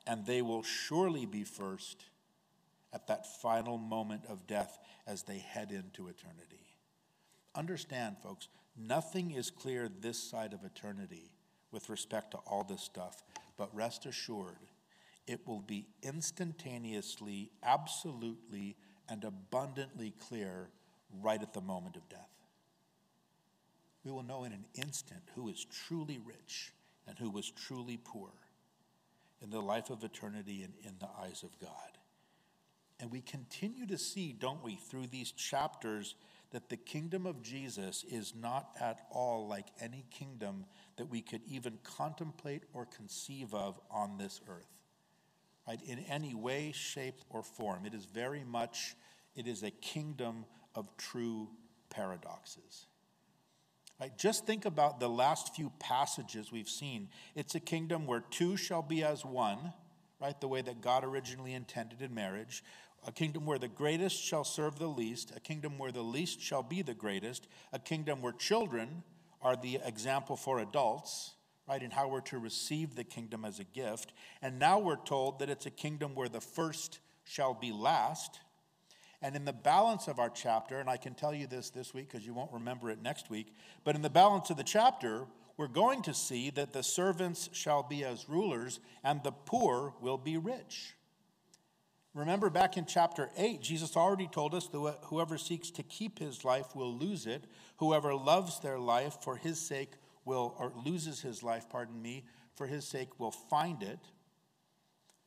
and 0.07 0.25
they 0.25 0.43
will 0.43 0.63
surely 0.63 1.27
be 1.27 1.45
first 1.45 2.05
at 2.93 3.09
that 3.09 3.27
final 3.41 3.77
moment 3.77 4.23
of 4.29 4.47
death 4.47 4.79
as 5.07 5.25
they 5.25 5.39
head 5.39 5.71
into 5.71 6.09
eternity. 6.09 6.77
Understand, 7.55 8.17
folks, 8.23 8.49
nothing 8.77 9.33
is 9.33 9.51
clear 9.51 9.89
this 9.89 10.19
side 10.19 10.53
of 10.53 10.65
eternity 10.65 11.31
with 11.73 11.89
respect 11.89 12.31
to 12.31 12.39
all 12.39 12.63
this 12.63 12.83
stuff, 12.83 13.23
but 13.57 13.75
rest 13.75 14.07
assured, 14.07 14.59
it 15.27 15.47
will 15.47 15.61
be 15.61 15.87
instantaneously, 16.03 17.51
absolutely, 17.63 18.77
and 19.09 19.25
abundantly 19.25 20.15
clear 20.29 20.71
right 21.23 21.43
at 21.43 21.53
the 21.53 21.61
moment 21.61 21.97
of 21.97 22.09
death. 22.09 22.31
We 24.05 24.13
will 24.13 24.23
know 24.23 24.45
in 24.45 24.53
an 24.53 24.65
instant 24.75 25.23
who 25.35 25.49
is 25.49 25.65
truly 25.65 26.21
rich 26.25 26.73
and 27.09 27.19
who 27.19 27.31
was 27.31 27.51
truly 27.51 27.99
poor 28.03 28.31
in 29.43 29.51
the 29.51 29.61
life 29.61 29.91
of 29.91 30.03
eternity 30.03 30.63
and 30.63 30.75
in 30.83 30.95
the 30.99 31.09
eyes 31.23 31.43
of 31.43 31.59
God. 31.59 31.71
And 32.99 33.11
we 33.11 33.21
continue 33.21 33.87
to 33.87 33.99
see, 33.99 34.33
don't 34.33 34.63
we, 34.65 34.77
through 34.77 35.09
these 35.09 35.31
chapters, 35.31 36.15
that 36.51 36.69
the 36.69 36.77
kingdom 36.77 37.27
of 37.27 37.43
Jesus 37.43 38.05
is 38.11 38.35
not 38.35 38.71
at 38.81 39.07
all 39.11 39.47
like 39.47 39.67
any 39.81 40.05
kingdom 40.11 40.65
that 40.97 41.11
we 41.11 41.21
could 41.21 41.43
even 41.47 41.79
contemplate 41.83 42.63
or 42.73 42.87
conceive 42.87 43.53
of 43.53 43.79
on 43.91 44.17
this 44.17 44.41
earth. 44.49 44.71
Right? 45.69 45.81
In 45.87 45.99
any 46.09 46.35
way, 46.35 46.73
shape, 46.73 47.21
or 47.29 47.43
form. 47.43 47.85
It 47.85 47.93
is 47.93 48.05
very 48.07 48.45
much, 48.45 48.95
it 49.35 49.47
is 49.47 49.63
a 49.63 49.71
kingdom 49.71 50.45
of 50.75 50.97
true 50.97 51.49
paradoxes. 51.91 52.87
Right? 54.01 54.17
Just 54.19 54.47
think 54.47 54.67
about 54.67 55.01
the 55.01 55.09
last 55.09 55.55
few 55.55 55.73
passages 55.79 56.53
we've 56.53 56.69
seen. 56.69 57.09
It's 57.35 57.55
a 57.55 57.61
kingdom 57.61 58.07
where 58.07 58.21
two 58.21 58.57
shall 58.57 58.83
be 58.83 59.03
as 59.03 59.25
one, 59.25 59.73
right? 60.21 60.39
The 60.39 60.49
way 60.49 60.61
that 60.63 60.83
God 60.83 61.03
originally 61.03 61.55
intended 61.55 62.03
in 62.03 62.15
marriage. 62.15 62.63
A 63.07 63.13
kingdom 63.13 63.47
where 63.47 63.59
the 63.59 63.69
greatest 63.69 64.23
shall 64.23 64.45
serve 64.45 64.79
the 64.79 64.89
least, 64.89 65.33
a 65.35 65.41
kingdom 65.41 65.79
where 65.79 65.93
the 65.93 66.03
least 66.03 66.41
shall 66.41 66.63
be 66.63 66.83
the 66.83 66.95
greatest, 66.95 67.47
a 67.73 67.79
kingdom 67.79 68.21
where 68.21 68.33
children 68.33 69.03
are 69.41 69.57
the 69.57 69.79
example 69.85 70.37
for 70.37 70.59
adults, 70.59 71.35
right? 71.67 71.83
And 71.83 71.93
how 71.93 72.09
we're 72.09 72.21
to 72.23 72.39
receive 72.39 72.97
the 72.97 73.05
kingdom 73.05 73.45
as 73.45 73.61
a 73.61 73.65
gift. 73.65 74.13
And 74.43 74.59
now 74.59 74.79
we're 74.79 75.03
told 75.05 75.39
that 75.39 75.49
it's 75.49 75.67
a 75.67 75.71
kingdom 75.71 76.15
where 76.15 76.29
the 76.29 76.41
first 76.41 76.99
shall 77.25 77.55
be 77.55 77.73
last 77.73 78.41
and 79.23 79.35
in 79.35 79.45
the 79.45 79.53
balance 79.53 80.09
of 80.09 80.19
our 80.19 80.31
chapter, 80.31 80.79
and 80.79 80.89
I 80.89 80.97
can 80.97 81.15
tell 81.15 81.35
you 81.35 81.47
this 81.47 81.71
this 81.71 81.95
week 81.95 82.09
because 82.09 82.27
you 82.27 82.35
won't 82.35 82.53
remember 82.53 82.91
it 82.91 83.03
next 83.03 83.31
week, 83.31 83.55
but 83.85 83.95
in 83.95 84.03
the 84.03 84.11
balance 84.11 84.51
of 84.51 84.57
the 84.57 84.65
chapter, 84.65 85.27
we're 85.57 85.69
going 85.69 86.03
to 86.03 86.15
see 86.15 86.51
that 86.51 86.73
the 86.73 86.83
servants 86.83 87.49
shall 87.53 87.83
be 87.83 88.05
as 88.05 88.29
rulers 88.29 88.81
and 89.03 89.23
the 89.23 89.33
poor 89.33 89.95
will 90.01 90.19
be 90.19 90.37
rich. 90.37 90.95
Remember 92.17 92.49
back 92.49 92.79
in 92.79 92.87
chapter 92.87 93.29
8, 93.37 93.61
Jesus 93.61 93.95
already 93.95 94.27
told 94.27 94.55
us 94.55 94.69
that 94.69 94.99
whoever 95.05 95.37
seeks 95.37 95.71
to 95.73 95.83
keep 95.83 96.19
his 96.19 96.47
life 96.47 96.75
will 96.75 96.95
lose 96.95 97.27
it. 97.27 97.45
Whoever 97.77 98.15
loves 98.15 98.61
their 98.61 98.79
life 98.79 99.19
for 99.21 99.37
his 99.37 99.61
sake 99.61 99.93
will, 100.25 100.55
or 100.59 100.73
loses 100.85 101.21
his 101.21 101.43
life, 101.43 101.69
pardon 101.69 102.01
me, 102.01 102.25
for 102.55 102.67
his 102.67 102.87
sake 102.87 103.21
will 103.21 103.31
find 103.31 103.83
it. 103.83 103.99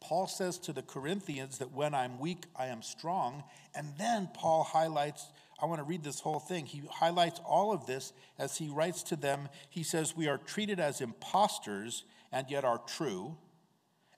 Paul 0.02 0.28
says 0.28 0.58
to 0.60 0.74
the 0.74 0.82
Corinthians 0.82 1.58
that 1.58 1.74
when 1.74 1.93
I'm 1.93 2.20
weak, 2.20 2.45
I 2.56 2.68
am 2.68 2.82
strong. 2.82 3.43
And 3.76 3.93
then 3.97 4.30
Paul 4.34 4.64
highlights, 4.64 5.28
I 5.62 5.66
want 5.66 5.80
to 5.80 5.86
read 5.86 6.04
this 6.04 6.22
whole 6.22 6.39
thing. 6.39 6.66
He 6.66 6.84
highlights 6.89 7.41
all 7.45 7.74
of 7.74 7.86
this 7.86 8.14
as 8.38 8.58
he 8.58 8.70
writes 8.70 9.04
to 9.04 9.16
them. 9.16 9.50
He 9.70 9.84
says, 9.84 10.16
We 10.16 10.28
are 10.28 10.38
treated 10.38 10.80
as 10.80 11.02
impostors 11.02 12.06
and 12.32 12.50
yet 12.50 12.64
are 12.64 12.82
true, 12.88 13.38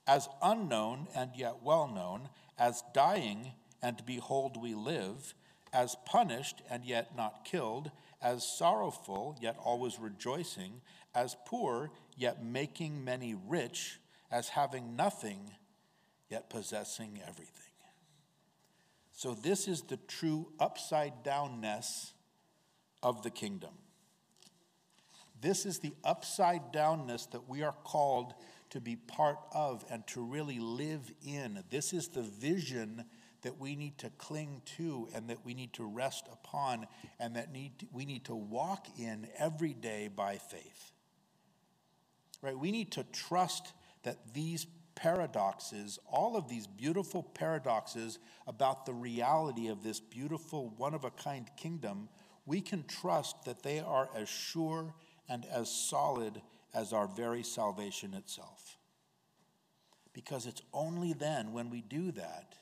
as 0.05 0.29
unknown 0.41 1.07
and 1.15 1.31
yet 1.35 1.63
well 1.63 1.87
known, 1.87 2.29
as 2.59 2.83
dying 2.93 3.53
and 3.81 4.05
behold 4.05 4.61
we 4.61 4.75
live, 4.75 5.33
as 5.73 5.95
punished 6.05 6.61
and 6.69 6.85
yet 6.85 7.15
not 7.15 7.45
killed, 7.45 7.91
as 8.21 8.45
sorrowful 8.45 9.35
yet 9.41 9.57
always 9.63 9.97
rejoicing, 9.99 10.81
as 11.15 11.35
poor 11.45 11.89
yet 12.15 12.43
making 12.43 13.03
many 13.03 13.35
rich, 13.47 13.99
as 14.29 14.49
having 14.49 14.95
nothing 14.95 15.51
yet 16.31 16.49
possessing 16.49 17.19
everything. 17.27 17.55
So, 19.11 19.35
this 19.35 19.67
is 19.67 19.83
the 19.83 19.97
true 20.07 20.47
upside 20.59 21.23
downness 21.23 22.13
of 23.03 23.21
the 23.21 23.29
kingdom. 23.29 23.71
This 25.39 25.65
is 25.65 25.79
the 25.79 25.93
upside 26.03 26.71
downness 26.71 27.29
that 27.31 27.49
we 27.49 27.63
are 27.63 27.75
called 27.83 28.33
to 28.69 28.79
be 28.79 28.95
part 28.95 29.37
of 29.53 29.83
and 29.89 30.05
to 30.07 30.23
really 30.23 30.59
live 30.59 31.11
in. 31.25 31.63
This 31.69 31.93
is 31.93 32.07
the 32.07 32.21
vision 32.21 33.05
that 33.41 33.59
we 33.59 33.75
need 33.75 33.97
to 33.97 34.09
cling 34.11 34.61
to 34.77 35.09
and 35.13 35.29
that 35.29 35.43
we 35.43 35.53
need 35.53 35.73
to 35.73 35.83
rest 35.83 36.27
upon 36.31 36.85
and 37.19 37.35
that 37.35 37.51
need 37.51 37.87
we 37.91 38.05
need 38.05 38.25
to 38.25 38.35
walk 38.35 38.87
in 38.97 39.27
every 39.37 39.73
day 39.73 40.07
by 40.07 40.37
faith. 40.37 40.91
Right? 42.41 42.57
We 42.57 42.71
need 42.71 42.91
to 42.93 43.03
trust 43.03 43.73
that 44.03 44.33
these 44.33 44.65
paradoxes, 45.01 45.97
all 46.05 46.37
of 46.37 46.47
these 46.47 46.67
beautiful 46.67 47.23
paradoxes 47.23 48.19
about 48.45 48.85
the 48.85 48.93
reality 48.93 49.67
of 49.67 49.81
this 49.81 49.99
beautiful, 49.99 50.71
one 50.77 50.93
of 50.93 51.03
a 51.03 51.09
kind 51.09 51.49
kingdom, 51.57 52.07
we 52.45 52.61
can 52.61 52.83
trust 52.83 53.43
that 53.45 53.63
they 53.63 53.79
are 53.79 54.09
as 54.15 54.29
sure 54.29 54.93
and 55.27 55.43
as 55.45 55.71
solid 55.71 56.39
as 56.73 56.93
our 56.93 57.07
very 57.07 57.41
salvation 57.41 58.13
itself. 58.13 58.77
Because 60.13 60.45
it's 60.45 60.61
only 60.71 61.13
then 61.13 61.51
when 61.51 61.71
we 61.71 61.81
do 61.81 62.11
that, 62.11 62.55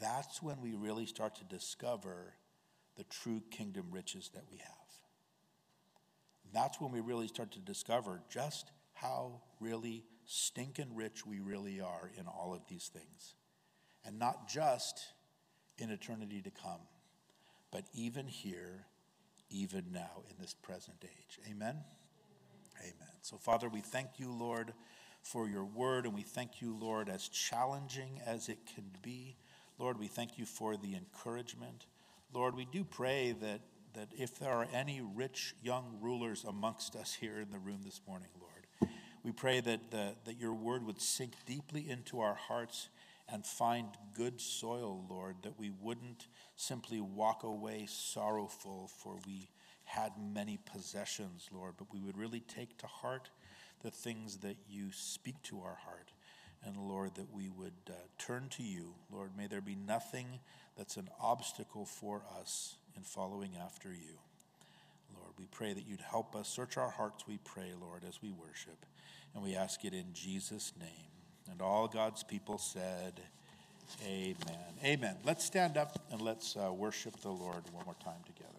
that's 0.00 0.42
when 0.42 0.60
we 0.60 0.74
really 0.74 1.06
start 1.06 1.36
to 1.36 1.44
discover 1.44 2.34
the 2.96 3.04
true 3.04 3.42
kingdom 3.50 3.86
riches 3.92 4.30
that 4.34 4.44
we 4.50 4.58
have. 4.58 4.74
That's 6.52 6.80
when 6.80 6.90
we 6.90 7.00
really 7.00 7.28
start 7.28 7.52
to 7.52 7.60
discover 7.60 8.22
just 8.28 8.72
how 8.92 9.42
really 9.60 10.04
stinking 10.30 10.94
rich 10.94 11.26
we 11.26 11.40
really 11.40 11.80
are 11.80 12.10
in 12.18 12.26
all 12.26 12.52
of 12.54 12.60
these 12.68 12.90
things. 12.92 13.34
And 14.04 14.18
not 14.18 14.46
just 14.46 15.00
in 15.78 15.90
eternity 15.90 16.42
to 16.42 16.50
come, 16.50 16.82
but 17.72 17.84
even 17.94 18.26
here, 18.26 18.84
even 19.50 19.84
now 19.90 20.22
in 20.28 20.36
this 20.38 20.52
present 20.52 21.02
age. 21.02 21.38
Amen? 21.50 21.76
Amen. 22.80 23.14
So, 23.22 23.38
Father, 23.38 23.70
we 23.70 23.80
thank 23.80 24.18
you, 24.18 24.30
Lord, 24.30 24.74
for 25.22 25.48
your 25.48 25.64
word, 25.64 26.04
and 26.04 26.14
we 26.14 26.22
thank 26.22 26.60
you, 26.60 26.76
Lord, 26.78 27.08
as 27.08 27.28
challenging 27.28 28.20
as 28.24 28.50
it 28.50 28.58
can 28.74 28.84
be. 29.02 29.36
Lord, 29.78 29.98
we 29.98 30.08
thank 30.08 30.38
you 30.38 30.44
for 30.44 30.76
the 30.76 30.94
encouragement. 30.94 31.86
Lord, 32.34 32.54
we 32.54 32.66
do 32.66 32.84
pray 32.84 33.34
that, 33.40 33.62
that 33.94 34.08
if 34.16 34.38
there 34.38 34.52
are 34.52 34.68
any 34.74 35.00
rich 35.00 35.54
young 35.62 35.96
rulers 36.02 36.44
amongst 36.46 36.96
us 36.96 37.14
here 37.14 37.40
in 37.40 37.50
the 37.50 37.58
room 37.58 37.80
this 37.82 38.02
morning, 38.06 38.28
Lord, 38.38 38.47
we 39.28 39.32
pray 39.32 39.60
that, 39.60 39.90
the, 39.90 40.14
that 40.24 40.40
your 40.40 40.54
word 40.54 40.86
would 40.86 41.02
sink 41.02 41.34
deeply 41.44 41.90
into 41.90 42.20
our 42.20 42.32
hearts 42.32 42.88
and 43.30 43.44
find 43.44 43.86
good 44.16 44.40
soil, 44.40 45.04
Lord, 45.10 45.36
that 45.42 45.58
we 45.58 45.70
wouldn't 45.82 46.28
simply 46.56 47.02
walk 47.02 47.42
away 47.42 47.84
sorrowful 47.86 48.90
for 49.02 49.18
we 49.26 49.50
had 49.84 50.12
many 50.18 50.58
possessions, 50.72 51.46
Lord, 51.52 51.74
but 51.76 51.92
we 51.92 52.00
would 52.00 52.16
really 52.16 52.40
take 52.40 52.78
to 52.78 52.86
heart 52.86 53.28
the 53.82 53.90
things 53.90 54.38
that 54.38 54.56
you 54.66 54.92
speak 54.92 55.42
to 55.42 55.60
our 55.60 55.76
heart. 55.84 56.10
And 56.64 56.78
Lord, 56.78 57.14
that 57.16 57.30
we 57.30 57.50
would 57.50 57.74
uh, 57.90 57.92
turn 58.16 58.48
to 58.56 58.62
you. 58.62 58.94
Lord, 59.12 59.32
may 59.36 59.46
there 59.46 59.60
be 59.60 59.76
nothing 59.76 60.40
that's 60.74 60.96
an 60.96 61.10
obstacle 61.20 61.84
for 61.84 62.22
us 62.40 62.76
in 62.96 63.02
following 63.02 63.58
after 63.62 63.90
you. 63.90 64.20
We 65.38 65.46
pray 65.50 65.72
that 65.72 65.86
you'd 65.86 66.00
help 66.00 66.34
us. 66.34 66.48
Search 66.48 66.76
our 66.76 66.90
hearts, 66.90 67.24
we 67.26 67.38
pray, 67.44 67.72
Lord, 67.80 68.02
as 68.06 68.20
we 68.22 68.32
worship. 68.32 68.84
And 69.34 69.42
we 69.42 69.54
ask 69.54 69.84
it 69.84 69.94
in 69.94 70.12
Jesus' 70.12 70.72
name. 70.78 71.10
And 71.50 71.62
all 71.62 71.86
God's 71.88 72.22
people 72.22 72.58
said, 72.58 73.20
Amen. 74.06 74.36
Amen. 74.84 75.16
Let's 75.24 75.44
stand 75.44 75.76
up 75.76 75.98
and 76.10 76.20
let's 76.20 76.56
uh, 76.56 76.72
worship 76.72 77.20
the 77.20 77.30
Lord 77.30 77.62
one 77.72 77.84
more 77.86 77.96
time 78.04 78.20
together. 78.26 78.57